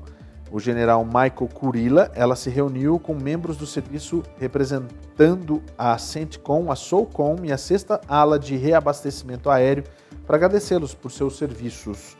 o 0.52 0.60
general 0.60 1.04
Michael 1.04 1.48
Kurila, 1.52 2.12
ela 2.14 2.36
se 2.36 2.50
reuniu 2.50 2.98
com 2.98 3.14
membros 3.14 3.56
do 3.56 3.66
serviço 3.66 4.22
representando 4.38 5.62
a 5.78 5.96
CENTCOM, 5.96 6.70
a 6.70 6.76
SOCOM 6.76 7.36
e 7.42 7.50
a 7.50 7.56
sexta 7.56 7.98
ala 8.06 8.38
de 8.38 8.56
reabastecimento 8.56 9.48
aéreo 9.48 9.84
para 10.26 10.36
agradecê-los 10.36 10.94
por 10.94 11.10
seus 11.10 11.38
serviços. 11.38 12.16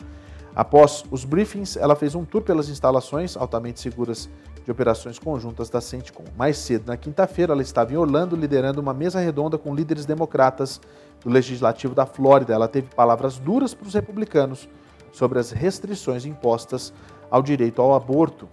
Após 0.55 1.05
os 1.11 1.25
briefings, 1.25 1.77
ela 1.77 1.97
fez 1.97 2.15
um 2.15 2.25
tour 2.25 2.43
pelas 2.43 2.69
instalações 2.69 3.37
altamente 3.37 3.81
seguras 3.81 4.29
de 4.65 4.71
operações 4.71 5.19
conjuntas 5.19 5.71
da 5.71 5.81
CENTCOM. 5.81 6.25
Mais 6.37 6.59
cedo, 6.59 6.87
na 6.87 6.97
quinta-feira, 6.97 7.53
ela 7.53 7.63
estava 7.63 7.93
em 7.93 7.97
Orlando 7.97 8.37
liderando 8.37 8.81
uma 8.81 8.93
mesa 8.93 9.19
redonda 9.19 9.57
com 9.57 9.75
líderes 9.75 10.05
democratas 10.05 10.81
do 11.23 11.31
Legislativo 11.31 11.95
da 11.95 12.05
Flórida. 12.05 12.53
Ela 12.53 12.69
teve 12.69 12.89
palavras 12.95 13.39
duras 13.39 13.73
para 13.73 13.89
os 13.89 13.95
republicanos 13.95 14.69
sobre 15.11 15.39
as 15.39 15.51
restrições 15.51 16.27
impostas 16.27 16.93
ao 17.31 17.43
direito 17.43 17.81
ao 17.81 17.95
aborto. 17.95 18.47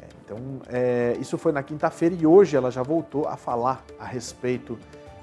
É, 0.00 0.06
então, 0.24 0.38
é, 0.68 1.16
isso 1.20 1.38
foi 1.38 1.52
na 1.52 1.62
quinta-feira 1.62 2.16
e 2.18 2.26
hoje 2.26 2.56
ela 2.56 2.70
já 2.70 2.82
voltou 2.82 3.28
a 3.28 3.36
falar 3.36 3.84
a 3.98 4.04
respeito 4.04 4.76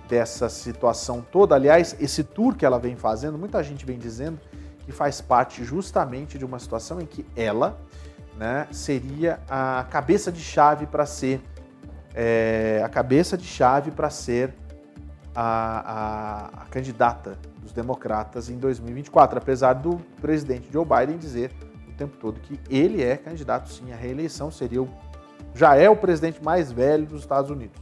dessa 0.08 0.48
situação 0.48 1.26
toda. 1.30 1.56
Aliás, 1.56 1.96
esse 2.00 2.24
tour 2.24 2.56
que 2.56 2.66
ela 2.66 2.80
vem 2.80 2.96
fazendo, 2.96 3.38
muita 3.38 3.62
gente 3.62 3.86
vem 3.86 3.98
dizendo 3.98 4.40
que 4.86 4.92
faz 4.92 5.22
parte 5.22 5.64
justamente 5.64 6.38
de 6.38 6.46
uma 6.46 6.60
situação 6.60 7.02
em 7.02 7.06
que 7.06 7.26
ela 7.36 7.80
né, 8.38 8.68
seria 8.72 9.40
a 9.50 9.86
cabeça 9.90 10.32
de 10.32 10.42
chave 10.42 10.86
para 10.86 11.06
ser 11.06 11.42
é, 12.14 12.82
a 12.84 12.90
cabeça 12.90 13.38
de 13.38 13.46
chave 13.46 13.92
para 13.92 14.10
ser 14.10 14.54
a, 15.36 15.44
a, 15.44 16.64
a 16.64 16.66
candidata 16.66 17.38
dos 17.60 17.72
democratas 17.72 18.50
em 18.50 18.58
2024, 18.58 19.38
apesar 19.38 19.74
do 19.74 19.98
presidente 20.22 20.70
Joe 20.72 20.86
Biden 20.86 21.18
dizer 21.18 21.52
o 21.88 21.94
tempo 21.94 22.18
todo 22.18 22.40
que 22.40 22.60
ele 22.70 23.04
é 23.04 23.18
candidato 23.18 23.70
sim 23.70 23.92
à 23.92 23.96
reeleição, 23.96 24.52
seria 24.52 24.82
o, 24.82 24.90
já 25.56 25.76
é 25.76 25.90
o 25.90 25.96
presidente 25.96 26.44
mais 26.44 26.72
velho 26.72 27.06
dos 27.06 27.22
Estados 27.22 27.50
Unidos. 27.50 27.82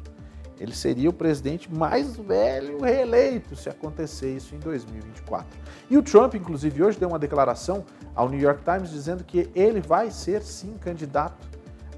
Ele 0.62 0.76
seria 0.76 1.09
o 1.09 1.14
presidente 1.14 1.74
mais 1.74 2.16
velho 2.16 2.80
reeleito 2.80 3.55
se 3.55 3.68
acontecer 3.68 4.36
isso 4.36 4.53
em 4.53 4.59
2024. 4.59 5.47
E 5.89 5.97
o 5.97 6.03
Trump, 6.03 6.36
inclusive, 6.36 6.84
hoje 6.84 6.99
deu 6.99 7.09
uma 7.09 7.18
declaração 7.18 7.84
ao 8.14 8.30
New 8.30 8.39
York 8.39 8.62
Times 8.64 8.91
dizendo 8.91 9.24
que 9.24 9.49
ele 9.55 9.82
vai 9.82 10.12
ser 10.12 10.43
sim 10.43 10.78
candidato 10.80 11.49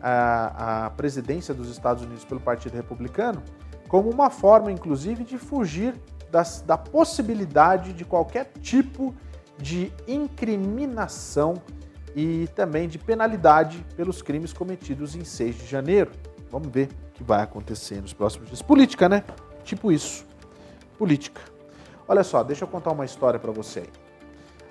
à, 0.01 0.85
à 0.85 0.89
presidência 0.91 1.53
dos 1.53 1.69
Estados 1.69 2.03
Unidos 2.03 2.23
pelo 2.23 2.39
Partido 2.39 2.75
Republicano, 2.75 3.43
como 3.89 4.09
uma 4.09 4.29
forma, 4.29 4.71
inclusive, 4.71 5.25
de 5.25 5.37
fugir 5.37 5.93
das, 6.31 6.61
da 6.61 6.77
possibilidade 6.77 7.91
de 7.91 8.05
qualquer 8.05 8.49
tipo 8.61 9.13
de 9.57 9.91
incriminação 10.07 11.55
e 12.15 12.47
também 12.55 12.87
de 12.87 12.97
penalidade 12.97 13.85
pelos 13.97 14.21
crimes 14.21 14.53
cometidos 14.53 15.17
em 15.17 15.25
6 15.25 15.57
de 15.57 15.65
janeiro. 15.65 16.11
Vamos 16.49 16.69
ver 16.69 16.87
que 17.13 17.23
vai 17.23 17.41
acontecer 17.41 18.01
nos 18.01 18.13
próximos 18.13 18.47
dias. 18.47 18.61
Política, 18.61 19.07
né? 19.07 19.23
Tipo 19.63 19.91
isso. 19.91 20.25
Política. 20.97 21.41
Olha 22.07 22.23
só, 22.23 22.43
deixa 22.43 22.63
eu 22.63 22.67
contar 22.67 22.91
uma 22.91 23.05
história 23.05 23.39
para 23.39 23.51
você 23.51 23.81
aí. 23.81 23.89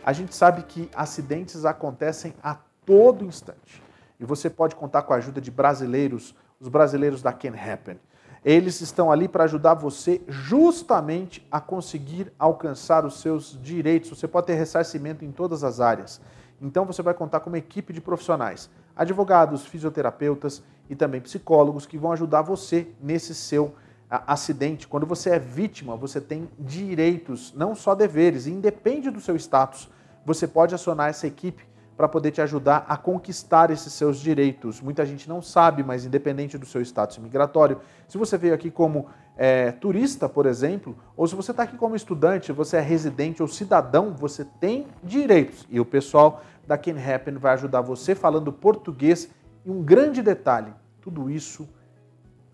A 0.05 0.13
gente 0.13 0.35
sabe 0.35 0.63
que 0.65 0.91
acidentes 0.95 1.65
acontecem 1.65 2.35
a 2.43 2.57
todo 2.85 3.25
instante. 3.25 3.83
E 4.19 4.25
você 4.25 4.51
pode 4.51 4.75
contar 4.75 5.03
com 5.03 5.13
a 5.13 5.17
ajuda 5.17 5.41
de 5.41 5.51
brasileiros, 5.51 6.35
os 6.61 6.69
brasileiros 6.69 7.23
da 7.23 7.33
Can 7.33 7.55
Happen. 7.55 7.99
Eles 8.45 8.81
estão 8.81 9.13
ali 9.13 9.29
para 9.29 9.45
ajudar 9.45 9.75
você 9.75 10.21
justamente 10.27 11.47
a 11.51 11.61
conseguir 11.61 12.33
alcançar 12.39 13.05
os 13.07 13.21
seus 13.21 13.57
direitos. 13.63 14.11
Você 14.11 14.27
pode 14.27 14.49
ter 14.49 14.55
ressarcimento 14.55 15.25
em 15.25 15.31
todas 15.31 15.63
as 15.63 15.81
áreas. 15.81 16.21
Então 16.61 16.85
você 16.85 17.03
vai 17.03 17.15
contar 17.15 17.41
com 17.41 17.51
uma 17.51 17.59
equipe 17.59 17.93
de 17.93 18.01
profissionais, 18.01 18.69
advogados, 18.97 19.65
fisioterapeutas 19.67 20.63
e 20.89 20.95
também 20.95 21.21
psicólogos 21.21 21.87
que 21.87 21.99
vão 21.99 22.13
ajudar 22.13 22.43
você 22.43 22.89
nesse 23.01 23.35
seu 23.35 23.75
acidente. 24.11 24.87
Quando 24.87 25.07
você 25.07 25.31
é 25.31 25.39
vítima, 25.39 25.97
você 25.97 26.21
tem 26.21 26.49
direitos, 26.59 27.55
não 27.55 27.75
só 27.75 27.95
deveres, 27.95 28.47
e 28.47 28.51
independe 28.51 29.11
do 29.11 29.21
seu 29.21 29.35
status. 29.37 29.89
Você 30.25 30.47
pode 30.47 30.75
acionar 30.75 31.09
essa 31.09 31.27
equipe 31.27 31.65
para 31.97 32.09
poder 32.09 32.31
te 32.31 32.41
ajudar 32.41 32.85
a 32.89 32.97
conquistar 32.97 33.71
esses 33.71 33.93
seus 33.93 34.19
direitos. 34.19 34.81
Muita 34.81 35.07
gente 35.07 35.29
não 35.29 35.41
sabe, 35.41 35.83
mas 35.83 36.05
independente 36.05 36.59
do 36.59 36.67
seu 36.67 36.83
status 36.83 37.19
migratório, 37.19 37.81
se 38.09 38.19
você 38.19 38.37
veio 38.37 38.55
aqui 38.55 38.71
como 38.71 39.07
é, 39.37 39.73
turista, 39.73 40.29
por 40.29 40.47
exemplo, 40.47 40.97
ou 41.17 41.27
se 41.27 41.35
você 41.35 41.51
está 41.51 41.63
aqui 41.63 41.75
como 41.77 41.97
estudante, 41.97 42.53
você 42.53 42.77
é 42.77 42.81
residente 42.81 43.43
ou 43.43 43.49
cidadão, 43.49 44.15
você 44.15 44.45
tem 44.45 44.87
direitos. 45.03 45.67
E 45.71 45.81
o 45.81 45.85
pessoal 45.85 46.45
da 46.67 46.79
Can 46.79 46.97
Happen 46.99 47.37
vai 47.37 47.55
ajudar 47.55 47.81
você 47.81 48.15
falando 48.15 48.53
português. 48.53 49.29
E 49.65 49.71
um 49.71 49.83
grande 49.83 50.21
detalhe, 50.23 50.73
tudo 51.01 51.31
isso 51.31 51.69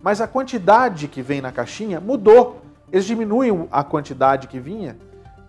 mas 0.00 0.20
a 0.20 0.28
quantidade 0.28 1.08
que 1.08 1.20
vem 1.20 1.40
na 1.40 1.50
caixinha 1.50 2.00
mudou. 2.00 2.62
Eles 2.92 3.04
diminuem 3.04 3.66
a 3.72 3.82
quantidade 3.82 4.46
que 4.46 4.60
vinha 4.60 4.96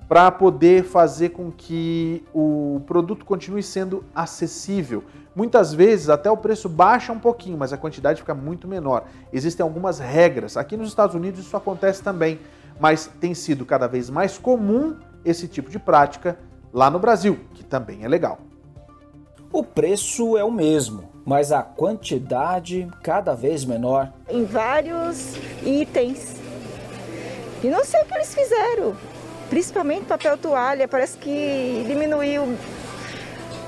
para 0.09 0.31
poder 0.31 0.83
fazer 0.83 1.29
com 1.29 1.51
que 1.51 2.25
o 2.33 2.81
produto 2.88 3.23
continue 3.23 3.61
sendo 3.61 4.03
acessível. 4.15 5.03
Muitas 5.35 5.71
vezes 5.71 6.09
até 6.09 6.31
o 6.31 6.38
preço 6.38 6.67
baixa 6.67 7.13
um 7.13 7.19
pouquinho, 7.19 7.57
mas 7.57 7.71
a 7.71 7.77
quantidade 7.77 8.21
fica 8.21 8.33
muito 8.33 8.67
menor. 8.67 9.05
Existem 9.31 9.63
algumas 9.63 9.99
regras. 9.99 10.57
Aqui 10.57 10.75
nos 10.75 10.88
Estados 10.88 11.15
Unidos 11.15 11.41
isso 11.41 11.55
acontece 11.55 12.01
também, 12.01 12.39
mas 12.79 13.11
tem 13.19 13.35
sido 13.35 13.63
cada 13.63 13.85
vez 13.85 14.09
mais 14.09 14.39
comum 14.39 14.95
esse 15.23 15.47
tipo 15.47 15.69
de 15.69 15.77
prática 15.77 16.35
lá 16.74 16.89
no 16.89 16.99
Brasil, 16.99 17.39
que 17.53 17.63
também 17.63 18.03
é 18.03 18.07
legal. 18.07 18.39
O 19.51 19.63
preço 19.63 20.38
é 20.38 20.43
o 20.43 20.51
mesmo, 20.51 21.09
mas 21.26 21.51
a 21.51 21.61
quantidade 21.61 22.88
cada 23.01 23.34
vez 23.34 23.65
menor. 23.65 24.11
Em 24.30 24.43
vários 24.43 25.36
itens. 25.65 26.36
E 27.63 27.68
não 27.68 27.84
sei 27.84 28.01
o 28.01 28.05
que 28.05 28.13
eles 28.13 28.34
fizeram. 28.36 28.95
Principalmente 29.49 30.05
papel 30.05 30.38
toalha, 30.38 30.88
parece 30.88 31.18
que 31.18 31.86
diminuiu, 31.88 32.55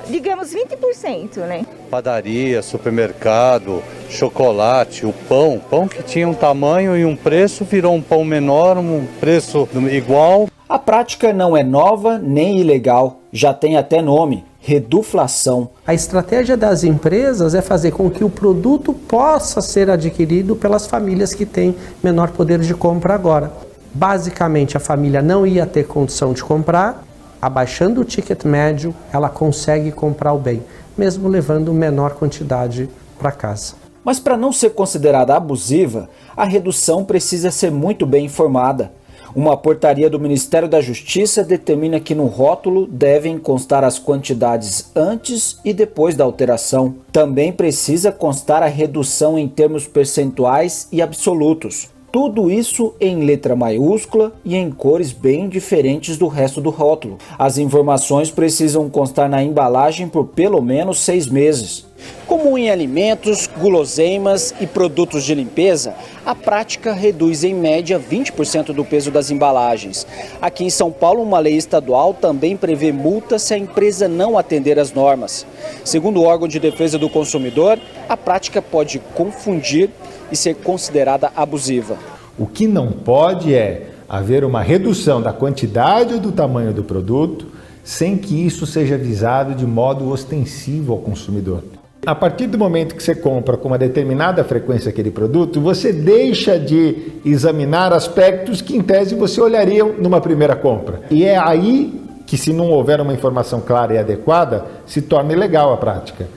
digamos, 0.09 0.53
20%, 0.53 1.37
né? 1.37 1.65
Padaria, 1.89 2.61
supermercado, 2.61 3.81
chocolate, 4.09 5.05
o 5.05 5.13
pão. 5.13 5.59
Pão 5.69 5.87
que 5.87 6.03
tinha 6.03 6.27
um 6.27 6.33
tamanho 6.33 6.97
e 6.97 7.05
um 7.05 7.15
preço 7.15 7.63
virou 7.63 7.95
um 7.95 8.01
pão 8.01 8.25
menor, 8.25 8.77
um 8.77 9.07
preço 9.19 9.67
igual. 9.89 10.49
A 10.69 10.77
prática 10.77 11.33
não 11.33 11.57
é 11.57 11.63
nova 11.63 12.19
nem 12.19 12.59
ilegal, 12.59 13.21
já 13.33 13.51
tem 13.55 13.75
até 13.75 14.03
nome: 14.03 14.45
reduflação. 14.59 15.69
A 15.83 15.95
estratégia 15.95 16.55
das 16.55 16.83
empresas 16.83 17.55
é 17.55 17.61
fazer 17.61 17.89
com 17.89 18.07
que 18.07 18.23
o 18.23 18.29
produto 18.29 18.93
possa 18.93 19.61
ser 19.61 19.89
adquirido 19.89 20.55
pelas 20.55 20.85
famílias 20.85 21.33
que 21.33 21.43
têm 21.43 21.75
menor 22.03 22.29
poder 22.29 22.59
de 22.59 22.75
compra 22.75 23.15
agora. 23.15 23.51
Basicamente, 23.91 24.77
a 24.77 24.79
família 24.79 25.23
não 25.23 25.43
ia 25.43 25.65
ter 25.65 25.87
condição 25.87 26.33
de 26.33 26.43
comprar, 26.43 27.03
abaixando 27.41 28.01
o 28.01 28.05
ticket 28.05 28.43
médio, 28.43 28.93
ela 29.11 29.27
consegue 29.27 29.91
comprar 29.91 30.33
o 30.33 30.37
bem, 30.37 30.61
mesmo 30.95 31.27
levando 31.27 31.73
menor 31.73 32.11
quantidade 32.11 32.87
para 33.17 33.31
casa. 33.31 33.73
Mas 34.03 34.19
para 34.19 34.37
não 34.37 34.51
ser 34.51 34.69
considerada 34.69 35.35
abusiva, 35.35 36.07
a 36.37 36.43
redução 36.43 37.03
precisa 37.03 37.49
ser 37.49 37.71
muito 37.71 38.05
bem 38.05 38.25
informada. 38.25 38.98
Uma 39.35 39.55
portaria 39.55 40.09
do 40.09 40.19
Ministério 40.19 40.67
da 40.67 40.81
Justiça 40.81 41.43
determina 41.43 41.99
que 41.99 42.15
no 42.15 42.25
rótulo 42.25 42.87
devem 42.87 43.37
constar 43.37 43.83
as 43.83 43.99
quantidades 43.99 44.91
antes 44.95 45.59
e 45.63 45.71
depois 45.71 46.15
da 46.15 46.23
alteração. 46.23 46.95
Também 47.11 47.51
precisa 47.51 48.11
constar 48.11 48.63
a 48.63 48.67
redução 48.67 49.37
em 49.37 49.47
termos 49.47 49.85
percentuais 49.85 50.87
e 50.91 51.01
absolutos. 51.01 51.89
Tudo 52.11 52.49
isso 52.49 52.95
em 52.99 53.23
letra 53.23 53.55
maiúscula 53.55 54.33
e 54.43 54.55
em 54.55 54.71
cores 54.71 55.11
bem 55.11 55.47
diferentes 55.47 56.17
do 56.17 56.27
resto 56.27 56.59
do 56.59 56.71
rótulo. 56.71 57.19
As 57.37 57.59
informações 57.59 58.31
precisam 58.31 58.89
constar 58.89 59.29
na 59.29 59.43
embalagem 59.43 60.07
por 60.07 60.25
pelo 60.25 60.59
menos 60.59 60.99
seis 61.01 61.27
meses. 61.27 61.85
Como 62.27 62.57
em 62.57 62.69
alimentos, 62.69 63.49
guloseimas 63.57 64.53
e 64.61 64.67
produtos 64.67 65.23
de 65.23 65.33
limpeza, 65.33 65.95
a 66.25 66.35
prática 66.35 66.93
reduz 66.93 67.43
em 67.43 67.53
média 67.53 67.99
20% 67.99 68.73
do 68.73 68.85
peso 68.85 69.09
das 69.09 69.31
embalagens. 69.31 70.05
Aqui 70.41 70.63
em 70.63 70.69
São 70.69 70.91
Paulo, 70.91 71.23
uma 71.23 71.39
lei 71.39 71.55
estadual 71.55 72.13
também 72.13 72.55
prevê 72.55 72.91
multa 72.91 73.39
se 73.39 73.53
a 73.53 73.57
empresa 73.57 74.07
não 74.07 74.37
atender 74.37 74.77
às 74.77 74.93
normas. 74.93 75.45
Segundo 75.83 76.21
o 76.21 76.23
órgão 76.23 76.47
de 76.47 76.59
defesa 76.59 76.99
do 76.99 77.09
consumidor, 77.09 77.79
a 78.07 78.15
prática 78.15 78.61
pode 78.61 78.99
confundir 79.15 79.89
e 80.31 80.35
ser 80.35 80.55
considerada 80.55 81.31
abusiva. 81.35 81.97
O 82.37 82.45
que 82.45 82.67
não 82.67 82.91
pode 82.91 83.53
é 83.53 83.87
haver 84.07 84.43
uma 84.43 84.61
redução 84.61 85.21
da 85.21 85.33
quantidade 85.33 86.13
ou 86.13 86.19
do 86.19 86.31
tamanho 86.31 86.73
do 86.73 86.83
produto 86.83 87.47
sem 87.83 88.17
que 88.17 88.45
isso 88.45 88.67
seja 88.67 88.97
visado 88.97 89.55
de 89.55 89.65
modo 89.65 90.09
ostensivo 90.09 90.93
ao 90.93 90.99
consumidor. 90.99 91.63
A 92.05 92.15
partir 92.15 92.47
do 92.47 92.57
momento 92.57 92.95
que 92.95 93.03
você 93.03 93.13
compra 93.13 93.57
com 93.57 93.67
uma 93.67 93.77
determinada 93.77 94.43
frequência 94.43 94.89
aquele 94.89 95.11
produto, 95.11 95.59
você 95.59 95.91
deixa 95.91 96.57
de 96.57 97.19
examinar 97.25 97.91
aspectos 97.91 98.61
que, 98.61 98.75
em 98.75 98.81
tese, 98.81 99.15
você 99.15 99.41
olharia 99.41 99.83
numa 99.83 100.21
primeira 100.21 100.55
compra. 100.55 101.01
E 101.11 101.25
é 101.25 101.37
aí 101.37 102.01
que, 102.25 102.37
se 102.37 102.53
não 102.53 102.69
houver 102.69 103.01
uma 103.01 103.13
informação 103.13 103.59
clara 103.59 103.93
e 103.93 103.97
adequada, 103.97 104.65
se 104.85 105.01
torna 105.01 105.33
ilegal 105.33 105.73
a 105.73 105.77
prática. 105.77 106.27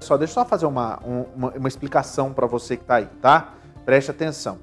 Só 0.00 0.16
deixa 0.16 0.32
eu 0.32 0.34
só 0.34 0.44
fazer 0.44 0.66
uma, 0.66 0.98
uma, 1.36 1.50
uma 1.50 1.68
explicação 1.68 2.32
para 2.32 2.46
você 2.46 2.76
que 2.76 2.82
está 2.82 2.96
aí, 2.96 3.08
tá? 3.22 3.54
Preste 3.84 4.10
atenção. 4.10 4.58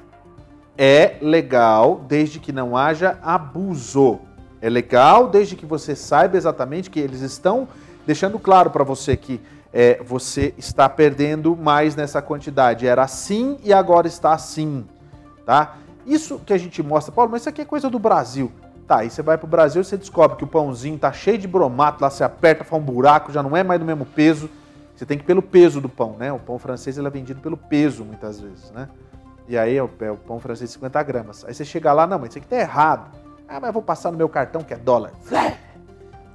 É 0.77 1.15
legal 1.21 2.03
desde 2.07 2.39
que 2.39 2.51
não 2.51 2.75
haja 2.75 3.17
abuso. 3.21 4.19
É 4.61 4.69
legal 4.69 5.27
desde 5.27 5.55
que 5.55 5.65
você 5.65 5.95
saiba 5.95 6.37
exatamente 6.37 6.89
que 6.89 6.99
eles 6.99 7.21
estão 7.21 7.67
deixando 8.05 8.39
claro 8.39 8.69
para 8.69 8.83
você 8.83 9.15
que 9.15 9.41
é, 9.73 10.01
você 10.03 10.53
está 10.57 10.87
perdendo 10.87 11.55
mais 11.57 11.95
nessa 11.95 12.21
quantidade. 12.21 12.85
Era 12.85 13.03
assim 13.03 13.57
e 13.63 13.73
agora 13.73 14.07
está 14.07 14.33
assim, 14.33 14.85
tá? 15.45 15.77
Isso 16.05 16.39
que 16.45 16.53
a 16.53 16.57
gente 16.57 16.83
mostra, 16.83 17.11
Paulo, 17.11 17.31
mas 17.31 17.41
isso 17.41 17.49
aqui 17.49 17.61
é 17.61 17.65
coisa 17.65 17.89
do 17.89 17.97
Brasil. 17.97 18.51
Tá, 18.87 18.97
aí 18.97 19.09
você 19.09 19.21
vai 19.21 19.37
para 19.37 19.45
o 19.45 19.49
Brasil 19.49 19.81
e 19.81 19.85
você 19.85 19.97
descobre 19.97 20.37
que 20.37 20.43
o 20.43 20.47
pãozinho 20.47 20.97
tá 20.99 21.11
cheio 21.11 21.37
de 21.37 21.47
bromato, 21.47 22.03
lá 22.03 22.09
você 22.09 22.23
aperta, 22.23 22.65
faz 22.65 22.81
um 22.81 22.85
buraco, 22.85 23.31
já 23.31 23.41
não 23.41 23.55
é 23.55 23.63
mais 23.63 23.79
do 23.79 23.85
mesmo 23.85 24.05
peso. 24.05 24.49
Você 24.93 25.05
tem 25.05 25.17
que 25.17 25.23
ir 25.23 25.27
pelo 25.27 25.41
peso 25.41 25.79
do 25.81 25.89
pão, 25.89 26.15
né? 26.19 26.31
O 26.31 26.37
pão 26.37 26.59
francês 26.59 26.97
ele 26.97 27.07
é 27.07 27.09
vendido 27.09 27.39
pelo 27.39 27.57
peso 27.57 28.03
muitas 28.03 28.39
vezes, 28.39 28.69
né? 28.71 28.89
E 29.47 29.57
aí 29.57 29.75
é 29.75 29.83
o, 29.83 29.89
é 30.01 30.11
o 30.11 30.17
pão 30.17 30.39
francês 30.39 30.69
de 30.69 30.73
50 30.75 31.01
gramas. 31.03 31.45
Aí 31.45 31.53
você 31.53 31.65
chega 31.65 31.91
lá, 31.93 32.05
não, 32.05 32.19
mas 32.19 32.29
isso 32.29 32.37
aqui 32.37 32.47
tá 32.47 32.57
errado. 32.57 33.09
Ah, 33.47 33.59
mas 33.59 33.67
eu 33.67 33.73
vou 33.73 33.81
passar 33.81 34.11
no 34.11 34.17
meu 34.17 34.29
cartão 34.29 34.61
que 34.61 34.73
é 34.73 34.77
dólar. 34.77 35.11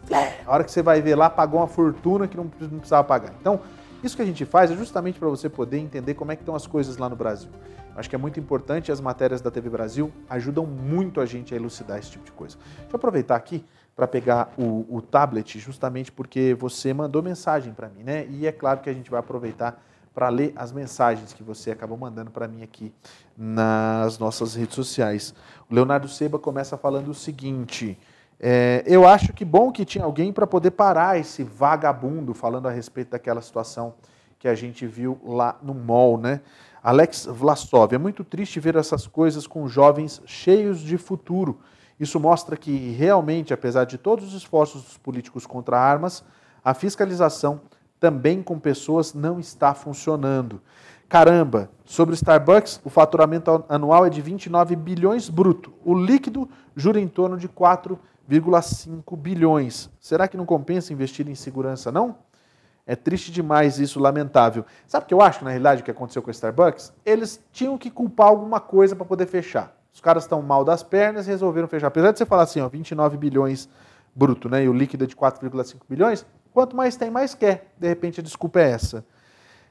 Flé. 0.09 0.41
A 0.47 0.53
hora 0.53 0.65
que 0.65 0.73
você 0.73 0.83
vai 0.83 1.01
ver 1.01 1.15
lá, 1.15 1.31
pagou 1.31 1.61
uma 1.61 1.69
fortuna 1.69 2.27
que 2.27 2.37
não, 2.37 2.51
não 2.61 2.79
precisava 2.79 3.05
pagar. 3.05 3.33
Então, 3.41 3.61
isso 4.03 4.17
que 4.17 4.23
a 4.23 4.27
gente 4.27 4.45
faz 4.45 4.71
é 4.71 4.77
justamente 4.77 5.19
para 5.19 5.29
você 5.29 5.49
poder 5.49 5.79
entender 5.79 6.15
como 6.15 6.33
é 6.33 6.37
que 6.37 6.43
estão 6.43 6.55
as 6.55 6.67
coisas 6.67 6.97
lá 6.97 7.09
no 7.09 7.17
Brasil. 7.17 7.51
Acho 7.95 8.09
que 8.09 8.15
é 8.15 8.19
muito 8.19 8.39
importante 8.39 8.93
as 8.93 9.01
matérias 9.01 9.41
da 9.41 9.51
TV 9.51 9.69
Brasil 9.69 10.13
ajudam 10.31 10.65
muito 10.65 11.21
a 11.21 11.27
gente 11.27 11.53
a 11.53 11.57
elucidar 11.57 11.99
esse 11.99 12.13
tipo 12.13 12.25
de 12.25 12.31
coisa. 12.31 12.57
Deixa 12.57 12.91
eu 12.93 12.97
aproveitar 12.97 13.35
aqui 13.35 13.65
para 13.97 14.07
pegar 14.07 14.53
o, 14.57 14.87
o, 14.89 15.03
tablet, 15.03 15.59
justamente 15.59 16.13
porque 16.13 16.55
você 16.55 16.95
mandou 16.95 17.21
mensagem 17.21 17.73
para 17.73 17.89
mim, 17.89 18.05
né? 18.05 18.25
E 18.31 18.47
é 18.47 18.53
claro 18.53 18.79
que 18.79 18.89
a 18.89 18.93
gente 18.93 19.11
vai 19.11 19.19
aproveitar 19.19 19.83
para 20.15 20.29
ler 20.29 20.53
as 20.55 20.71
mensagens 20.71 21.33
que 21.33 21.43
você 21.43 21.73
acabou 21.73 21.99
mandando 21.99 22.31
para 22.31 22.47
mim 22.47 22.63
aqui 22.63 22.95
nas 23.37 24.17
nossas 24.21 24.55
redes 24.55 24.77
sociais. 24.77 25.35
O 25.69 25.75
Leonardo 25.75 26.07
Seba 26.07 26.39
começa 26.39 26.77
falando 26.77 27.09
o 27.09 27.15
seguinte: 27.15 27.99
é, 28.41 28.85
eu 28.87 29.07
acho 29.07 29.33
que 29.33 29.45
bom 29.45 29.73
que 29.73 29.85
tinha 29.85 30.05
alguém 30.05 30.33
para 30.33 30.47
poder 30.47 30.71
parar 30.71 31.19
esse 31.19 31.43
vagabundo 31.43 32.33
falando 32.33 32.69
a 32.69 32.71
respeito 32.71 33.11
daquela 33.11 33.43
situação 33.43 33.95
que 34.39 34.47
a 34.47 34.55
gente 34.55 34.87
viu 34.87 35.19
lá 35.25 35.59
no 35.61 35.75
mall, 35.75 36.17
né? 36.17 36.41
Alex 36.81 37.27
Vlasov, 37.27 37.93
é 37.93 37.99
muito 37.99 38.23
triste 38.23 38.61
ver 38.61 38.77
essas 38.77 39.07
coisas 39.07 39.47
com 39.47 39.67
jovens 39.67 40.23
cheios 40.25 40.79
de 40.79 40.97
futuro. 40.97 41.59
Isso 41.99 42.21
mostra 42.21 42.57
que 42.57 42.93
realmente, 42.93 43.53
apesar 43.53 43.85
de 43.85 43.99
todos 43.99 44.29
os 44.29 44.35
esforços 44.35 44.85
dos 44.85 44.97
políticos 44.97 45.45
contra 45.45 45.77
armas, 45.77 46.23
a 46.65 46.73
fiscalização 46.73 47.61
também 47.99 48.41
com 48.41 48.59
pessoas 48.61 49.13
não 49.13 49.41
está 49.41 49.75
funcionando. 49.75 50.63
Caramba, 51.09 51.71
sobre 51.85 52.13
o 52.13 52.15
Starbucks, 52.15 52.81
o 52.85 52.91
faturamento 52.91 53.65
anual 53.69 54.07
é 54.07 54.11
de 54.11 54.21
29 54.21 54.77
bilhões 54.77 55.29
bruto. 55.29 55.73
O 55.85 55.95
líquido 55.95 56.49
jura 56.77 57.01
em 57.01 57.09
torno 57.09 57.37
de 57.37 57.49
4,5 58.29 59.17
bilhões. 59.17 59.91
Será 60.01 60.29
que 60.29 60.37
não 60.37 60.45
compensa 60.45 60.93
investir 60.93 61.29
em 61.29 61.35
segurança, 61.35 61.91
não? 61.91 62.17
É 62.87 62.97
triste 62.97 63.31
demais 63.31 63.79
isso, 63.79 64.01
lamentável. 64.01 64.65
Sabe 64.87 65.05
o 65.05 65.07
que 65.09 65.15
eu 65.15 65.21
acho, 65.21 65.45
na 65.45 65.51
realidade, 65.51 65.83
o 65.83 65.85
que 65.85 65.91
aconteceu 65.91 66.23
com 66.23 66.29
o 66.29 66.31
Starbucks? 66.31 66.93
Eles 67.05 67.43
tinham 67.53 67.77
que 67.77 67.91
culpar 67.91 68.29
alguma 68.29 68.61
coisa 68.61 68.97
para 68.97 69.05
poder 69.05 69.27
fechar. 69.27 69.77
Os 69.93 70.01
caras 70.01 70.25
estão 70.25 70.41
mal 70.43 70.65
das 70.65 70.83
pernas 70.83 71.27
e 71.27 71.31
resolveram 71.31 71.69
fechar. 71.69 71.89
Apesar 71.89 72.13
de 72.13 72.19
você 72.19 72.27
falar 72.27 72.43
assim, 72.43 72.61
ó, 72.61 72.69
29 72.69 73.17
bilhões 73.17 73.69
bruto, 74.15 74.49
né? 74.49 74.65
E 74.65 74.69
o 74.69 74.73
líquido 74.73 75.05
é 75.05 75.07
de 75.07 75.15
4,5 75.15 75.83
bilhões, 75.89 76.25
Quanto 76.59 76.77
mais 76.77 76.97
tem, 76.97 77.09
mais 77.09 77.37
quer. 77.37 77.73
De 77.79 77.87
repente 77.87 78.21
a 78.21 78.23
desculpa 78.23 78.61
é 78.61 78.71
essa. 78.71 79.05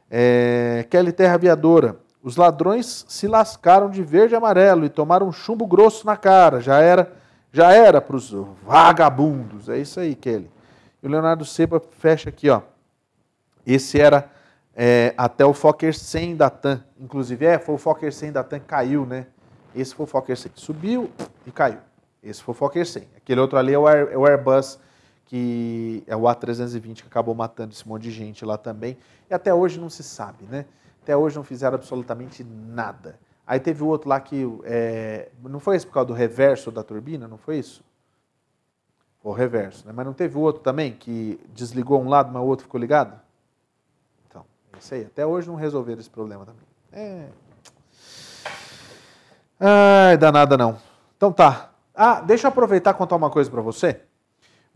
É, 0.09 0.85
Kelly 0.89 1.11
Terra 1.11 1.33
Aviadora. 1.35 1.97
Os 2.23 2.37
ladrões 2.37 3.05
se 3.09 3.27
lascaram 3.27 3.89
de 3.89 4.01
verde 4.01 4.33
e 4.33 4.37
amarelo 4.37 4.85
e 4.85 4.89
tomaram 4.89 5.27
um 5.27 5.31
chumbo 5.31 5.67
grosso 5.67 6.05
na 6.05 6.15
cara. 6.15 6.61
Já 6.61 6.79
era, 6.79 7.11
já 7.51 7.71
era 7.73 8.01
para 8.01 8.15
os 8.15 8.31
vagabundos. 8.63 9.69
É 9.69 9.77
isso 9.77 9.99
aí, 9.99 10.15
Kelly. 10.15 10.49
E 11.01 11.07
o 11.07 11.09
Leonardo 11.09 11.45
Seba 11.45 11.81
fecha 11.91 12.29
aqui, 12.29 12.49
ó. 12.49 12.61
Esse 13.65 13.99
era 13.99 14.29
é, 14.75 15.13
até 15.17 15.45
o 15.45 15.53
Fokker 15.53 15.93
100 15.93 16.35
da 16.35 16.49
TAM. 16.49 16.83
Inclusive, 16.99 17.45
é, 17.45 17.59
foi 17.59 17.75
o 17.75 17.77
Fokker 17.77 18.13
100 18.13 18.31
da 18.31 18.43
TAM 18.43 18.59
que 18.59 18.65
caiu, 18.65 19.05
né? 19.05 19.27
Esse 19.75 19.93
foi 19.93 20.05
o 20.05 20.07
Fokker 20.07 20.37
100. 20.37 20.51
Subiu 20.55 21.11
e 21.45 21.51
caiu. 21.51 21.79
Esse 22.23 22.41
foi 22.41 22.53
o 22.53 22.55
Fokker 22.55 22.85
100. 22.85 23.07
Aquele 23.17 23.41
outro 23.41 23.57
ali 23.57 23.73
é 23.73 23.79
o, 23.79 23.87
Air, 23.87 24.09
é 24.11 24.17
o 24.17 24.25
Airbus 24.25 24.79
que 25.27 26.03
é 26.07 26.15
o 26.15 26.21
A320 26.21 27.01
que 27.01 27.07
acabou 27.07 27.35
matando 27.35 27.73
esse 27.73 27.87
monte 27.87 28.03
de 28.03 28.11
gente 28.11 28.45
lá 28.45 28.57
também. 28.57 28.97
E 29.29 29.33
até 29.33 29.53
hoje 29.53 29.79
não 29.79 29.89
se 29.89 30.01
sabe, 30.01 30.45
né? 30.45 30.65
Até 31.03 31.15
hoje 31.15 31.35
não 31.35 31.43
fizeram 31.43 31.75
absolutamente 31.75 32.43
nada. 32.43 33.19
Aí 33.47 33.61
teve 33.61 33.81
o 33.81 33.87
outro 33.87 34.09
lá 34.09 34.19
que. 34.19 34.45
É, 34.65 35.29
não 35.41 35.59
foi 35.59 35.77
esse 35.77 35.87
por 35.87 35.93
causa 35.93 36.07
do 36.07 36.13
reverso 36.13 36.69
da 36.69 36.83
turbina, 36.83 37.29
não 37.29 37.37
foi 37.37 37.57
isso? 37.57 37.81
O 39.23 39.31
reverso, 39.31 39.87
né? 39.87 39.93
Mas 39.95 40.05
não 40.05 40.13
teve 40.13 40.37
o 40.37 40.41
outro 40.41 40.61
também 40.61 40.91
que 40.91 41.39
desligou 41.53 42.01
um 42.01 42.09
lado, 42.09 42.31
mas 42.31 42.43
o 42.43 42.45
outro 42.45 42.63
ficou 42.63 42.79
ligado? 42.79 43.19
Então, 44.27 44.43
isso 44.77 44.93
aí. 44.93 45.05
Até 45.05 45.25
hoje 45.25 45.47
não 45.47 45.55
resolveram 45.55 46.01
esse 46.01 46.09
problema 46.09 46.45
também. 46.45 46.61
É. 46.91 47.29
Ai, 49.59 50.17
danada 50.17 50.57
não. 50.57 50.77
Então 51.15 51.31
tá. 51.31 51.71
Ah, 51.95 52.19
deixa 52.21 52.47
eu 52.47 52.49
aproveitar 52.49 52.91
e 52.91 52.93
contar 52.93 53.15
uma 53.15 53.29
coisa 53.29 53.49
para 53.49 53.61
você. 53.61 54.01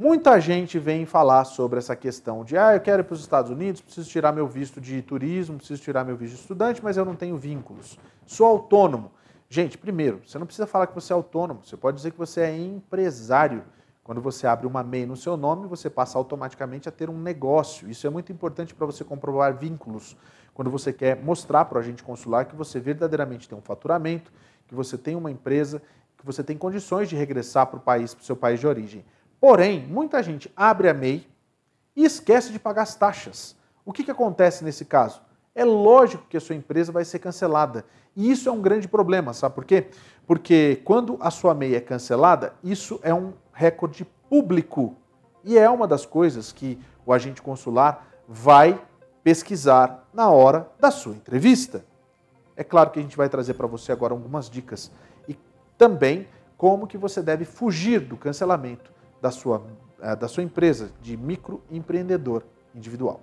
Muita 0.04 0.40
gente 0.40 0.80
vem 0.80 1.06
falar 1.06 1.46
sobre 1.46 1.78
essa 1.78 1.96
questão 1.96 2.44
de, 2.44 2.58
ah, 2.58 2.74
eu 2.74 2.80
quero 2.80 3.04
ir 3.04 3.06
para 3.06 3.14
os 3.14 3.20
Estados 3.20 3.52
Unidos, 3.52 3.82
preciso 3.82 4.10
tirar 4.10 4.32
meu 4.32 4.48
visto 4.48 4.82
de 4.82 5.00
turismo, 5.04 5.58
preciso 5.58 5.80
tirar 5.80 6.04
meu 6.04 6.18
visto 6.18 6.34
de 6.34 6.42
estudante, 6.42 6.84
mas 6.84 6.98
eu 6.98 7.06
não 7.06 7.16
tenho 7.16 7.38
vínculos. 7.38 8.00
Sou 8.26 8.48
autônomo. 8.48 9.12
Gente, 9.48 9.78
primeiro, 9.78 10.20
você 10.26 10.40
não 10.40 10.48
precisa 10.48 10.66
falar 10.66 10.88
que 10.88 10.96
você 10.96 11.14
é 11.14 11.16
autônomo, 11.16 11.62
você 11.64 11.78
pode 11.78 11.98
dizer 11.98 12.10
que 12.10 12.18
você 12.18 12.42
é 12.42 12.58
empresário. 12.58 13.64
Quando 14.04 14.20
você 14.20 14.48
abre 14.48 14.66
uma 14.66 14.82
MEI 14.82 15.06
no 15.06 15.16
seu 15.16 15.38
nome, 15.38 15.68
você 15.68 15.88
passa 15.88 16.18
automaticamente 16.18 16.90
a 16.90 16.92
ter 16.92 17.08
um 17.08 17.20
negócio. 17.20 17.88
Isso 17.88 18.08
é 18.08 18.10
muito 18.10 18.32
importante 18.32 18.74
para 18.74 18.88
você 18.88 19.04
comprovar 19.04 19.56
vínculos. 19.56 20.18
Quando 20.52 20.72
você 20.72 20.92
quer 20.92 21.22
mostrar 21.22 21.66
para 21.66 21.78
o 21.78 21.80
agente 21.80 22.02
consular 22.02 22.46
que 22.46 22.56
você 22.56 22.80
verdadeiramente 22.80 23.48
tem 23.48 23.56
um 23.56 23.62
faturamento, 23.62 24.34
que 24.68 24.74
você 24.74 24.98
tem 24.98 25.16
uma 25.16 25.30
empresa, 25.30 25.80
que 26.18 26.26
você 26.26 26.44
tem 26.44 26.58
condições 26.58 27.08
de 27.08 27.16
regressar 27.16 27.68
para 27.68 27.78
o 27.78 27.80
país, 27.80 28.16
para 28.16 28.24
o 28.24 28.26
seu 28.26 28.36
país 28.36 28.60
de 28.60 28.66
origem. 28.66 29.06
Porém, 29.42 29.88
muita 29.88 30.22
gente 30.22 30.54
abre 30.56 30.88
a 30.88 30.94
MEI 30.94 31.28
e 31.96 32.06
esquece 32.06 32.52
de 32.52 32.60
pagar 32.60 32.84
as 32.84 32.94
taxas. 32.94 33.56
O 33.84 33.92
que, 33.92 34.04
que 34.04 34.12
acontece 34.12 34.64
nesse 34.64 34.86
caso? 34.86 35.20
É 35.56 35.66
lógico 35.66 36.28
que 36.30 36.38
a 36.38 36.40
sua 36.40 36.56
empresa 36.56 36.92
vai 36.92 37.04
ser 37.04 37.18
cancelada. 37.18 37.84
E 38.16 38.30
isso 38.30 38.48
é 38.48 38.52
um 38.52 38.62
grande 38.62 38.88
problema, 38.88 39.34
sabe 39.34 39.56
por 39.56 39.66
quê? 39.66 39.88
Porque 40.28 40.80
quando 40.86 41.18
a 41.20 41.32
sua 41.32 41.56
MEI 41.56 41.74
é 41.74 41.82
cancelada, 41.82 42.54
isso 42.64 43.00
é 43.02 43.12
um 43.12 43.34
recorde 43.52 44.06
público. 44.30 44.96
E 45.44 45.58
é 45.58 45.68
uma 45.68 45.88
das 45.88 46.06
coisas 46.06 46.52
que 46.52 46.78
o 47.04 47.12
agente 47.12 47.42
consular 47.42 48.08
vai 48.28 48.80
pesquisar 49.24 50.08
na 50.14 50.30
hora 50.30 50.70
da 50.80 50.92
sua 50.92 51.16
entrevista. 51.16 51.84
É 52.56 52.64
claro 52.64 52.92
que 52.92 53.00
a 53.00 53.02
gente 53.02 53.18
vai 53.18 53.28
trazer 53.28 53.56
para 53.56 53.66
você 53.66 53.92
agora 53.92 54.14
algumas 54.14 54.48
dicas 54.48 54.92
e 55.28 55.36
também 55.80 56.28
como 56.56 56.86
que 56.86 56.98
você 56.98 57.24
deve 57.24 57.44
fugir 57.44 58.02
do 58.02 58.16
cancelamento 58.16 58.91
da 59.22 59.32
sua, 59.32 59.64
eh, 60.02 60.16
da 60.16 60.28
sua 60.28 60.44
empresa 60.44 60.92
de 61.02 61.16
microempreendedor 61.16 62.44
individual. 62.76 63.22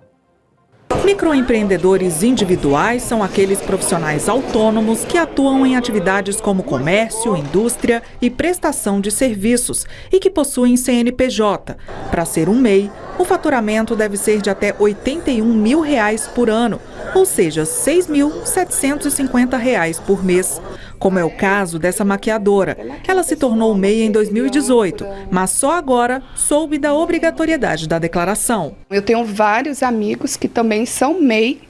Microempreendedores 1.05 2.23
individuais 2.23 3.03
são 3.03 3.23
aqueles 3.23 3.61
profissionais 3.61 4.27
autônomos 4.27 5.05
que 5.05 5.17
atuam 5.17 5.65
em 5.65 5.77
atividades 5.77 6.41
como 6.41 6.61
comércio, 6.61 7.37
indústria 7.37 8.03
e 8.21 8.29
prestação 8.29 8.99
de 8.99 9.09
serviços 9.09 9.85
e 10.11 10.19
que 10.19 10.29
possuem 10.29 10.75
CNPJ. 10.75 11.77
Para 12.11 12.25
ser 12.25 12.49
um 12.49 12.59
MEI, 12.59 12.91
o 13.17 13.25
faturamento 13.25 13.95
deve 13.95 14.17
ser 14.17 14.41
de 14.41 14.49
até 14.49 14.75
81 14.77 15.45
mil 15.45 15.79
reais 15.79 16.27
por 16.27 16.49
ano, 16.49 16.81
ou 17.15 17.25
seja, 17.25 17.61
R$ 17.61 17.67
6.750 17.67 20.01
por 20.01 20.21
mês 20.23 20.61
como 20.99 21.17
é 21.17 21.23
o 21.23 21.31
caso 21.31 21.79
dessa 21.79 22.03
maquiadora. 22.05 22.77
Ela 23.07 23.23
se 23.23 23.35
tornou 23.35 23.73
MEI 23.73 24.03
em 24.03 24.11
2018, 24.11 25.05
mas 25.31 25.51
só 25.51 25.71
agora 25.71 26.21
soube 26.35 26.77
da 26.77 26.93
obrigatoriedade 26.93 27.87
da 27.87 27.97
declaração. 27.97 28.75
Eu 28.89 29.01
tenho 29.01 29.23
vários 29.23 29.81
amigos 29.81 30.35
que 30.35 30.47
também 30.47 30.85
são 30.85 31.19
MEI 31.21 31.61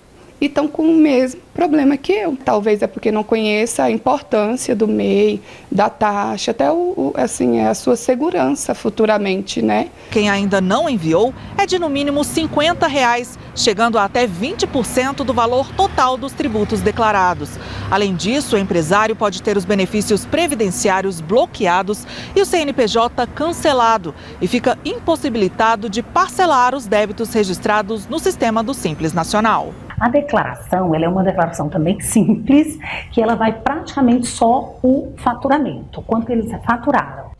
e 0.41 0.45
estão 0.47 0.67
com 0.67 0.83
o 0.83 0.95
mesmo 0.95 1.39
problema 1.59 1.97
que 1.97 2.13
eu. 2.13 2.37
Talvez 2.37 2.81
é 2.81 2.87
porque 2.87 3.11
não 3.11 3.21
conheça 3.21 3.83
a 3.83 3.91
importância 3.91 4.73
do 4.73 4.87
MEI, 4.87 5.41
da 5.69 5.89
taxa, 5.89 6.51
até 6.51 6.71
o, 6.71 6.93
o, 6.95 7.13
assim, 7.17 7.59
a 7.59 7.73
sua 7.73 7.97
segurança 7.97 8.73
futuramente, 8.73 9.61
né? 9.61 9.89
Quem 10.09 10.29
ainda 10.29 10.61
não 10.61 10.89
enviou 10.89 11.33
é 11.57 11.65
de 11.65 11.77
no 11.77 11.89
mínimo 11.89 12.23
50 12.23 12.87
reais, 12.87 13.37
chegando 13.53 13.99
a 13.99 14.05
até 14.05 14.25
20% 14.25 15.17
do 15.17 15.33
valor 15.33 15.69
total 15.73 16.15
dos 16.15 16.31
tributos 16.31 16.79
declarados. 16.79 17.59
Além 17.91 18.15
disso, 18.15 18.55
o 18.55 18.59
empresário 18.59 19.13
pode 19.13 19.43
ter 19.43 19.57
os 19.57 19.65
benefícios 19.65 20.25
previdenciários 20.25 21.19
bloqueados 21.19 22.07
e 22.37 22.41
o 22.41 22.45
CNPJ 22.45 23.27
cancelado 23.35 24.15
e 24.41 24.47
fica 24.47 24.77
impossibilitado 24.85 25.89
de 25.89 26.01
parcelar 26.01 26.73
os 26.73 26.87
débitos 26.87 27.33
registrados 27.33 28.07
no 28.07 28.17
sistema 28.17 28.63
do 28.63 28.73
Simples 28.73 29.11
Nacional. 29.11 29.73
A 29.99 30.07
declaração, 30.07 30.95
ela 30.95 31.03
é 31.03 31.09
uma 31.09 31.23
declaração 31.23 31.48
também 31.69 31.99
simples, 32.01 32.77
que 33.11 33.21
ela 33.21 33.35
vai 33.35 33.61
praticamente 33.61 34.27
só 34.27 34.77
o 34.83 35.13
faturamento, 35.17 36.01
quanto 36.01 36.29
eles 36.29 36.51
faturaram. 36.65 37.31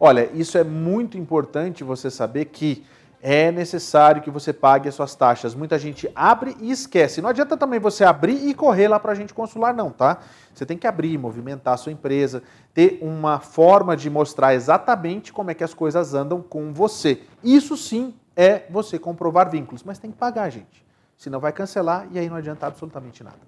Olha, 0.00 0.30
isso 0.32 0.56
é 0.56 0.62
muito 0.62 1.18
importante 1.18 1.82
você 1.82 2.10
saber 2.10 2.44
que 2.46 2.84
é 3.20 3.50
necessário 3.50 4.22
que 4.22 4.30
você 4.30 4.52
pague 4.52 4.88
as 4.88 4.94
suas 4.94 5.14
taxas. 5.14 5.54
Muita 5.54 5.76
gente 5.76 6.08
abre 6.14 6.56
e 6.60 6.70
esquece. 6.70 7.20
Não 7.20 7.28
adianta 7.28 7.56
também 7.56 7.80
você 7.80 8.04
abrir 8.04 8.48
e 8.48 8.54
correr 8.54 8.86
lá 8.86 9.00
para 9.00 9.10
a 9.10 9.14
gente 9.14 9.34
consular, 9.34 9.74
não, 9.74 9.90
tá? 9.90 10.18
Você 10.54 10.64
tem 10.64 10.78
que 10.78 10.86
abrir, 10.86 11.18
movimentar 11.18 11.74
a 11.74 11.76
sua 11.76 11.90
empresa, 11.90 12.42
ter 12.72 13.00
uma 13.02 13.40
forma 13.40 13.96
de 13.96 14.08
mostrar 14.08 14.54
exatamente 14.54 15.32
como 15.32 15.50
é 15.50 15.54
que 15.54 15.64
as 15.64 15.74
coisas 15.74 16.14
andam 16.14 16.40
com 16.40 16.72
você. 16.72 17.22
Isso 17.42 17.76
sim 17.76 18.14
é 18.36 18.62
você 18.70 19.00
comprovar 19.00 19.50
vínculos, 19.50 19.82
mas 19.82 19.98
tem 19.98 20.12
que 20.12 20.16
pagar, 20.16 20.48
gente 20.50 20.87
senão 21.18 21.40
vai 21.40 21.52
cancelar 21.52 22.06
e 22.12 22.18
aí 22.18 22.30
não 22.30 22.36
adianta 22.36 22.66
absolutamente 22.66 23.24
nada. 23.24 23.40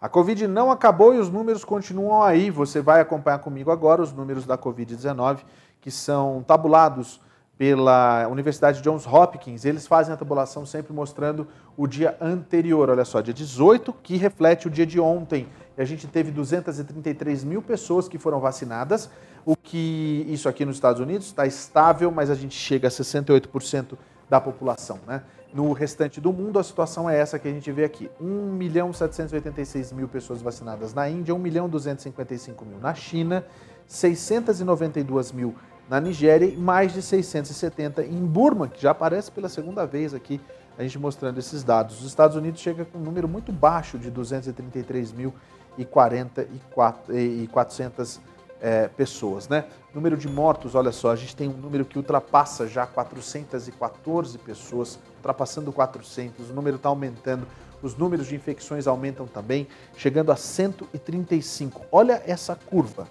A 0.00 0.08
Covid 0.08 0.46
não 0.46 0.70
acabou 0.70 1.14
e 1.14 1.18
os 1.18 1.30
números 1.30 1.64
continuam 1.64 2.22
aí. 2.22 2.50
Você 2.50 2.80
vai 2.80 3.00
acompanhar 3.00 3.38
comigo 3.38 3.70
agora 3.70 4.02
os 4.02 4.12
números 4.12 4.44
da 4.44 4.56
Covid-19, 4.56 5.38
que 5.80 5.90
são 5.90 6.44
tabulados 6.46 7.20
pela 7.56 8.26
Universidade 8.28 8.82
Johns 8.82 9.06
Hopkins. 9.06 9.64
Eles 9.64 9.86
fazem 9.86 10.12
a 10.12 10.16
tabulação 10.16 10.66
sempre 10.66 10.92
mostrando 10.92 11.46
o 11.76 11.86
dia 11.86 12.16
anterior. 12.20 12.90
Olha 12.90 13.04
só, 13.04 13.20
dia 13.20 13.34
18, 13.34 13.92
que 14.02 14.16
reflete 14.16 14.66
o 14.66 14.70
dia 14.70 14.86
de 14.86 14.98
ontem. 14.98 15.48
E 15.76 15.82
a 15.82 15.84
gente 15.84 16.06
teve 16.06 16.30
233 16.30 17.44
mil 17.44 17.62
pessoas 17.62 18.08
que 18.08 18.18
foram 18.18 18.40
vacinadas, 18.40 19.10
o 19.44 19.56
que 19.56 20.26
isso 20.28 20.48
aqui 20.48 20.64
nos 20.64 20.76
Estados 20.76 21.00
Unidos 21.00 21.26
está 21.26 21.46
estável, 21.46 22.10
mas 22.10 22.30
a 22.30 22.34
gente 22.34 22.54
chega 22.54 22.88
a 22.88 22.90
68% 22.90 23.96
da 24.28 24.40
população, 24.40 24.98
né? 25.06 25.22
No 25.52 25.72
restante 25.72 26.20
do 26.20 26.32
mundo, 26.32 26.58
a 26.58 26.64
situação 26.64 27.08
é 27.08 27.16
essa 27.16 27.38
que 27.38 27.46
a 27.46 27.50
gente 27.52 27.70
vê 27.70 27.84
aqui. 27.84 28.10
1 28.20 28.24
milhão 28.24 28.92
786 28.92 29.92
mil 29.92 30.08
pessoas 30.08 30.42
vacinadas 30.42 30.92
na 30.92 31.08
Índia, 31.08 31.32
1 31.32 31.38
milhão 31.38 31.68
255 31.68 32.64
mil 32.64 32.80
na 32.80 32.92
China, 32.92 33.44
692 33.86 35.30
mil 35.30 35.54
na 35.88 36.00
Nigéria 36.00 36.46
e 36.46 36.56
mais 36.56 36.92
de 36.92 37.02
670 37.02 38.04
em 38.04 38.24
Burma, 38.24 38.68
que 38.68 38.80
já 38.80 38.92
aparece 38.92 39.30
pela 39.30 39.48
segunda 39.48 39.86
vez 39.86 40.14
aqui, 40.14 40.40
a 40.78 40.82
gente 40.82 40.98
mostrando 40.98 41.38
esses 41.38 41.62
dados. 41.62 42.00
Os 42.00 42.06
Estados 42.06 42.36
Unidos 42.36 42.60
chega 42.60 42.84
com 42.84 42.98
um 42.98 43.02
número 43.02 43.28
muito 43.28 43.52
baixo 43.52 43.98
de 43.98 44.10
233 44.10 45.12
mil 45.12 45.32
e 45.78 45.84
400 45.84 48.20
é, 48.60 48.88
pessoas, 48.88 49.48
né? 49.48 49.66
Número 49.94 50.16
de 50.16 50.28
mortos, 50.28 50.74
olha 50.74 50.90
só, 50.90 51.10
a 51.10 51.16
gente 51.16 51.36
tem 51.36 51.48
um 51.48 51.56
número 51.56 51.84
que 51.84 51.98
ultrapassa 51.98 52.66
já 52.66 52.86
414 52.86 54.38
pessoas, 54.38 54.98
ultrapassando 55.16 55.72
400, 55.72 56.50
o 56.50 56.54
número 56.54 56.76
está 56.76 56.88
aumentando, 56.88 57.46
os 57.82 57.96
números 57.96 58.26
de 58.26 58.34
infecções 58.34 58.86
aumentam 58.86 59.26
também, 59.26 59.68
chegando 59.96 60.32
a 60.32 60.36
135. 60.36 61.82
Olha 61.92 62.22
essa 62.26 62.56
curva, 62.56 63.06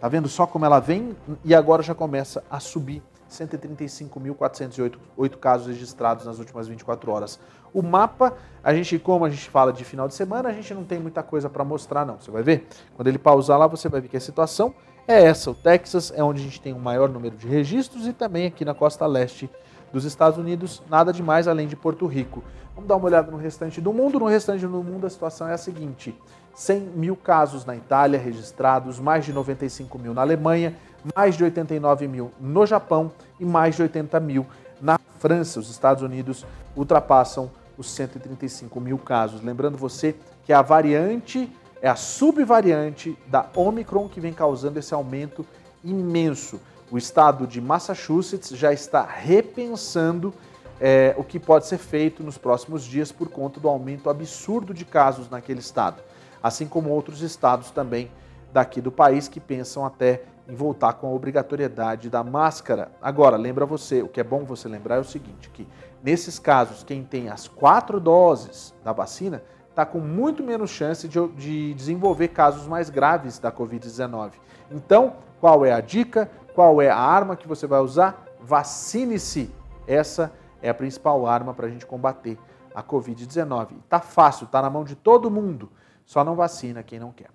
tá 0.00 0.08
vendo 0.08 0.28
só 0.28 0.46
como 0.46 0.64
ela 0.64 0.80
vem 0.80 1.16
e 1.44 1.54
agora 1.54 1.82
já 1.82 1.94
começa 1.94 2.42
a 2.50 2.60
subir. 2.60 3.02
135.408 3.30 5.36
casos 5.38 5.66
registrados 5.66 6.24
nas 6.24 6.38
últimas 6.38 6.68
24 6.68 7.10
horas. 7.10 7.40
O 7.74 7.82
mapa, 7.82 8.34
a 8.62 8.72
gente, 8.72 8.98
como 8.98 9.24
a 9.24 9.30
gente 9.30 9.50
fala 9.50 9.72
de 9.72 9.84
final 9.84 10.08
de 10.08 10.14
semana, 10.14 10.48
a 10.48 10.52
gente 10.52 10.72
não 10.72 10.84
tem 10.84 10.98
muita 10.98 11.22
coisa 11.22 11.50
para 11.50 11.64
mostrar, 11.64 12.06
não. 12.06 12.20
Você 12.20 12.30
vai 12.30 12.42
ver? 12.42 12.66
Quando 12.94 13.08
ele 13.08 13.18
pausar 13.18 13.58
lá, 13.58 13.66
você 13.66 13.88
vai 13.88 14.00
ver 14.00 14.08
que 14.08 14.16
a 14.16 14.20
situação 14.20 14.74
é 15.06 15.24
essa. 15.24 15.50
O 15.50 15.54
Texas 15.54 16.12
é 16.14 16.22
onde 16.22 16.40
a 16.40 16.44
gente 16.44 16.60
tem 16.60 16.72
o 16.72 16.78
maior 16.78 17.08
número 17.08 17.36
de 17.36 17.46
registros 17.46 18.06
e 18.06 18.12
também 18.12 18.46
aqui 18.46 18.64
na 18.64 18.74
costa 18.74 19.06
leste 19.06 19.50
dos 19.92 20.04
Estados 20.04 20.38
Unidos, 20.38 20.82
nada 20.88 21.12
demais 21.12 21.48
além 21.48 21.66
de 21.66 21.76
Porto 21.76 22.06
Rico. 22.06 22.42
Vamos 22.74 22.88
dar 22.88 22.96
uma 22.96 23.06
olhada 23.06 23.30
no 23.30 23.38
restante 23.38 23.80
do 23.80 23.92
mundo. 23.92 24.18
No 24.18 24.26
restante 24.26 24.66
do 24.66 24.82
mundo, 24.82 25.06
a 25.06 25.10
situação 25.10 25.48
é 25.48 25.54
a 25.54 25.58
seguinte: 25.58 26.14
100 26.56 26.80
mil 26.80 27.14
casos 27.14 27.66
na 27.66 27.76
Itália 27.76 28.18
registrados, 28.18 28.98
mais 28.98 29.26
de 29.26 29.32
95 29.32 29.98
mil 29.98 30.14
na 30.14 30.22
Alemanha, 30.22 30.74
mais 31.14 31.36
de 31.36 31.44
89 31.44 32.08
mil 32.08 32.32
no 32.40 32.64
Japão 32.64 33.12
e 33.38 33.44
mais 33.44 33.76
de 33.76 33.82
80 33.82 34.18
mil 34.20 34.46
na 34.80 34.98
França. 35.18 35.60
Os 35.60 35.70
Estados 35.70 36.02
Unidos 36.02 36.46
ultrapassam 36.74 37.50
os 37.76 37.90
135 37.90 38.80
mil 38.80 38.96
casos. 38.96 39.42
Lembrando 39.42 39.76
você 39.76 40.16
que 40.44 40.52
a 40.52 40.62
variante 40.62 41.52
é 41.82 41.88
a 41.88 41.94
subvariante 41.94 43.18
da 43.26 43.46
Omicron 43.54 44.08
que 44.08 44.18
vem 44.18 44.32
causando 44.32 44.78
esse 44.78 44.94
aumento 44.94 45.44
imenso. 45.84 46.58
O 46.90 46.96
estado 46.96 47.46
de 47.46 47.60
Massachusetts 47.60 48.48
já 48.56 48.72
está 48.72 49.04
repensando 49.04 50.32
é, 50.80 51.14
o 51.16 51.24
que 51.24 51.38
pode 51.38 51.66
ser 51.66 51.78
feito 51.78 52.22
nos 52.22 52.38
próximos 52.38 52.84
dias 52.84 53.10
por 53.12 53.28
conta 53.28 53.58
do 53.60 53.68
aumento 53.68 54.08
absurdo 54.08 54.72
de 54.74 54.84
casos 54.84 55.28
naquele 55.30 55.60
estado, 55.60 56.02
assim 56.46 56.66
como 56.66 56.90
outros 56.90 57.22
estados 57.22 57.70
também 57.70 58.10
daqui 58.52 58.80
do 58.80 58.92
país 58.92 59.28
que 59.28 59.40
pensam 59.40 59.84
até 59.84 60.22
em 60.48 60.54
voltar 60.54 60.94
com 60.94 61.08
a 61.08 61.10
obrigatoriedade 61.10 62.08
da 62.08 62.22
máscara. 62.22 62.92
Agora, 63.02 63.36
lembra 63.36 63.66
você, 63.66 64.02
o 64.02 64.08
que 64.08 64.20
é 64.20 64.24
bom 64.24 64.44
você 64.44 64.68
lembrar 64.68 64.96
é 64.96 65.00
o 65.00 65.04
seguinte, 65.04 65.50
que 65.50 65.66
nesses 66.02 66.38
casos, 66.38 66.84
quem 66.84 67.02
tem 67.02 67.28
as 67.28 67.48
quatro 67.48 67.98
doses 67.98 68.72
da 68.84 68.92
vacina 68.92 69.42
está 69.70 69.84
com 69.84 69.98
muito 69.98 70.42
menos 70.42 70.70
chance 70.70 71.08
de, 71.08 71.28
de 71.28 71.74
desenvolver 71.74 72.28
casos 72.28 72.66
mais 72.66 72.88
graves 72.88 73.38
da 73.38 73.50
Covid-19. 73.50 74.32
Então, 74.70 75.16
qual 75.40 75.66
é 75.66 75.72
a 75.72 75.80
dica? 75.80 76.30
Qual 76.54 76.80
é 76.80 76.88
a 76.88 76.96
arma 76.96 77.36
que 77.36 77.46
você 77.46 77.66
vai 77.66 77.80
usar? 77.80 78.24
Vacine-se. 78.40 79.52
Essa 79.86 80.32
é 80.62 80.70
a 80.70 80.74
principal 80.74 81.26
arma 81.26 81.52
para 81.52 81.66
a 81.66 81.68
gente 81.68 81.84
combater 81.84 82.38
a 82.74 82.82
Covid-19. 82.82 83.78
Está 83.84 84.00
fácil, 84.00 84.44
está 84.44 84.62
na 84.62 84.70
mão 84.70 84.84
de 84.84 84.94
todo 84.94 85.30
mundo. 85.30 85.70
Só 86.06 86.22
não 86.22 86.36
vacina 86.36 86.84
quem 86.84 87.00
não 87.00 87.12
quer. 87.12 87.30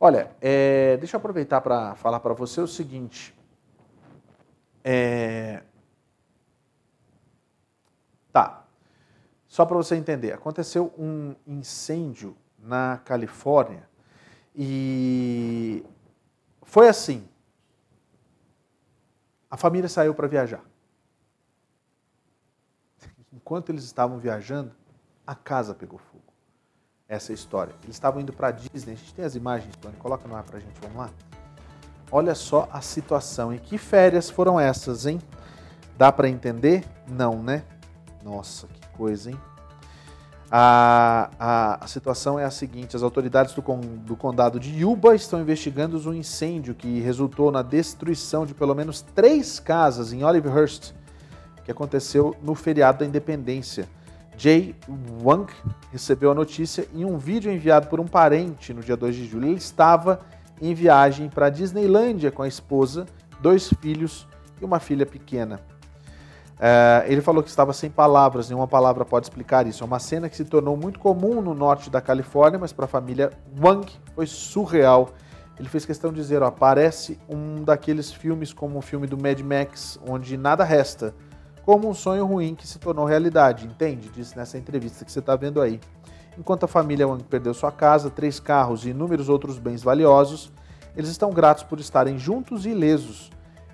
Olha, 0.00 0.36
é, 0.40 0.96
deixa 0.96 1.16
eu 1.16 1.18
aproveitar 1.18 1.60
para 1.60 1.94
falar 1.94 2.18
para 2.18 2.34
você 2.34 2.60
o 2.60 2.66
seguinte. 2.66 3.32
É, 4.82 5.62
tá. 8.32 8.66
Só 9.46 9.64
para 9.64 9.76
você 9.76 9.94
entender, 9.94 10.32
aconteceu 10.32 10.92
um 10.98 11.36
incêndio 11.46 12.36
na 12.58 12.98
Califórnia 13.04 13.88
e 14.54 15.84
foi 16.62 16.88
assim. 16.88 17.28
A 19.48 19.56
família 19.56 19.88
saiu 19.88 20.14
para 20.14 20.26
viajar. 20.26 20.64
Enquanto 23.32 23.70
eles 23.70 23.84
estavam 23.84 24.18
viajando, 24.18 24.74
a 25.24 25.36
casa 25.36 25.74
pegou 25.74 25.98
fogo 25.98 26.13
essa 27.08 27.32
história. 27.32 27.74
Eles 27.82 27.96
estavam 27.96 28.20
indo 28.20 28.32
para 28.32 28.50
Disney. 28.50 28.92
A 28.92 28.96
gente 28.96 29.14
tem 29.14 29.24
as 29.24 29.34
imagens, 29.34 29.74
Tony, 29.76 29.94
coloca 29.96 30.26
no 30.26 30.34
ar 30.34 30.42
para 30.42 30.58
a 30.58 30.60
gente, 30.60 30.80
vamos 30.80 30.96
lá. 30.96 31.10
Olha 32.10 32.34
só 32.34 32.68
a 32.72 32.80
situação. 32.80 33.52
E 33.52 33.58
que 33.58 33.78
férias 33.78 34.30
foram 34.30 34.58
essas, 34.58 35.06
hein? 35.06 35.20
Dá 35.96 36.10
para 36.10 36.28
entender? 36.28 36.84
Não, 37.06 37.42
né? 37.42 37.64
Nossa, 38.22 38.66
que 38.66 38.88
coisa, 38.96 39.30
hein? 39.30 39.40
A, 40.50 41.30
a, 41.38 41.84
a, 41.84 41.86
situação 41.86 42.38
é 42.38 42.44
a 42.44 42.50
seguinte: 42.50 42.94
as 42.94 43.02
autoridades 43.02 43.54
do, 43.54 43.62
do, 43.62 44.16
condado 44.16 44.60
de 44.60 44.70
Yuba 44.78 45.14
estão 45.14 45.40
investigando 45.40 45.98
um 46.08 46.14
incêndio 46.14 46.74
que 46.74 47.00
resultou 47.00 47.50
na 47.50 47.62
destruição 47.62 48.46
de 48.46 48.54
pelo 48.54 48.74
menos 48.74 49.00
três 49.00 49.58
casas 49.58 50.12
em 50.12 50.22
Olivehurst, 50.22 50.92
que 51.64 51.72
aconteceu 51.72 52.36
no 52.42 52.54
feriado 52.54 53.00
da 53.00 53.06
independência. 53.06 53.88
Jay 54.36 54.74
Wang 55.22 55.52
recebeu 55.92 56.30
a 56.30 56.34
notícia 56.34 56.86
em 56.92 57.04
um 57.04 57.16
vídeo 57.18 57.52
enviado 57.52 57.86
por 57.86 58.00
um 58.00 58.06
parente 58.06 58.74
no 58.74 58.82
dia 58.82 58.96
2 58.96 59.14
de 59.14 59.26
julho. 59.26 59.46
Ele 59.46 59.56
estava 59.56 60.20
em 60.60 60.74
viagem 60.74 61.28
para 61.28 61.50
Disneylândia 61.50 62.30
com 62.30 62.42
a 62.42 62.48
esposa, 62.48 63.06
dois 63.40 63.72
filhos 63.80 64.26
e 64.60 64.64
uma 64.64 64.80
filha 64.80 65.06
pequena. 65.06 65.60
Uh, 66.54 67.04
ele 67.06 67.20
falou 67.20 67.42
que 67.42 67.48
estava 67.48 67.72
sem 67.72 67.90
palavras, 67.90 68.48
nenhuma 68.48 68.68
palavra 68.68 69.04
pode 69.04 69.26
explicar 69.26 69.66
isso. 69.66 69.82
É 69.82 69.86
uma 69.86 69.98
cena 69.98 70.28
que 70.28 70.36
se 70.36 70.44
tornou 70.44 70.76
muito 70.76 70.98
comum 70.98 71.40
no 71.42 71.54
norte 71.54 71.90
da 71.90 72.00
Califórnia, 72.00 72.58
mas 72.58 72.72
para 72.72 72.84
a 72.84 72.88
família 72.88 73.30
Wang 73.60 73.86
foi 74.14 74.26
surreal. 74.26 75.10
Ele 75.58 75.68
fez 75.68 75.84
questão 75.84 76.12
de 76.12 76.16
dizer: 76.16 76.42
ó, 76.42 76.50
parece 76.50 77.18
um 77.28 77.62
daqueles 77.64 78.12
filmes 78.12 78.52
como 78.52 78.78
o 78.78 78.82
filme 78.82 79.06
do 79.06 79.18
Mad 79.18 79.40
Max, 79.40 79.98
onde 80.08 80.36
nada 80.36 80.64
resta 80.64 81.14
como 81.64 81.88
um 81.88 81.94
sonho 81.94 82.26
ruim 82.26 82.54
que 82.54 82.66
se 82.66 82.78
tornou 82.78 83.06
realidade, 83.06 83.66
entende? 83.66 84.10
Disse 84.10 84.36
nessa 84.36 84.58
entrevista 84.58 85.04
que 85.04 85.10
você 85.10 85.20
está 85.20 85.34
vendo 85.34 85.60
aí. 85.60 85.80
Enquanto 86.38 86.64
a 86.64 86.68
família 86.68 87.08
Wang 87.08 87.24
perdeu 87.24 87.54
sua 87.54 87.72
casa, 87.72 88.10
três 88.10 88.38
carros 88.38 88.84
e 88.84 88.90
inúmeros 88.90 89.28
outros 89.28 89.58
bens 89.58 89.82
valiosos, 89.82 90.52
eles 90.96 91.08
estão 91.08 91.30
gratos 91.30 91.62
por 91.62 91.80
estarem 91.80 92.18
juntos 92.18 92.66
e 92.66 92.70
ilesos. 92.70 93.30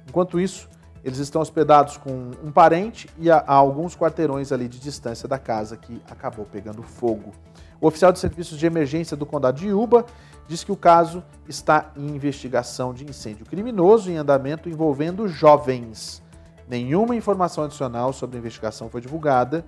Enquanto 0.09 0.39
isso, 0.39 0.69
eles 1.03 1.19
estão 1.19 1.43
hospedados 1.43 1.97
com 1.97 2.31
um 2.45 2.53
parente 2.53 3.09
e 3.19 3.31
a, 3.31 3.39
a 3.39 3.55
alguns 3.55 3.97
quarteirões 3.97 4.53
ali 4.53 4.69
de 4.69 4.79
distância 4.79 5.27
da 5.27 5.39
casa 5.39 5.77
que 5.77 6.01
acabou 6.09 6.45
pegando 6.45 6.83
fogo. 6.83 7.33
O 7.81 7.87
oficial 7.87 8.13
de 8.13 8.19
serviços 8.19 8.59
de 8.59 8.67
emergência 8.67 9.17
do 9.17 9.25
condado 9.27 9.59
de 9.59 9.69
Yuba 9.69 10.05
diz 10.47 10.63
que 10.63 10.71
o 10.71 10.77
caso 10.77 11.25
está 11.49 11.91
em 11.97 12.09
investigação 12.15 12.93
de 12.93 13.05
incêndio 13.05 13.47
criminoso 13.47 14.11
em 14.11 14.17
andamento 14.17 14.69
envolvendo 14.69 15.27
jovens. 15.27 16.23
Nenhuma 16.71 17.17
informação 17.17 17.65
adicional 17.65 18.13
sobre 18.13 18.37
a 18.37 18.39
investigação 18.39 18.89
foi 18.89 19.01
divulgada. 19.01 19.67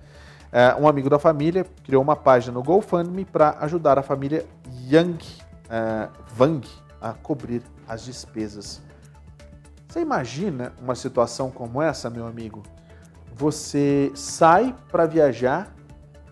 Uh, 0.52 0.82
um 0.82 0.86
amigo 0.86 1.10
da 1.10 1.18
família 1.18 1.66
criou 1.82 2.00
uma 2.00 2.14
página 2.14 2.52
no 2.52 2.62
GoFundMe 2.62 3.24
para 3.24 3.56
ajudar 3.58 3.98
a 3.98 4.04
família 4.04 4.46
Yang 4.88 5.26
uh, 5.64 6.08
Wang 6.38 6.68
a 7.00 7.12
cobrir 7.12 7.60
as 7.88 8.04
despesas. 8.04 8.80
Você 9.88 10.00
imagina 10.00 10.72
uma 10.80 10.94
situação 10.94 11.50
como 11.50 11.82
essa, 11.82 12.08
meu 12.08 12.24
amigo? 12.24 12.62
Você 13.34 14.12
sai 14.14 14.72
para 14.88 15.04
viajar 15.04 15.74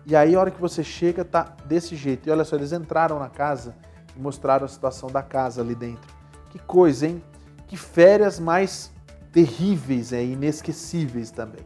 e 0.05 0.15
aí 0.15 0.33
a 0.35 0.39
hora 0.39 0.51
que 0.51 0.61
você 0.61 0.85
chega 0.85 1.25
tá 1.25 1.53
desse 1.65 1.97
jeito. 1.97 2.29
E 2.29 2.31
olha 2.31 2.45
só, 2.45 2.55
eles 2.55 2.71
entraram 2.71 3.19
na 3.19 3.27
casa 3.27 3.75
e 4.15 4.21
mostraram 4.21 4.63
a 4.63 4.69
situação 4.69 5.11
da 5.11 5.21
casa 5.21 5.61
ali 5.61 5.75
dentro. 5.75 6.09
Que 6.49 6.59
coisa, 6.59 7.07
hein? 7.07 7.21
Que 7.67 7.75
férias 7.75 8.39
mais 8.39 8.89
terríveis, 9.31 10.11
é, 10.13 10.23
inesquecíveis 10.23 11.31
também. 11.31 11.65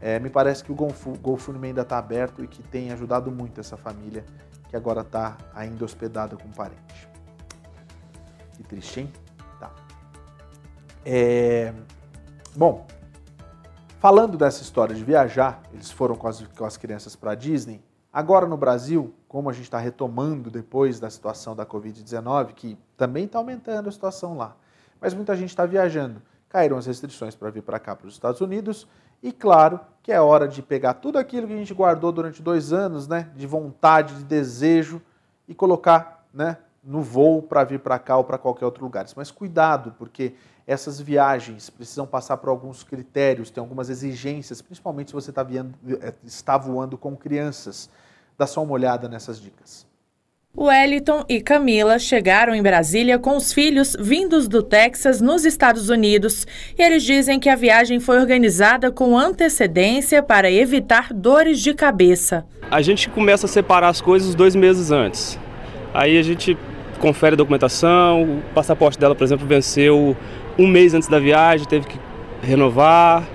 É, 0.00 0.18
me 0.18 0.28
parece 0.28 0.64
que 0.64 0.72
o 0.72 0.74
GoFundMe 0.74 1.68
ainda 1.68 1.82
está 1.82 1.98
aberto 1.98 2.42
e 2.42 2.48
que 2.48 2.62
tem 2.62 2.90
ajudado 2.90 3.30
muito 3.30 3.60
essa 3.60 3.76
família 3.76 4.24
que 4.68 4.74
agora 4.74 5.02
está 5.02 5.36
ainda 5.54 5.84
hospedada 5.84 6.36
com 6.36 6.48
um 6.48 6.52
parente. 6.52 7.08
Que 8.56 8.62
triste, 8.64 9.00
hein? 9.00 9.12
Tá. 9.60 9.70
É... 11.04 11.72
Bom, 12.56 12.86
falando 14.00 14.36
dessa 14.36 14.62
história 14.62 14.94
de 14.94 15.04
viajar, 15.04 15.62
eles 15.72 15.90
foram 15.90 16.16
com 16.16 16.26
as, 16.26 16.40
com 16.40 16.64
as 16.64 16.76
crianças 16.76 17.14
para 17.14 17.34
Disney. 17.34 17.80
Agora 18.12 18.46
no 18.46 18.56
Brasil, 18.56 19.14
como 19.28 19.48
a 19.48 19.52
gente 19.52 19.64
está 19.64 19.78
retomando 19.78 20.50
depois 20.50 20.98
da 20.98 21.08
situação 21.10 21.54
da 21.54 21.64
Covid-19, 21.64 22.54
que 22.54 22.78
também 22.96 23.26
está 23.26 23.38
aumentando 23.38 23.88
a 23.88 23.92
situação 23.92 24.36
lá, 24.36 24.56
mas 25.00 25.14
muita 25.14 25.36
gente 25.36 25.50
está 25.50 25.64
viajando. 25.64 26.20
Caíram 26.52 26.76
as 26.76 26.84
restrições 26.84 27.34
para 27.34 27.48
vir 27.48 27.62
para 27.62 27.78
cá, 27.78 27.96
para 27.96 28.06
os 28.06 28.12
Estados 28.12 28.42
Unidos, 28.42 28.86
e 29.22 29.32
claro 29.32 29.80
que 30.02 30.12
é 30.12 30.20
hora 30.20 30.46
de 30.46 30.60
pegar 30.60 30.92
tudo 30.92 31.18
aquilo 31.18 31.46
que 31.46 31.54
a 31.54 31.56
gente 31.56 31.72
guardou 31.72 32.12
durante 32.12 32.42
dois 32.42 32.74
anos, 32.74 33.08
né, 33.08 33.30
de 33.34 33.46
vontade, 33.46 34.16
de 34.16 34.24
desejo, 34.24 35.00
e 35.48 35.54
colocar 35.54 36.26
né, 36.30 36.58
no 36.84 37.00
voo 37.00 37.40
para 37.40 37.64
vir 37.64 37.80
para 37.80 37.98
cá 37.98 38.18
ou 38.18 38.24
para 38.24 38.36
qualquer 38.36 38.66
outro 38.66 38.84
lugar. 38.84 39.06
Mas 39.16 39.30
cuidado, 39.30 39.94
porque 39.98 40.34
essas 40.66 41.00
viagens 41.00 41.70
precisam 41.70 42.06
passar 42.06 42.36
por 42.36 42.50
alguns 42.50 42.84
critérios, 42.84 43.50
tem 43.50 43.62
algumas 43.62 43.88
exigências, 43.88 44.60
principalmente 44.60 45.08
se 45.08 45.14
você 45.14 45.30
está, 45.30 45.42
eh, 45.42 46.14
está 46.22 46.58
voando 46.58 46.98
com 46.98 47.16
crianças. 47.16 47.88
Dá 48.36 48.46
só 48.46 48.62
uma 48.62 48.74
olhada 48.74 49.08
nessas 49.08 49.40
dicas. 49.40 49.86
Wellington 50.56 51.24
e 51.30 51.40
Camila 51.40 51.98
chegaram 51.98 52.54
em 52.54 52.62
Brasília 52.62 53.18
com 53.18 53.38
os 53.38 53.54
filhos 53.54 53.96
vindos 53.98 54.46
do 54.46 54.62
Texas, 54.62 55.18
nos 55.18 55.46
Estados 55.46 55.88
Unidos, 55.88 56.46
e 56.78 56.82
eles 56.82 57.02
dizem 57.02 57.40
que 57.40 57.48
a 57.48 57.56
viagem 57.56 57.98
foi 57.98 58.18
organizada 58.18 58.90
com 58.90 59.18
antecedência 59.18 60.22
para 60.22 60.50
evitar 60.50 61.10
dores 61.10 61.58
de 61.58 61.72
cabeça. 61.72 62.44
A 62.70 62.82
gente 62.82 63.08
começa 63.08 63.46
a 63.46 63.48
separar 63.48 63.88
as 63.88 64.02
coisas 64.02 64.34
dois 64.34 64.54
meses 64.54 64.90
antes. 64.90 65.38
Aí 65.94 66.18
a 66.18 66.22
gente 66.22 66.56
confere 67.00 67.32
a 67.32 67.36
documentação, 67.36 68.22
o 68.22 68.42
passaporte 68.54 68.98
dela, 68.98 69.14
por 69.14 69.24
exemplo, 69.24 69.46
venceu 69.46 70.14
um 70.58 70.66
mês 70.66 70.92
antes 70.92 71.08
da 71.08 71.18
viagem, 71.18 71.66
teve 71.66 71.86
que 71.86 71.98
renovar. 72.42 73.26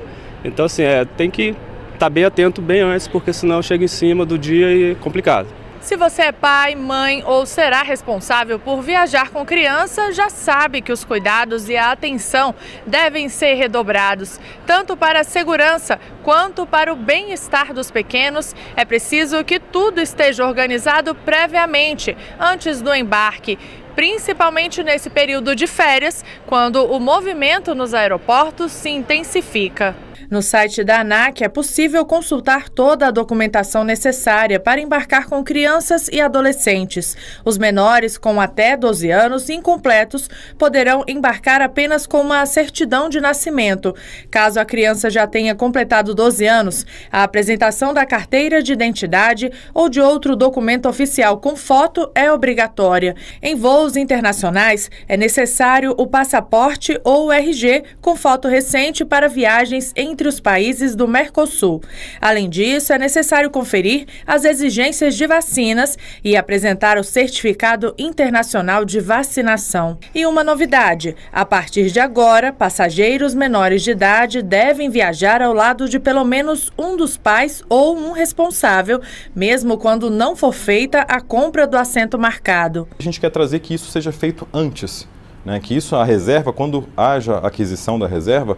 Então, 0.46 0.66
assim, 0.66 0.84
é, 0.84 1.04
tem 1.04 1.32
que 1.32 1.50
estar 1.50 1.98
tá 1.98 2.10
bem 2.12 2.26
atento 2.26 2.62
bem 2.62 2.82
antes, 2.82 3.08
porque 3.08 3.34
senão 3.34 3.60
chega 3.64 3.84
em 3.84 3.88
cima 3.88 4.24
do 4.24 4.38
dia 4.38 4.72
e 4.72 4.92
é 4.92 4.96
complicado. 4.96 5.48
Se 5.82 5.96
você 5.96 6.24
é 6.24 6.32
pai, 6.32 6.76
mãe 6.76 7.24
ou 7.26 7.46
será 7.46 7.82
responsável 7.82 8.60
por 8.60 8.82
viajar 8.82 9.30
com 9.30 9.46
criança, 9.46 10.12
já 10.12 10.30
sabe 10.30 10.82
que 10.82 10.92
os 10.92 11.06
cuidados 11.06 11.70
e 11.70 11.78
a 11.78 11.92
atenção 11.92 12.54
devem 12.86 13.30
ser 13.30 13.54
redobrados, 13.54 14.40
tanto 14.66 14.98
para 14.98 15.22
a 15.22 15.24
segurança 15.24 16.00
quanto 16.24 16.66
para 16.66 16.92
o 16.92 16.96
bem-estar 16.96 17.74
dos 17.74 17.90
pequenos. 17.90 18.54
É 18.76 18.84
preciso 18.84 19.44
que 19.46 19.60
tudo 19.60 20.02
esteja 20.02 20.46
organizado 20.46 21.16
previamente, 21.16 22.18
antes 22.40 22.82
do 22.82 22.94
embarque 22.94 23.58
principalmente 23.96 24.84
nesse 24.84 25.10
período 25.10 25.56
de 25.56 25.66
férias, 25.66 26.24
quando 26.46 26.86
o 26.86 27.00
movimento 27.00 27.74
nos 27.74 27.96
aeroportos 27.96 28.72
se 28.72 28.90
intensifica. 28.90 29.96
No 30.30 30.42
site 30.42 30.84
da 30.84 31.00
ANAC 31.00 31.42
é 31.42 31.48
possível 31.48 32.06
consultar 32.06 32.68
toda 32.68 33.08
a 33.08 33.12
documentação 33.12 33.86
necessária 33.86 34.60
para 34.60 34.82
embarcar 34.82 35.30
com 35.30 35.42
crianças 35.42 36.10
e 36.12 36.20
adolescentes. 36.20 37.16
Os 37.46 37.58
menores 37.58 38.18
com 38.18 38.42
até 38.42 38.76
12 38.76 39.10
anos 39.10 39.50
incompletos 39.50 40.30
poderão 40.58 41.06
embarcar 41.08 41.62
apenas 41.62 42.06
com 42.06 42.20
uma 42.20 42.46
certidão 42.46 43.08
de 43.08 43.22
nascimento. 43.22 43.96
Caso 44.30 44.60
a 44.60 44.66
criança 44.66 45.10
já 45.10 45.26
tenha 45.26 45.56
completado 45.56 46.14
12 46.14 46.46
anos, 46.46 46.86
a 47.10 47.24
apresentação 47.24 47.94
da 47.94 48.06
carteira 48.06 48.62
de 48.62 48.74
identidade 48.74 49.50
ou 49.74 49.88
de 49.88 50.02
outro 50.02 50.36
documento 50.36 50.90
oficial 50.90 51.38
com 51.38 51.56
foto 51.56 52.12
é 52.14 52.30
obrigatória. 52.30 53.16
Em 53.42 53.56
voos 53.56 53.96
internacionais, 53.96 54.92
é 55.08 55.16
necessário 55.16 55.96
o 55.98 56.06
passaporte 56.06 57.00
ou 57.06 57.32
RG 57.32 57.84
com 58.02 58.14
foto 58.18 58.50
recente 58.50 59.06
para 59.06 59.30
viagens 59.30 59.94
em 59.96 60.17
entre 60.18 60.28
os 60.28 60.40
países 60.40 60.96
do 60.96 61.08
Mercosul. 61.08 61.80
Além 62.20 62.50
disso, 62.50 62.92
é 62.92 62.98
necessário 62.98 63.52
conferir 63.52 64.08
as 64.26 64.46
exigências 64.46 65.16
de 65.16 65.28
vacinas 65.28 65.96
e 66.24 66.36
apresentar 66.36 66.98
o 66.98 67.04
certificado 67.04 67.94
internacional 68.00 68.84
de 68.84 69.00
vacinação. 69.00 70.00
E 70.16 70.26
uma 70.26 70.44
novidade: 70.44 71.16
a 71.32 71.46
partir 71.46 71.92
de 71.92 72.00
agora, 72.00 72.52
passageiros 72.52 73.36
menores 73.36 73.84
de 73.84 73.92
idade 73.92 74.42
devem 74.42 74.90
viajar 74.90 75.40
ao 75.40 75.54
lado 75.54 75.88
de 75.88 76.00
pelo 76.00 76.26
menos 76.26 76.74
um 76.76 76.98
dos 76.98 77.16
pais 77.16 77.62
ou 77.70 77.96
um 77.96 78.12
responsável, 78.12 79.00
mesmo 79.36 79.78
quando 79.78 80.10
não 80.10 80.36
for 80.36 80.52
feita 80.52 81.02
a 81.02 81.22
compra 81.22 81.68
do 81.68 81.78
assento 81.78 82.18
marcado. 82.18 82.88
A 82.98 83.04
gente 83.04 83.22
quer 83.22 83.30
trazer 83.30 83.60
que 83.60 83.76
isso 83.76 83.92
seja 83.92 84.12
feito 84.12 84.48
antes. 84.52 85.08
Né, 85.46 85.62
que 85.62 85.74
isso, 85.74 85.96
a 85.96 86.04
reserva, 86.04 86.52
quando 86.52 86.90
haja 86.98 87.38
aquisição 87.38 87.98
da 87.98 88.06
reserva, 88.06 88.58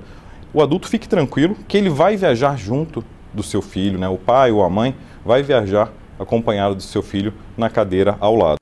o 0.53 0.61
adulto 0.61 0.87
fique 0.87 1.07
tranquilo 1.07 1.55
que 1.67 1.77
ele 1.77 1.89
vai 1.89 2.17
viajar 2.17 2.57
junto 2.57 3.03
do 3.33 3.43
seu 3.43 3.61
filho, 3.61 3.99
né? 3.99 4.07
o 4.07 4.17
pai 4.17 4.51
ou 4.51 4.63
a 4.63 4.69
mãe 4.69 4.95
vai 5.23 5.43
viajar 5.43 5.91
acompanhado 6.17 6.75
do 6.75 6.81
seu 6.81 7.01
filho 7.01 7.33
na 7.55 7.69
cadeira 7.69 8.17
ao 8.19 8.35
lado. 8.35 8.57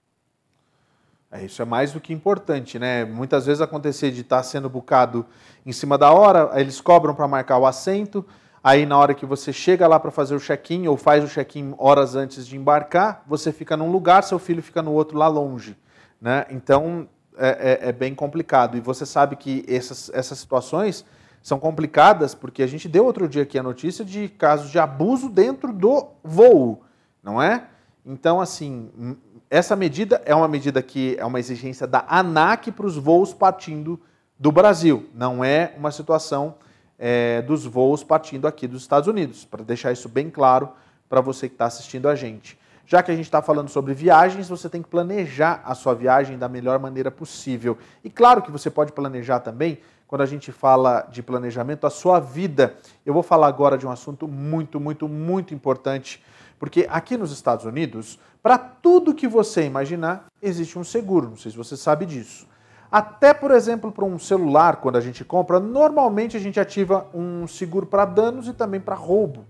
É, 1.31 1.43
isso 1.43 1.61
é 1.61 1.65
mais 1.65 1.91
do 1.91 1.99
que 1.99 2.13
importante, 2.13 2.79
né? 2.79 3.03
Muitas 3.03 3.45
vezes 3.45 3.61
acontecer 3.61 4.11
de 4.11 4.21
estar 4.21 4.41
sendo 4.43 4.69
bucado 4.69 5.25
em 5.65 5.71
cima 5.73 5.97
da 5.97 6.11
hora, 6.11 6.51
eles 6.59 6.79
cobram 6.79 7.13
para 7.13 7.27
marcar 7.27 7.57
o 7.57 7.65
assento, 7.65 8.25
aí 8.63 8.85
na 8.85 8.97
hora 8.97 9.13
que 9.13 9.25
você 9.25 9.51
chega 9.51 9.87
lá 9.87 9.99
para 9.99 10.09
fazer 10.09 10.35
o 10.35 10.39
check-in 10.39 10.87
ou 10.87 10.95
faz 10.95 11.23
o 11.23 11.27
check-in 11.27 11.75
horas 11.77 12.15
antes 12.15 12.47
de 12.47 12.55
embarcar, 12.55 13.23
você 13.27 13.51
fica 13.51 13.75
num 13.75 13.91
lugar, 13.91 14.23
seu 14.23 14.39
filho 14.39 14.63
fica 14.63 14.81
no 14.81 14.93
outro 14.93 15.17
lá 15.17 15.27
longe, 15.27 15.75
né? 16.21 16.45
Então 16.49 17.09
é, 17.37 17.79
é, 17.83 17.89
é 17.89 17.91
bem 17.91 18.15
complicado 18.15 18.77
e 18.77 18.79
você 18.79 19.05
sabe 19.05 19.35
que 19.35 19.65
essas, 19.67 20.09
essas 20.13 20.39
situações 20.39 21.05
são 21.47 21.57
complicadas 21.57 22.35
porque 22.35 22.61
a 22.61 22.67
gente 22.67 22.89
deu 22.89 23.05
outro 23.05 23.25
dia 23.25 23.43
aqui 23.43 23.57
a 23.57 23.63
notícia 23.63 24.03
de 24.03 24.27
casos 24.27 24.69
de 24.69 24.77
abuso 24.77 25.29
dentro 25.29 25.71
do 25.71 26.09
voo, 26.21 26.83
não 27.23 27.41
é? 27.41 27.67
Então, 28.05 28.41
assim, 28.41 28.91
hum, 28.99 29.15
essa 29.49 29.73
medida 29.73 30.21
é 30.25 30.35
uma 30.35 30.49
medida 30.49 30.81
que 30.81 31.15
é 31.17 31.25
uma 31.25 31.39
exigência 31.39 31.87
da 31.87 32.03
ANAC 32.09 32.69
para 32.73 32.85
os 32.85 32.97
voos 32.97 33.33
partindo 33.33 33.97
do 34.37 34.51
Brasil, 34.51 35.07
não 35.13 35.41
é 35.41 35.73
uma 35.77 35.89
situação 35.89 36.55
é, 36.99 37.41
dos 37.43 37.65
voos 37.65 38.03
partindo 38.03 38.45
aqui 38.45 38.67
dos 38.67 38.81
Estados 38.81 39.07
Unidos, 39.07 39.45
para 39.45 39.63
deixar 39.63 39.93
isso 39.93 40.09
bem 40.09 40.29
claro 40.29 40.67
para 41.07 41.21
você 41.21 41.47
que 41.47 41.55
está 41.55 41.67
assistindo 41.67 42.09
a 42.09 42.15
gente. 42.15 42.59
Já 42.85 43.01
que 43.01 43.09
a 43.09 43.15
gente 43.15 43.25
está 43.25 43.41
falando 43.41 43.69
sobre 43.69 43.93
viagens, 43.93 44.49
você 44.49 44.67
tem 44.67 44.81
que 44.81 44.89
planejar 44.89 45.61
a 45.63 45.73
sua 45.73 45.95
viagem 45.95 46.37
da 46.37 46.49
melhor 46.49 46.77
maneira 46.77 47.09
possível. 47.09 47.77
E 48.03 48.09
claro 48.09 48.41
que 48.41 48.51
você 48.51 48.69
pode 48.69 48.91
planejar 48.91 49.39
também 49.39 49.79
quando 50.07 50.21
a 50.21 50.25
gente 50.25 50.51
fala 50.51 51.07
de 51.11 51.21
planejamento, 51.21 51.85
a 51.85 51.89
sua 51.89 52.19
vida. 52.19 52.75
Eu 53.05 53.13
vou 53.13 53.21
falar 53.21 53.47
agora 53.47 53.77
de 53.77 53.85
um 53.85 53.91
assunto 53.91 54.27
muito, 54.27 54.79
muito, 54.79 55.07
muito 55.07 55.53
importante, 55.53 56.23
porque 56.57 56.87
aqui 56.89 57.17
nos 57.17 57.31
Estados 57.31 57.65
Unidos, 57.65 58.17
para 58.41 58.57
tudo 58.57 59.13
que 59.13 59.27
você 59.27 59.65
imaginar, 59.65 60.25
existe 60.41 60.79
um 60.79 60.83
seguro. 60.83 61.29
Não 61.29 61.37
sei 61.37 61.51
se 61.51 61.57
você 61.57 61.75
sabe 61.75 62.05
disso. 62.05 62.47
Até, 62.89 63.33
por 63.33 63.51
exemplo, 63.51 63.91
para 63.91 64.05
um 64.05 64.17
celular, 64.17 64.77
quando 64.77 64.95
a 64.95 65.01
gente 65.01 65.25
compra, 65.25 65.59
normalmente 65.59 66.37
a 66.37 66.39
gente 66.39 66.57
ativa 66.57 67.05
um 67.13 67.45
seguro 67.45 67.85
para 67.85 68.05
danos 68.05 68.47
e 68.47 68.53
também 68.53 68.79
para 68.79 68.95
roubo. 68.95 69.45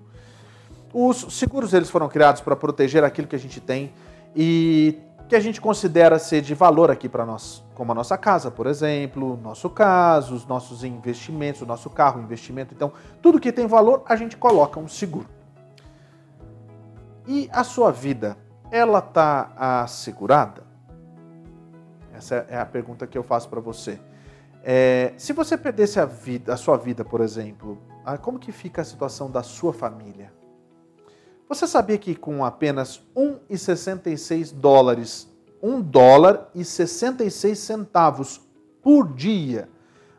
Os 0.91 1.37
seguros 1.37 1.73
eles 1.73 1.89
foram 1.89 2.09
criados 2.09 2.41
para 2.41 2.55
proteger 2.55 3.03
aquilo 3.03 3.27
que 3.27 3.35
a 3.35 3.39
gente 3.39 3.61
tem 3.61 3.93
e 4.35 4.97
que 5.28 5.36
a 5.36 5.39
gente 5.39 5.59
considera 5.59 6.17
ser 6.17 6.41
de 6.41 6.53
valor 6.53 6.89
aqui 6.89 7.09
para 7.09 7.25
nós, 7.25 7.63
como 7.75 7.91
a 7.91 7.95
nossa 7.95 8.17
casa, 8.17 8.49
por 8.49 8.65
exemplo, 8.65 9.38
nosso 9.38 9.69
caso, 9.69 10.34
os 10.34 10.45
nossos 10.45 10.84
investimentos, 10.84 11.61
o 11.61 11.65
nosso 11.65 11.89
carro, 11.89 12.21
investimento. 12.21 12.73
Então, 12.73 12.93
tudo 13.21 13.39
que 13.39 13.51
tem 13.51 13.67
valor, 13.67 14.03
a 14.05 14.15
gente 14.15 14.38
coloca 14.38 14.80
um 14.80 14.88
seguro. 14.88 15.28
E 17.28 17.49
a 17.51 17.63
sua 17.63 17.91
vida, 17.91 18.38
ela 18.71 18.99
está 18.99 19.51
assegurada? 19.84 20.63
Essa 22.13 22.45
é 22.49 22.57
a 22.57 22.65
pergunta 22.65 23.05
que 23.05 23.17
eu 23.17 23.23
faço 23.23 23.49
para 23.49 23.59
você. 23.59 23.99
É, 24.63 25.13
se 25.17 25.34
você 25.34 25.57
perdesse 25.57 25.99
a, 25.99 26.05
vida, 26.05 26.53
a 26.53 26.57
sua 26.57 26.78
vida, 26.78 27.03
por 27.03 27.19
exemplo, 27.19 27.82
ah, 28.05 28.17
como 28.17 28.39
que 28.39 28.51
fica 28.53 28.82
a 28.82 28.86
situação 28.86 29.30
da 29.30 29.43
sua 29.43 29.73
família? 29.73 30.32
Você 31.49 31.65
sabia 31.65 31.97
que 31.97 32.13
com 32.13 32.43
apenas 32.43 33.01
1,66 33.15 34.53
dólares, 34.53 35.29
1 35.63 35.81
dólar 35.81 36.49
e 36.53 36.65
66 36.65 37.57
centavos 37.57 38.41
por 38.81 39.13
dia, 39.13 39.69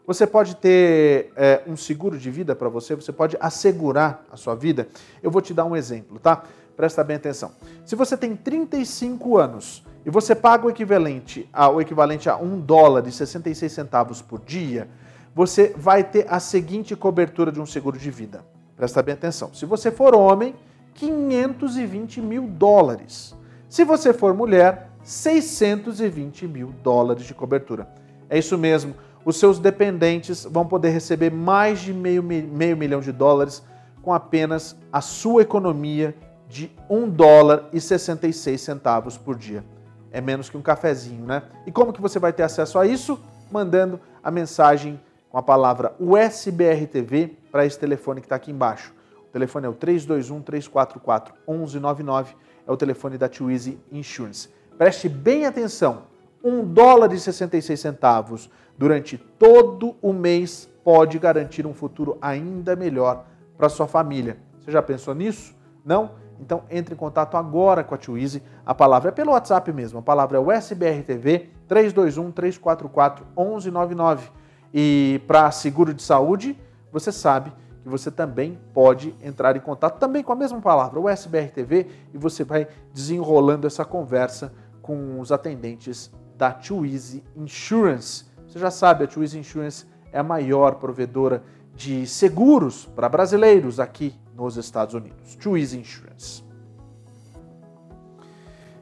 você 0.06 0.26
pode 0.26 0.56
ter 0.56 1.30
é, 1.36 1.62
um 1.66 1.76
seguro 1.76 2.18
de 2.18 2.30
vida 2.30 2.56
para 2.56 2.70
você, 2.70 2.94
você 2.94 3.12
pode 3.12 3.36
assegurar 3.40 4.24
a 4.32 4.38
sua 4.38 4.54
vida. 4.54 4.88
Eu 5.22 5.30
vou 5.30 5.42
te 5.42 5.52
dar 5.52 5.66
um 5.66 5.76
exemplo, 5.76 6.18
tá? 6.18 6.44
Presta 6.74 7.04
bem 7.04 7.16
atenção. 7.16 7.52
Se 7.84 7.94
você 7.94 8.16
tem 8.16 8.34
35 8.34 9.36
anos 9.36 9.84
e 10.06 10.10
você 10.10 10.34
paga 10.34 10.66
o 10.66 10.70
equivalente 10.70 11.46
a, 11.52 11.68
o 11.68 11.78
equivalente 11.78 12.30
a 12.30 12.38
1 12.38 12.60
dólar 12.60 13.06
e 13.06 13.12
66 13.12 13.70
centavos 13.70 14.22
por 14.22 14.40
dia, 14.40 14.88
você 15.34 15.74
vai 15.76 16.02
ter 16.02 16.26
a 16.30 16.40
seguinte 16.40 16.96
cobertura 16.96 17.52
de 17.52 17.60
um 17.60 17.66
seguro 17.66 17.98
de 17.98 18.10
vida. 18.10 18.42
Presta 18.74 19.02
bem 19.02 19.12
atenção. 19.12 19.52
Se 19.52 19.66
você 19.66 19.90
for 19.90 20.14
homem, 20.14 20.54
520 20.98 22.20
mil 22.20 22.42
dólares. 22.48 23.36
Se 23.68 23.84
você 23.84 24.12
for 24.12 24.34
mulher, 24.34 24.90
620 25.04 26.46
mil 26.48 26.74
dólares 26.82 27.24
de 27.24 27.32
cobertura. 27.32 27.88
É 28.28 28.36
isso 28.36 28.58
mesmo. 28.58 28.94
Os 29.24 29.36
seus 29.36 29.58
dependentes 29.58 30.44
vão 30.44 30.66
poder 30.66 30.90
receber 30.90 31.30
mais 31.30 31.80
de 31.80 31.94
meio, 31.94 32.22
meio 32.22 32.76
milhão 32.76 33.00
de 33.00 33.12
dólares 33.12 33.62
com 34.02 34.12
apenas 34.12 34.76
a 34.92 35.00
sua 35.00 35.42
economia 35.42 36.14
de 36.48 36.70
1 36.90 37.08
dólar 37.10 37.68
e 37.72 37.80
66 37.80 38.60
centavos 38.60 39.16
por 39.16 39.36
dia. 39.36 39.64
É 40.10 40.20
menos 40.20 40.50
que 40.50 40.56
um 40.56 40.62
cafezinho, 40.62 41.24
né? 41.24 41.42
E 41.66 41.70
como 41.70 41.92
que 41.92 42.00
você 42.00 42.18
vai 42.18 42.32
ter 42.32 42.42
acesso 42.42 42.78
a 42.78 42.86
isso? 42.86 43.20
Mandando 43.52 44.00
a 44.22 44.30
mensagem 44.30 45.00
com 45.30 45.38
a 45.38 45.42
palavra 45.42 45.94
USBRTV 46.00 47.36
para 47.52 47.64
esse 47.66 47.78
telefone 47.78 48.20
que 48.20 48.26
está 48.26 48.36
aqui 48.36 48.50
embaixo. 48.50 48.97
O 49.38 49.38
telefone 49.38 49.66
é 49.66 49.68
o 49.68 49.74
321-344-1199, 49.74 52.26
é 52.66 52.72
o 52.72 52.76
telefone 52.76 53.16
da 53.16 53.28
Twizy 53.28 53.78
Insurance. 53.92 54.48
Preste 54.76 55.08
bem 55.08 55.46
atenção, 55.46 56.02
1 56.42 56.64
dólar 56.64 57.12
e 57.12 57.20
66 57.20 57.78
centavos 57.78 58.50
durante 58.76 59.16
todo 59.16 59.94
o 60.02 60.12
mês 60.12 60.68
pode 60.82 61.20
garantir 61.20 61.68
um 61.68 61.72
futuro 61.72 62.18
ainda 62.20 62.74
melhor 62.74 63.26
para 63.56 63.68
sua 63.68 63.86
família. 63.86 64.38
Você 64.58 64.72
já 64.72 64.82
pensou 64.82 65.14
nisso? 65.14 65.54
Não? 65.84 66.16
Então 66.40 66.64
entre 66.68 66.94
em 66.94 66.98
contato 66.98 67.36
agora 67.36 67.84
com 67.84 67.94
a 67.94 67.98
Twizy. 67.98 68.42
A 68.66 68.74
palavra 68.74 69.10
é 69.10 69.12
pelo 69.12 69.30
WhatsApp 69.30 69.72
mesmo. 69.72 70.00
A 70.00 70.02
palavra 70.02 70.38
é 70.38 70.40
USBRTV 70.40 71.50
321 71.68 72.32
344 72.32 73.24
1199. 73.36 74.32
E 74.74 75.22
para 75.28 75.48
seguro 75.52 75.94
de 75.94 76.02
saúde, 76.02 76.58
você 76.90 77.12
sabe 77.12 77.52
que 77.88 77.90
você 77.90 78.10
também 78.10 78.58
pode 78.74 79.14
entrar 79.22 79.56
em 79.56 79.60
contato 79.60 79.98
também 79.98 80.22
com 80.22 80.32
a 80.32 80.36
mesma 80.36 80.60
palavra, 80.60 81.00
o 81.00 81.08
SBRTV, 81.08 81.86
e 82.12 82.18
você 82.18 82.44
vai 82.44 82.68
desenrolando 82.92 83.66
essa 83.66 83.84
conversa 83.84 84.52
com 84.82 85.18
os 85.18 85.32
atendentes 85.32 86.12
da 86.36 86.52
Twizy 86.52 87.24
Insurance. 87.34 88.26
Você 88.46 88.58
já 88.58 88.70
sabe, 88.70 89.04
a 89.04 89.06
Twizy 89.06 89.38
Insurance 89.38 89.86
é 90.12 90.18
a 90.18 90.22
maior 90.22 90.74
provedora 90.74 91.42
de 91.74 92.06
seguros 92.06 92.84
para 92.84 93.08
brasileiros 93.08 93.80
aqui 93.80 94.14
nos 94.34 94.56
Estados 94.56 94.94
Unidos. 94.94 95.34
Twizy 95.36 95.78
Insurance. 95.78 96.44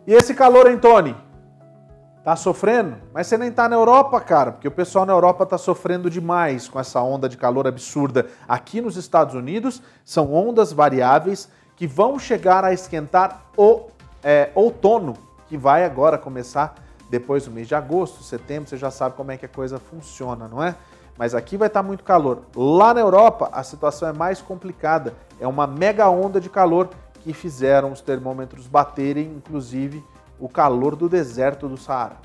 E 0.07 0.13
esse 0.13 0.35
calor, 0.35 0.67
Tony? 0.81 1.17
Tá 2.27 2.35
sofrendo? 2.35 2.97
Mas 3.15 3.29
você 3.29 3.39
nem 3.39 3.53
tá 3.53 3.69
na 3.69 3.77
Europa, 3.77 4.21
cara, 4.21 4.51
porque 4.51 4.67
o 4.67 4.73
pessoal 4.73 5.07
na 5.07 5.13
Europa 5.13 5.47
tá 5.47 5.57
sofrendo 5.57 6.11
demais 6.11 6.69
com 6.69 6.81
essa 6.81 7.01
onda 7.01 7.29
de 7.29 7.37
calor 7.37 7.69
absurda. 7.69 8.27
Aqui 8.49 8.81
nos 8.81 8.97
Estados 8.97 9.33
Unidos 9.37 9.81
são 10.05 10.35
ondas 10.35 10.73
variáveis 10.73 11.49
que 11.77 11.87
vão 11.87 12.19
chegar 12.19 12.65
a 12.65 12.73
esquentar 12.73 13.47
o 13.57 13.83
é, 14.25 14.51
outono, 14.57 15.15
que 15.47 15.57
vai 15.57 15.85
agora 15.85 16.19
começar 16.19 16.75
depois 17.09 17.45
do 17.45 17.53
mês 17.53 17.69
de 17.69 17.77
agosto, 17.77 18.25
setembro, 18.25 18.69
você 18.69 18.77
já 18.77 18.91
sabe 18.91 19.15
como 19.15 19.31
é 19.31 19.37
que 19.37 19.47
a 19.47 19.49
coisa 19.49 19.79
funciona, 19.79 20.49
não 20.49 20.61
é? 20.61 20.75
mas 21.17 21.33
aqui 21.33 21.57
vai 21.57 21.69
estar 21.69 21.85
muito 21.85 22.03
calor. 22.03 22.43
Lá 22.57 22.93
na 22.93 23.03
Europa, 23.03 23.51
a 23.53 23.63
situação 23.63 24.09
é 24.09 24.13
mais 24.13 24.43
complicada. 24.43 25.15
É 25.41 25.47
uma 25.47 25.67
mega 25.67 26.11
onda 26.11 26.41
de 26.41 26.51
calor 26.51 26.91
que 27.21 27.33
fizeram 27.33 27.93
os 27.93 28.01
termômetros 28.01 28.67
baterem, 28.67 29.27
inclusive, 29.37 30.05
o 30.39 30.49
calor 30.49 30.95
do 30.95 31.09
deserto 31.09 31.69
do 31.69 31.77
Saara. 31.77 32.17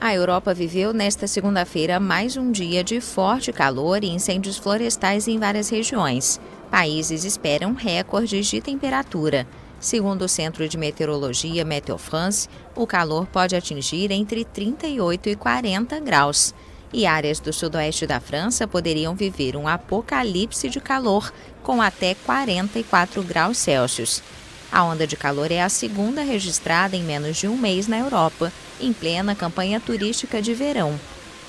A 0.00 0.14
Europa 0.14 0.52
viveu 0.52 0.92
nesta 0.92 1.26
segunda-feira 1.26 1.98
mais 1.98 2.36
um 2.36 2.52
dia 2.52 2.84
de 2.84 3.00
forte 3.00 3.52
calor 3.52 4.04
e 4.04 4.08
incêndios 4.08 4.58
florestais 4.58 5.26
em 5.26 5.38
várias 5.38 5.68
regiões. 5.68 6.38
Países 6.70 7.24
esperam 7.24 7.72
recordes 7.74 8.46
de 8.46 8.60
temperatura. 8.60 9.46
Segundo 9.80 10.22
o 10.22 10.28
Centro 10.28 10.68
de 10.68 10.76
Meteorologia 10.76 11.64
Meteofrance, 11.64 12.48
o 12.74 12.86
calor 12.86 13.26
pode 13.26 13.56
atingir 13.56 14.10
entre 14.10 14.44
38 14.44 15.30
e 15.30 15.36
40 15.36 15.98
graus. 16.00 16.54
E 16.92 17.04
áreas 17.04 17.40
do 17.40 17.52
sudoeste 17.52 18.06
da 18.06 18.20
França 18.20 18.68
poderiam 18.68 19.14
viver 19.14 19.56
um 19.56 19.66
apocalipse 19.66 20.68
de 20.68 20.80
calor 20.80 21.32
com 21.62 21.82
até 21.82 22.14
44 22.14 23.22
graus 23.22 23.58
Celsius. 23.58 24.22
A 24.70 24.84
onda 24.84 25.06
de 25.06 25.16
calor 25.16 25.50
é 25.50 25.62
a 25.62 25.68
segunda 25.68 26.22
registrada 26.22 26.96
em 26.96 27.02
menos 27.02 27.36
de 27.36 27.48
um 27.48 27.56
mês 27.56 27.86
na 27.86 27.98
Europa, 27.98 28.52
em 28.80 28.92
plena 28.92 29.34
campanha 29.34 29.80
turística 29.80 30.42
de 30.42 30.52
verão. 30.52 30.98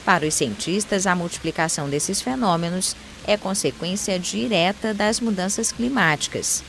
Para 0.06 0.26
os 0.26 0.34
cientistas, 0.34 1.06
a 1.06 1.16
multiplicação 1.16 1.90
desses 1.90 2.22
fenômenos 2.22 2.96
é 3.26 3.36
consequência 3.36 4.18
direta 4.18 4.94
das 4.94 5.20
mudanças 5.20 5.72
climáticas. 5.72 6.64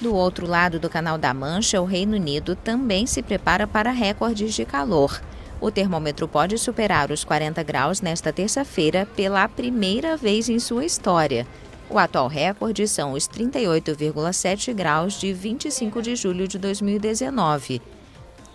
Do 0.00 0.14
outro 0.14 0.46
lado 0.46 0.78
do 0.78 0.88
Canal 0.88 1.18
da 1.18 1.34
Mancha, 1.34 1.80
o 1.80 1.84
Reino 1.84 2.14
Unido 2.14 2.56
também 2.56 3.04
se 3.04 3.20
prepara 3.20 3.66
para 3.66 3.90
recordes 3.90 4.54
de 4.54 4.64
calor. 4.64 5.20
O 5.60 5.72
termômetro 5.72 6.28
pode 6.28 6.56
superar 6.56 7.10
os 7.10 7.24
40 7.24 7.62
graus 7.64 8.00
nesta 8.00 8.32
terça-feira 8.32 9.06
pela 9.16 9.48
primeira 9.48 10.16
vez 10.16 10.48
em 10.48 10.60
sua 10.60 10.84
história. 10.84 11.46
O 11.90 11.98
atual 11.98 12.28
recorde 12.28 12.86
são 12.86 13.12
os 13.12 13.26
38,7 13.26 14.74
graus 14.74 15.18
de 15.18 15.32
25 15.32 16.02
de 16.02 16.14
julho 16.14 16.46
de 16.46 16.58
2019. 16.58 17.80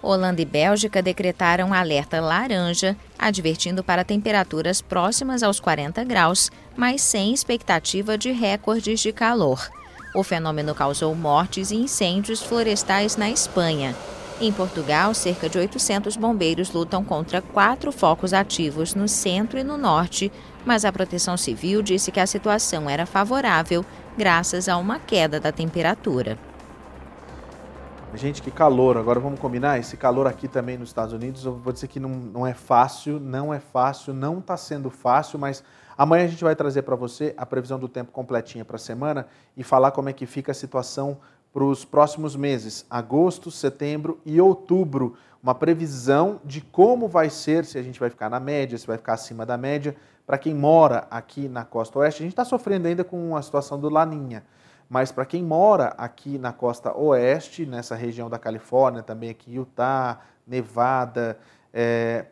Holanda 0.04 0.42
e 0.42 0.46
Bélgica 0.46 1.02
decretaram 1.02 1.74
alerta 1.74 2.20
laranja, 2.20 2.96
advertindo 3.18 3.84
para 3.84 4.04
temperaturas 4.04 4.82
próximas 4.82 5.42
aos 5.42 5.60
40 5.60 6.04
graus, 6.04 6.52
mas 6.76 7.02
sem 7.02 7.34
expectativa 7.34 8.18
de 8.18 8.32
recordes 8.32 9.00
de 9.00 9.14
calor. 9.14 9.68
O 10.14 10.22
fenômeno 10.22 10.76
causou 10.76 11.16
mortes 11.16 11.72
e 11.72 11.76
incêndios 11.76 12.42
florestais 12.42 13.16
na 13.16 13.32
Espanha. 13.32 13.96
Em 14.44 14.52
Portugal, 14.52 15.14
cerca 15.14 15.48
de 15.48 15.58
800 15.58 16.18
bombeiros 16.18 16.70
lutam 16.74 17.02
contra 17.02 17.42
quatro 17.42 17.94
focos 17.94 18.34
ativos 18.34 18.94
no 18.94 19.08
centro 19.08 19.58
e 19.58 19.64
no 19.64 19.78
norte, 19.78 20.30
mas 20.66 20.84
a 20.84 20.92
Proteção 20.92 21.38
Civil 21.38 21.82
disse 21.82 22.12
que 22.12 22.20
a 22.20 22.28
situação 22.28 22.90
era 22.90 23.06
favorável 23.06 23.86
graças 24.18 24.68
a 24.68 24.76
uma 24.76 25.00
queda 25.00 25.40
da 25.40 25.50
temperatura. 25.50 26.38
Gente, 28.16 28.42
que 28.42 28.52
calor. 28.52 28.98
Agora 28.98 29.18
vamos 29.18 29.40
combinar? 29.40 29.80
Esse 29.80 29.96
calor 29.96 30.28
aqui 30.28 30.50
também 30.50 30.78
nos 30.78 30.90
Estados 30.90 31.14
Unidos, 31.14 31.46
eu 31.46 31.56
vou 31.56 31.72
dizer 31.72 31.88
que 31.88 31.98
não, 31.98 32.10
não 32.10 32.46
é 32.46 32.54
fácil, 32.54 33.22
não 33.22 33.54
é 33.54 33.62
fácil, 33.62 34.14
não 34.14 34.40
está 34.40 34.58
sendo 34.58 34.90
fácil, 34.90 35.40
mas 35.40 35.64
Amanhã 35.98 36.26
a 36.26 36.28
gente 36.28 36.44
vai 36.44 36.56
trazer 36.56 36.82
para 36.82 36.96
você 36.96 37.34
a 37.38 37.46
previsão 37.46 37.78
do 37.78 37.88
tempo 37.88 38.12
completinha 38.12 38.66
para 38.66 38.78
a 38.78 38.80
semana 38.80 39.28
e 39.56 39.64
falar 39.64 39.92
como 39.92 40.10
é 40.10 40.14
que 40.14 40.26
fica 40.26 40.52
a 40.52 40.56
situação 40.56 41.20
para 41.54 41.64
os 41.64 41.86
próximos 41.86 42.36
meses, 42.36 42.86
agosto, 42.90 43.52
setembro 43.52 44.20
e 44.26 44.42
outubro. 44.42 45.16
Uma 45.42 45.54
previsão 45.54 46.42
de 46.44 46.62
como 46.62 47.08
vai 47.08 47.30
ser, 47.30 47.64
se 47.64 47.78
a 47.78 47.84
gente 47.84 48.00
vai 48.00 48.10
ficar 48.10 48.30
na 48.30 48.40
média, 48.40 48.78
se 48.78 48.88
vai 48.88 48.98
ficar 48.98 49.14
acima 49.14 49.46
da 49.46 49.56
média. 49.56 49.96
Para 50.26 50.38
quem 50.38 50.54
mora 50.54 51.08
aqui 51.12 51.48
na 51.48 51.64
costa 51.64 52.00
oeste, 52.00 52.24
a 52.24 52.26
gente 52.26 52.34
está 52.34 52.44
sofrendo 52.44 52.88
ainda 52.88 53.04
com 53.04 53.36
a 53.38 53.42
situação 53.42 53.80
do 53.80 53.90
Laninha. 53.90 54.44
Mas 54.90 55.12
para 55.12 55.26
quem 55.26 55.44
mora 55.44 55.94
aqui 55.98 56.38
na 56.38 56.52
costa 56.52 56.98
oeste, 56.98 57.66
nessa 57.66 57.96
região 57.96 58.30
da 58.30 58.40
Califórnia, 58.40 59.04
também 59.04 59.30
aqui 59.30 59.54
Utah, 59.54 60.22
Nevada, 60.48 61.38
é, 61.72 62.26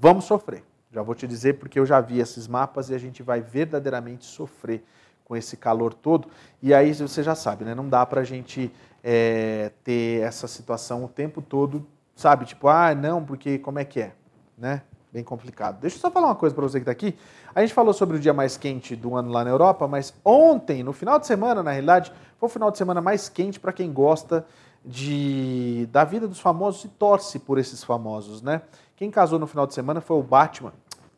vamos 0.00 0.24
sofrer 0.24 0.64
já 0.92 1.02
vou 1.02 1.14
te 1.14 1.26
dizer 1.26 1.54
porque 1.54 1.80
eu 1.80 1.86
já 1.86 2.00
vi 2.00 2.20
esses 2.20 2.46
mapas 2.46 2.90
e 2.90 2.94
a 2.94 2.98
gente 2.98 3.22
vai 3.22 3.40
verdadeiramente 3.40 4.26
sofrer 4.26 4.84
com 5.32 5.36
esse 5.36 5.56
calor 5.56 5.94
todo. 5.94 6.28
E 6.60 6.74
aí 6.74 6.92
você 6.92 7.22
já 7.22 7.34
sabe, 7.34 7.64
né? 7.64 7.74
Não 7.74 7.88
dá 7.88 8.04
para 8.04 8.20
a 8.20 8.24
gente 8.24 8.70
é, 9.02 9.72
ter 9.82 10.20
essa 10.20 10.46
situação 10.46 11.02
o 11.06 11.08
tempo 11.08 11.40
todo, 11.40 11.86
sabe? 12.14 12.44
Tipo, 12.44 12.68
ah, 12.68 12.94
não, 12.94 13.24
porque 13.24 13.58
como 13.58 13.78
é 13.78 13.84
que 13.86 13.98
é, 14.02 14.12
né? 14.58 14.82
Bem 15.10 15.24
complicado. 15.24 15.80
Deixa 15.80 15.96
eu 15.96 16.00
só 16.02 16.10
falar 16.10 16.26
uma 16.26 16.34
coisa 16.34 16.54
para 16.54 16.62
você 16.68 16.78
que 16.78 16.82
está 16.82 16.92
aqui. 16.92 17.16
A 17.54 17.62
gente 17.62 17.72
falou 17.72 17.94
sobre 17.94 18.18
o 18.18 18.20
dia 18.20 18.34
mais 18.34 18.58
quente 18.58 18.94
do 18.94 19.16
ano 19.16 19.30
lá 19.30 19.42
na 19.42 19.48
Europa, 19.48 19.88
mas 19.88 20.12
ontem, 20.22 20.82
no 20.82 20.92
final 20.92 21.18
de 21.18 21.26
semana, 21.26 21.62
na 21.62 21.70
realidade, 21.70 22.12
foi 22.36 22.46
o 22.46 22.52
final 22.52 22.70
de 22.70 22.76
semana 22.76 23.00
mais 23.00 23.30
quente 23.30 23.58
para 23.58 23.72
quem 23.72 23.90
gosta 23.90 24.44
de, 24.84 25.88
da 25.90 26.04
vida 26.04 26.28
dos 26.28 26.40
famosos 26.40 26.84
e 26.84 26.88
torce 26.88 27.38
por 27.38 27.56
esses 27.56 27.82
famosos, 27.82 28.42
né? 28.42 28.60
Quem 28.96 29.10
casou 29.10 29.38
no 29.38 29.46
final 29.46 29.66
de 29.66 29.72
semana 29.72 30.02
foi 30.02 30.18
o 30.18 30.22
Batman, 30.22 30.74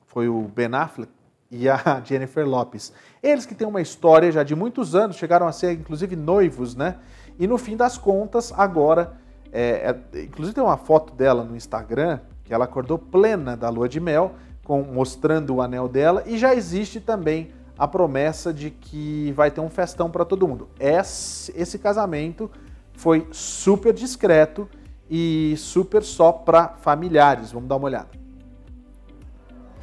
foi 0.06 0.28
o 0.28 0.42
Ben 0.42 0.72
Affleck 0.72 1.10
e 1.50 1.68
a 1.68 2.00
Jennifer 2.04 2.46
Lopes. 2.46 2.92
Eles 3.22 3.46
que 3.46 3.54
têm 3.54 3.66
uma 3.66 3.80
história 3.80 4.30
já 4.30 4.42
de 4.42 4.54
muitos 4.54 4.94
anos, 4.94 5.16
chegaram 5.16 5.46
a 5.46 5.52
ser 5.52 5.72
inclusive 5.72 6.16
noivos, 6.16 6.74
né? 6.74 6.96
E 7.38 7.46
no 7.46 7.58
fim 7.58 7.76
das 7.76 7.98
contas, 7.98 8.52
agora, 8.56 9.14
é, 9.52 9.96
é, 10.12 10.22
inclusive 10.22 10.54
tem 10.54 10.64
uma 10.64 10.76
foto 10.76 11.14
dela 11.14 11.42
no 11.42 11.56
Instagram, 11.56 12.20
que 12.44 12.52
ela 12.52 12.64
acordou 12.64 12.98
plena 12.98 13.56
da 13.56 13.68
lua 13.68 13.88
de 13.88 13.98
mel, 14.00 14.34
com, 14.62 14.82
mostrando 14.82 15.54
o 15.54 15.62
anel 15.62 15.88
dela, 15.88 16.22
e 16.26 16.38
já 16.38 16.54
existe 16.54 17.00
também 17.00 17.52
a 17.76 17.88
promessa 17.88 18.52
de 18.52 18.70
que 18.70 19.32
vai 19.32 19.50
ter 19.50 19.60
um 19.60 19.68
festão 19.68 20.10
para 20.10 20.24
todo 20.24 20.46
mundo. 20.46 20.68
Esse, 20.78 21.52
esse 21.56 21.78
casamento 21.78 22.50
foi 22.92 23.26
super 23.32 23.92
discreto 23.92 24.68
e 25.10 25.54
super 25.58 26.02
só 26.02 26.32
para 26.32 26.68
familiares. 26.68 27.52
Vamos 27.52 27.68
dar 27.68 27.76
uma 27.76 27.86
olhada. 27.86 28.23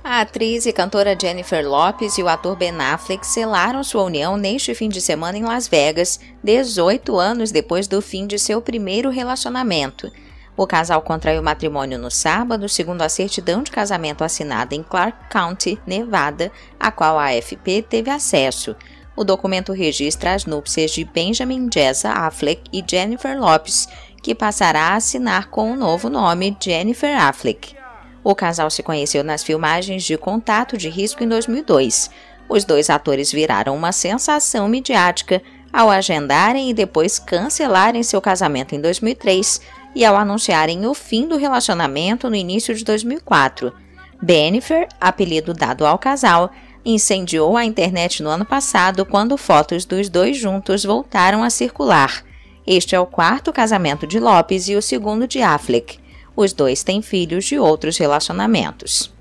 A 0.04 0.22
atriz 0.22 0.66
e 0.66 0.74
cantora 0.74 1.16
Jennifer 1.20 1.64
Lopez 1.64 2.18
e 2.18 2.24
o 2.24 2.28
ator 2.28 2.56
Ben 2.56 2.76
Affleck 2.82 3.26
selaram 3.26 3.84
sua 3.84 4.02
união 4.02 4.36
neste 4.36 4.74
fim 4.74 4.90
de 4.90 5.00
semana 5.00 5.38
em 5.38 5.44
Las 5.44 5.68
Vegas, 5.68 6.20
18 6.44 7.20
anos 7.20 7.52
depois 7.52 7.88
do 7.88 8.02
fim 8.02 8.26
de 8.26 8.40
seu 8.40 8.60
primeiro 8.64 9.12
relacionamento. 9.12 10.12
O 10.58 10.66
casal 10.66 11.04
contraiu 11.04 11.44
matrimônio 11.44 12.00
no 12.00 12.10
sábado, 12.10 12.68
segundo 12.68 13.04
a 13.04 13.10
certidão 13.10 13.62
de 13.62 13.70
casamento 13.70 14.24
assinada 14.24 14.74
em 14.74 14.82
Clark 14.82 15.30
County, 15.30 15.80
Nevada, 15.86 16.52
a 16.80 16.92
qual 16.92 17.20
a 17.20 17.28
AFP 17.28 17.84
teve 17.88 18.10
acesso. 18.10 18.76
O 19.16 19.24
documento 19.24 19.72
registra 19.72 20.34
as 20.34 20.46
núpcias 20.46 20.92
de 20.92 21.06
Benjamin 21.06 21.70
Jessa 21.72 22.10
Affleck 22.10 22.64
e 22.74 22.84
Jennifer 22.86 23.40
Lopez, 23.40 23.88
que 24.22 24.34
passará 24.34 24.90
a 24.90 24.96
assinar 24.96 25.50
com 25.50 25.72
o 25.72 25.76
novo 25.76 26.10
nome 26.10 26.58
Jennifer 26.60 27.16
Affleck. 27.22 27.81
O 28.24 28.36
casal 28.36 28.70
se 28.70 28.84
conheceu 28.84 29.24
nas 29.24 29.44
filmagens 29.44 30.04
de 30.04 30.18
Contato 30.18 30.78
de 30.78 30.90
Risco 30.90 31.24
em 31.24 31.28
2002. 31.28 32.12
Os 32.48 32.64
dois 32.64 32.90
atores 32.90 33.32
viraram 33.32 33.76
uma 33.76 33.92
sensação 33.92 34.68
midiática 34.68 35.42
ao 35.72 35.90
agendarem 35.90 36.70
e 36.70 36.74
depois 36.74 37.18
cancelarem 37.18 38.04
seu 38.04 38.22
casamento 38.22 38.76
em 38.76 38.82
2003 38.82 39.62
e 39.96 40.06
ao 40.06 40.16
anunciarem 40.16 40.86
o 40.86 40.94
fim 40.94 41.28
do 41.28 41.38
relacionamento 41.38 42.30
no 42.30 42.36
início 42.36 42.76
de 42.76 42.84
2004. 42.84 43.74
Bennifer, 44.22 44.88
apelido 45.00 45.54
dado 45.54 45.86
ao 45.86 45.98
casal, 45.98 46.52
incendiou 46.86 47.58
a 47.58 47.66
internet 47.66 48.22
no 48.22 48.30
ano 48.30 48.46
passado 48.46 49.06
quando 49.06 49.38
fotos 49.38 49.86
dos 49.86 50.10
dois 50.10 50.38
juntos 50.38 50.84
voltaram 50.84 51.44
a 51.44 51.50
circular. 51.50 52.24
Este 52.68 52.96
é 52.96 53.00
o 53.00 53.06
quarto 53.08 53.52
casamento 53.52 54.06
de 54.06 54.20
Lopes 54.20 54.68
e 54.68 54.76
o 54.76 54.82
segundo 54.82 55.28
de 55.28 55.42
Affleck. 55.42 56.01
Os 56.42 56.54
dois 56.54 56.84
têm 56.84 57.04
filhos 57.04 57.46
de 57.46 57.60
outros 57.60 58.00
relacionamentos. 58.00 59.14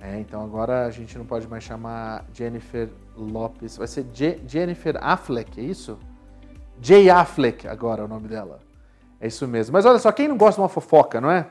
É, 0.00 0.18
então 0.18 0.42
agora 0.42 0.86
a 0.86 0.90
gente 0.90 1.16
não 1.16 1.24
pode 1.24 1.46
mais 1.46 1.62
chamar 1.62 2.24
Jennifer 2.34 2.88
Lopes. 3.16 3.76
Vai 3.76 3.86
ser 3.86 4.04
Je 4.12 4.40
Jennifer 4.44 4.96
Affleck, 5.00 5.60
é 5.60 5.62
isso? 5.62 5.96
Jay 6.82 7.08
Affleck 7.08 7.68
agora 7.68 8.02
é 8.02 8.04
o 8.04 8.08
nome 8.08 8.26
dela. 8.26 8.58
É 9.20 9.28
isso 9.28 9.46
mesmo. 9.46 9.72
Mas 9.72 9.86
olha 9.86 10.00
só, 10.00 10.10
quem 10.10 10.26
não 10.26 10.36
gosta 10.36 10.56
de 10.56 10.62
uma 10.62 10.68
fofoca, 10.68 11.20
não 11.20 11.30
é? 11.30 11.46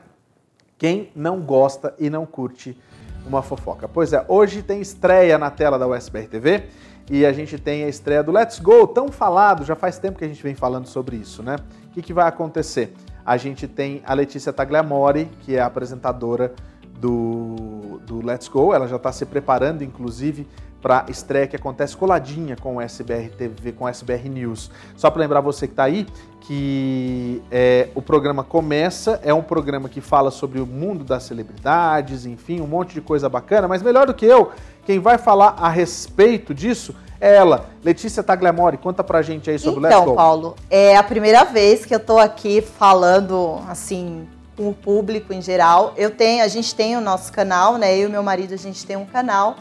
Quem 0.76 1.10
não 1.16 1.40
gosta 1.40 1.94
e 1.98 2.10
não 2.10 2.26
curte 2.26 2.78
uma 3.26 3.40
fofoca? 3.40 3.88
Pois 3.88 4.12
é, 4.12 4.22
hoje 4.28 4.62
tem 4.62 4.78
estreia 4.78 5.38
na 5.38 5.50
tela 5.50 5.78
da 5.78 5.88
USBR 5.88 6.28
TV 6.28 6.64
e 7.10 7.24
a 7.24 7.32
gente 7.32 7.58
tem 7.58 7.84
a 7.84 7.88
estreia 7.88 8.22
do 8.22 8.30
Let's 8.30 8.58
Go, 8.58 8.86
tão 8.88 9.08
falado, 9.08 9.64
já 9.64 9.74
faz 9.74 9.98
tempo 9.98 10.18
que 10.18 10.24
a 10.26 10.28
gente 10.28 10.42
vem 10.42 10.54
falando 10.54 10.86
sobre 10.86 11.16
isso, 11.16 11.42
né? 11.42 11.56
O 11.86 11.90
que, 11.92 12.02
que 12.02 12.12
vai 12.12 12.28
acontecer? 12.28 12.92
A 13.24 13.36
gente 13.36 13.66
tem 13.66 14.02
a 14.04 14.12
Letícia 14.14 14.52
Tagliamori, 14.52 15.30
que 15.40 15.56
é 15.56 15.60
a 15.60 15.66
apresentadora 15.66 16.54
do, 16.98 18.00
do 18.06 18.24
Let's 18.24 18.48
Go. 18.48 18.74
Ela 18.74 18.86
já 18.86 18.96
está 18.96 19.10
se 19.12 19.24
preparando, 19.24 19.82
inclusive, 19.82 20.46
para 20.84 21.06
estreia 21.08 21.46
que 21.46 21.56
acontece 21.56 21.96
coladinha 21.96 22.56
com 22.60 22.76
o 22.76 22.80
SBR 22.80 23.30
TV, 23.30 23.72
com 23.72 23.86
o 23.86 23.88
SBR 23.88 24.28
News. 24.28 24.70
Só 24.94 25.10
para 25.10 25.22
lembrar 25.22 25.40
você 25.40 25.66
que 25.66 25.72
está 25.72 25.84
aí 25.84 26.06
que 26.40 27.42
é, 27.50 27.88
o 27.94 28.02
programa 28.02 28.44
começa, 28.44 29.18
é 29.24 29.32
um 29.32 29.40
programa 29.40 29.88
que 29.88 30.02
fala 30.02 30.30
sobre 30.30 30.60
o 30.60 30.66
mundo 30.66 31.02
das 31.02 31.22
celebridades, 31.22 32.26
enfim, 32.26 32.60
um 32.60 32.66
monte 32.66 32.92
de 32.92 33.00
coisa 33.00 33.30
bacana, 33.30 33.66
mas 33.66 33.82
melhor 33.82 34.06
do 34.06 34.12
que 34.12 34.26
eu, 34.26 34.52
quem 34.84 34.98
vai 34.98 35.16
falar 35.16 35.56
a 35.58 35.70
respeito 35.70 36.52
disso 36.52 36.94
é 37.18 37.34
ela, 37.34 37.70
Letícia 37.82 38.22
Tagliamori. 38.22 38.76
Conta 38.76 39.02
pra 39.02 39.22
gente 39.22 39.48
aí 39.48 39.58
sobre 39.58 39.86
então, 39.86 40.00
o. 40.00 40.02
Então, 40.02 40.14
Paulo, 40.14 40.54
é 40.68 40.98
a 40.98 41.02
primeira 41.02 41.44
vez 41.44 41.86
que 41.86 41.94
eu 41.94 42.00
tô 42.00 42.18
aqui 42.18 42.60
falando, 42.60 43.58
assim, 43.70 44.28
com 44.54 44.68
o 44.68 44.74
público 44.74 45.32
em 45.32 45.40
geral. 45.40 45.94
Eu 45.96 46.10
tenho, 46.10 46.44
a 46.44 46.48
gente 46.48 46.74
tem 46.74 46.94
o 46.94 47.00
nosso 47.00 47.32
canal, 47.32 47.78
né? 47.78 47.96
Eu 47.96 48.10
e 48.10 48.12
meu 48.12 48.22
marido, 48.22 48.52
a 48.52 48.58
gente 48.58 48.84
tem 48.84 48.98
um 48.98 49.06
canal 49.06 49.56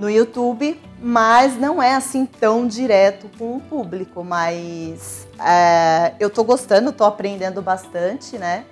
no 0.00 0.10
YouTube, 0.10 0.80
mas 0.98 1.60
não 1.60 1.82
é 1.82 1.94
assim 1.94 2.24
tão 2.24 2.66
direto 2.66 3.30
com 3.38 3.56
o 3.56 3.60
público. 3.60 4.24
Mas 4.24 5.28
é, 5.38 6.14
eu 6.18 6.30
tô 6.30 6.42
gostando, 6.42 6.90
tô 6.90 7.04
aprendendo 7.04 7.60
bastante, 7.60 8.38
né? 8.38 8.64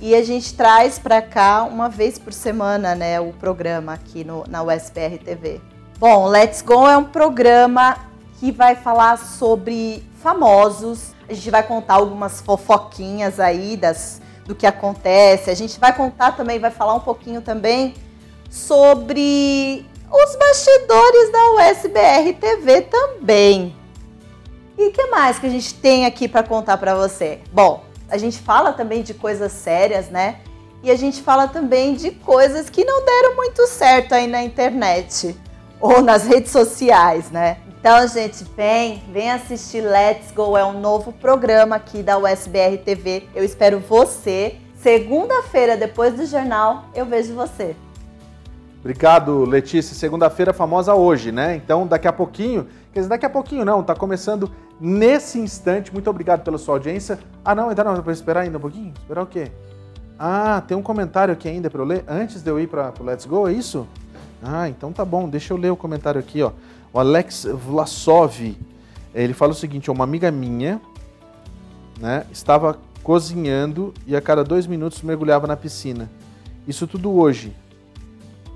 E 0.00 0.14
a 0.14 0.22
gente 0.22 0.54
traz 0.54 0.98
para 0.98 1.20
cá 1.20 1.64
uma 1.64 1.88
vez 1.88 2.18
por 2.18 2.32
semana, 2.32 2.94
né, 2.94 3.20
o 3.20 3.32
programa 3.32 3.92
aqui 3.92 4.24
no, 4.24 4.44
na 4.48 4.62
USPR 4.62 5.18
TV. 5.24 5.60
Bom, 5.98 6.26
Let's 6.26 6.62
Go 6.62 6.88
é 6.88 6.96
um 6.96 7.04
programa 7.04 7.96
que 8.40 8.50
vai 8.50 8.74
falar 8.74 9.16
sobre 9.18 10.02
famosos. 10.20 11.12
A 11.28 11.32
gente 11.32 11.50
vai 11.50 11.62
contar 11.62 11.94
algumas 11.94 12.40
fofoquinhas 12.40 13.38
aí 13.38 13.76
das, 13.76 14.20
do 14.44 14.56
que 14.56 14.66
acontece. 14.66 15.50
A 15.50 15.54
gente 15.54 15.78
vai 15.78 15.94
contar 15.94 16.32
também, 16.32 16.58
vai 16.58 16.72
falar 16.72 16.94
um 16.94 17.00
pouquinho 17.00 17.40
também 17.40 17.94
sobre 18.50 19.86
os 20.12 20.36
bastidores 20.36 21.32
da 21.32 21.70
USBR 21.70 22.34
TV 22.34 22.82
também. 22.82 23.74
E 24.76 24.90
que 24.90 25.06
mais 25.06 25.38
que 25.38 25.46
a 25.46 25.50
gente 25.50 25.74
tem 25.74 26.04
aqui 26.04 26.28
para 26.28 26.42
contar 26.42 26.76
para 26.76 26.94
você? 26.94 27.40
Bom, 27.50 27.84
a 28.10 28.18
gente 28.18 28.38
fala 28.38 28.72
também 28.72 29.02
de 29.02 29.14
coisas 29.14 29.52
sérias, 29.52 30.10
né? 30.10 30.40
E 30.82 30.90
a 30.90 30.96
gente 30.96 31.22
fala 31.22 31.48
também 31.48 31.94
de 31.94 32.10
coisas 32.10 32.68
que 32.68 32.84
não 32.84 33.04
deram 33.04 33.36
muito 33.36 33.66
certo 33.66 34.14
aí 34.14 34.26
na 34.26 34.42
internet 34.42 35.34
ou 35.80 36.02
nas 36.02 36.24
redes 36.24 36.52
sociais, 36.52 37.30
né? 37.30 37.58
Então, 37.68 38.06
gente, 38.06 38.44
vem, 38.56 39.02
vem 39.10 39.30
assistir 39.30 39.80
Let's 39.80 40.30
Go, 40.30 40.56
é 40.56 40.64
um 40.64 40.78
novo 40.78 41.12
programa 41.12 41.76
aqui 41.76 42.02
da 42.02 42.18
USBR 42.18 42.78
TV. 42.84 43.28
Eu 43.34 43.42
espero 43.42 43.80
você. 43.80 44.56
Segunda-feira, 44.76 45.76
depois 45.76 46.14
do 46.14 46.26
jornal, 46.26 46.84
eu 46.94 47.06
vejo 47.06 47.34
você. 47.34 47.74
Obrigado, 48.82 49.44
Letícia. 49.44 49.94
Segunda-feira 49.94 50.52
famosa 50.52 50.92
hoje, 50.92 51.30
né? 51.30 51.54
Então, 51.54 51.86
daqui 51.86 52.08
a 52.08 52.12
pouquinho, 52.12 52.66
quer 52.92 52.98
dizer, 52.98 53.10
daqui 53.10 53.24
a 53.24 53.30
pouquinho 53.30 53.64
não, 53.64 53.80
tá 53.80 53.94
começando 53.94 54.50
nesse 54.80 55.38
instante. 55.38 55.92
Muito 55.92 56.10
obrigado 56.10 56.42
pela 56.42 56.58
sua 56.58 56.74
audiência. 56.74 57.16
Ah, 57.44 57.54
não, 57.54 57.68
ainda 57.68 57.84
não, 57.84 58.02
para 58.02 58.12
esperar 58.12 58.40
ainda 58.40 58.58
um 58.58 58.60
pouquinho? 58.60 58.92
Esperar 58.98 59.22
o 59.22 59.26
quê? 59.26 59.52
Ah, 60.18 60.60
tem 60.66 60.76
um 60.76 60.82
comentário 60.82 61.32
aqui 61.32 61.48
ainda 61.48 61.70
para 61.70 61.80
eu 61.80 61.84
ler 61.84 62.04
antes 62.08 62.42
de 62.42 62.50
eu 62.50 62.58
ir 62.58 62.66
para 62.66 62.92
o 62.98 63.04
Let's 63.04 63.24
Go, 63.24 63.46
é 63.46 63.52
isso? 63.52 63.86
Ah, 64.42 64.68
então 64.68 64.92
tá 64.92 65.04
bom. 65.04 65.28
Deixa 65.28 65.52
eu 65.52 65.56
ler 65.56 65.70
o 65.70 65.76
comentário 65.76 66.18
aqui, 66.18 66.42
ó. 66.42 66.50
O 66.92 66.98
Alex 66.98 67.44
Vlasov, 67.44 68.56
ele 69.14 69.32
fala 69.32 69.52
o 69.52 69.54
seguinte: 69.54 69.92
uma 69.92 70.02
amiga 70.02 70.28
minha, 70.32 70.80
né, 72.00 72.26
estava 72.32 72.76
cozinhando 73.04 73.94
e 74.08 74.16
a 74.16 74.20
cada 74.20 74.42
dois 74.42 74.66
minutos 74.66 75.02
mergulhava 75.02 75.46
na 75.46 75.56
piscina. 75.56 76.10
Isso 76.66 76.88
tudo 76.88 77.12
hoje. 77.12 77.54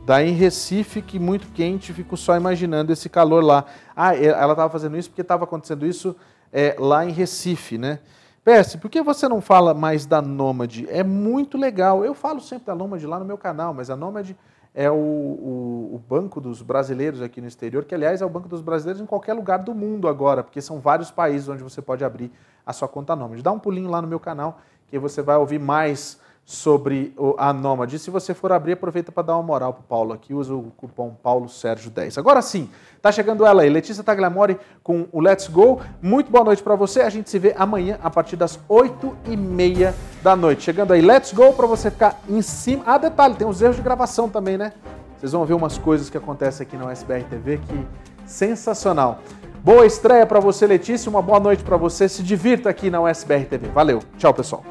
Daí 0.06 0.30
em 0.30 0.34
Recife, 0.34 1.02
que 1.02 1.18
muito 1.18 1.48
quente, 1.48 1.92
fico 1.92 2.16
só 2.16 2.36
imaginando 2.36 2.92
esse 2.92 3.08
calor 3.08 3.42
lá. 3.42 3.64
Ah, 3.96 4.14
ela 4.14 4.52
estava 4.52 4.70
fazendo 4.70 4.96
isso 4.96 5.10
porque 5.10 5.20
estava 5.20 5.42
acontecendo 5.42 5.84
isso 5.84 6.14
é, 6.52 6.76
lá 6.78 7.04
em 7.04 7.10
Recife, 7.10 7.76
né? 7.76 7.98
Percy, 8.44 8.78
por 8.78 8.88
que 8.88 9.02
você 9.02 9.28
não 9.28 9.40
fala 9.40 9.74
mais 9.74 10.06
da 10.06 10.22
Nômade? 10.22 10.86
É 10.90 11.02
muito 11.02 11.58
legal. 11.58 12.04
Eu 12.04 12.14
falo 12.14 12.40
sempre 12.40 12.66
da 12.66 12.74
Nômade 12.76 13.04
lá 13.04 13.18
no 13.18 13.24
meu 13.24 13.36
canal, 13.36 13.74
mas 13.74 13.90
a 13.90 13.96
Nômade 13.96 14.36
é 14.72 14.88
o, 14.88 14.94
o, 14.94 15.90
o, 15.94 16.02
Banco 16.08 16.40
dos 16.40 16.62
Brasileiros 16.62 17.20
aqui 17.20 17.40
no 17.40 17.48
exterior, 17.48 17.84
que 17.84 17.92
aliás 17.92 18.22
é 18.22 18.24
o 18.24 18.28
Banco 18.28 18.48
dos 18.48 18.60
Brasileiros 18.60 19.02
em 19.02 19.06
qualquer 19.06 19.32
lugar 19.32 19.58
do 19.58 19.74
mundo 19.74 20.06
agora, 20.06 20.44
porque 20.44 20.60
são 20.60 20.78
vários 20.78 21.10
países 21.10 21.48
onde 21.48 21.64
você 21.64 21.82
pode 21.82 22.04
abrir 22.04 22.30
a 22.64 22.72
sua 22.72 22.86
conta 22.86 23.16
Nômade. 23.16 23.42
Dá 23.42 23.50
um 23.50 23.58
pulinho 23.58 23.90
lá 23.90 24.00
no 24.00 24.06
meu 24.06 24.20
canal 24.20 24.60
que 24.86 25.00
você 25.00 25.20
vai 25.20 25.36
ouvir 25.36 25.58
mais 25.58 26.20
sobre 26.48 27.12
a 27.36 27.52
Nômade. 27.52 27.98
Se 27.98 28.08
você 28.08 28.32
for 28.32 28.52
abrir, 28.52 28.74
aproveita 28.74 29.10
para 29.10 29.24
dar 29.24 29.34
uma 29.34 29.42
moral 29.42 29.72
para 29.72 29.80
o 29.80 29.84
Paulo 29.84 30.12
aqui, 30.12 30.32
usa 30.32 30.54
o 30.54 30.70
cupom 30.76 31.12
Paulo 31.20 31.48
Sérgio 31.48 31.90
10. 31.90 32.16
Agora 32.18 32.40
sim, 32.40 32.70
tá 33.02 33.10
chegando 33.10 33.44
ela 33.44 33.62
aí, 33.62 33.68
Letícia 33.68 34.04
Tagliamori 34.04 34.56
com 34.80 35.08
o 35.10 35.20
Let's 35.20 35.48
Go. 35.48 35.80
Muito 36.00 36.30
boa 36.30 36.44
noite 36.44 36.62
para 36.62 36.76
você. 36.76 37.00
A 37.00 37.10
gente 37.10 37.28
se 37.28 37.36
vê 37.40 37.52
amanhã 37.58 37.98
a 38.00 38.08
partir 38.08 38.36
das 38.36 38.60
8 38.68 39.16
e 39.26 39.36
meia 39.36 39.92
da 40.22 40.36
noite. 40.36 40.62
Chegando 40.62 40.92
aí, 40.92 41.02
Let's 41.02 41.32
Go 41.32 41.52
para 41.52 41.66
você 41.66 41.90
ficar 41.90 42.20
em 42.28 42.40
cima. 42.40 42.84
Ah, 42.86 42.96
detalhe, 42.96 43.34
tem 43.34 43.46
os 43.46 43.60
erros 43.60 43.74
de 43.74 43.82
gravação 43.82 44.28
também, 44.28 44.56
né? 44.56 44.72
Vocês 45.18 45.32
vão 45.32 45.44
ver 45.44 45.54
umas 45.54 45.76
coisas 45.76 46.08
que 46.08 46.16
acontecem 46.16 46.64
aqui 46.64 46.76
na 46.76 46.92
USBR 46.92 47.24
TV 47.24 47.58
que 47.58 47.86
sensacional. 48.24 49.18
Boa 49.64 49.84
estreia 49.84 50.24
para 50.24 50.38
você, 50.38 50.64
Letícia. 50.64 51.10
Uma 51.10 51.22
boa 51.22 51.40
noite 51.40 51.64
para 51.64 51.76
você. 51.76 52.08
Se 52.08 52.22
divirta 52.22 52.70
aqui 52.70 52.88
na 52.88 53.02
USBR 53.02 53.46
TV. 53.46 53.66
Valeu. 53.68 54.00
Tchau, 54.16 54.32
pessoal. 54.32 54.62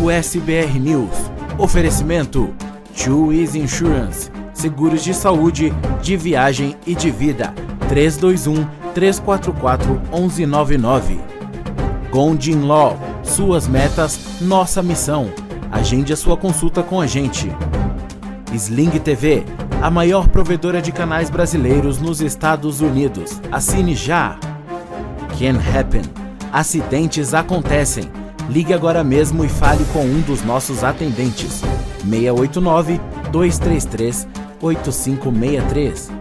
USBR 0.00 0.78
News. 0.78 1.10
Oferecimento 1.58 2.54
Easy 3.32 3.58
Insurance. 3.58 4.30
Seguros 4.54 5.02
de 5.02 5.12
saúde, 5.12 5.72
de 6.00 6.16
viagem 6.16 6.76
e 6.86 6.94
de 6.94 7.10
vida. 7.10 7.52
321 7.88 8.64
344 8.94 10.00
1199. 10.12 11.20
Gondin 12.12 12.62
Law. 12.62 12.96
Suas 13.24 13.66
metas, 13.66 14.40
nossa 14.40 14.82
missão. 14.82 15.32
Agende 15.70 16.12
a 16.12 16.16
sua 16.16 16.36
consulta 16.36 16.80
com 16.82 17.00
a 17.00 17.06
gente. 17.06 17.50
Sling 18.54 18.90
TV, 19.00 19.44
a 19.82 19.90
maior 19.90 20.28
provedora 20.28 20.80
de 20.80 20.92
canais 20.92 21.28
brasileiros 21.28 21.98
nos 21.98 22.20
Estados 22.20 22.80
Unidos. 22.80 23.40
Assine 23.50 23.96
já. 23.96 24.38
Can 25.38 25.58
Happen. 25.58 26.02
Acidentes 26.52 27.34
acontecem 27.34 28.08
Ligue 28.48 28.72
agora 28.72 29.04
mesmo 29.04 29.44
e 29.44 29.48
fale 29.48 29.84
com 29.92 30.04
um 30.04 30.20
dos 30.20 30.42
nossos 30.42 30.82
atendentes. 30.82 31.62
689 32.02 33.00
233 33.30 34.26
8563 34.60 36.17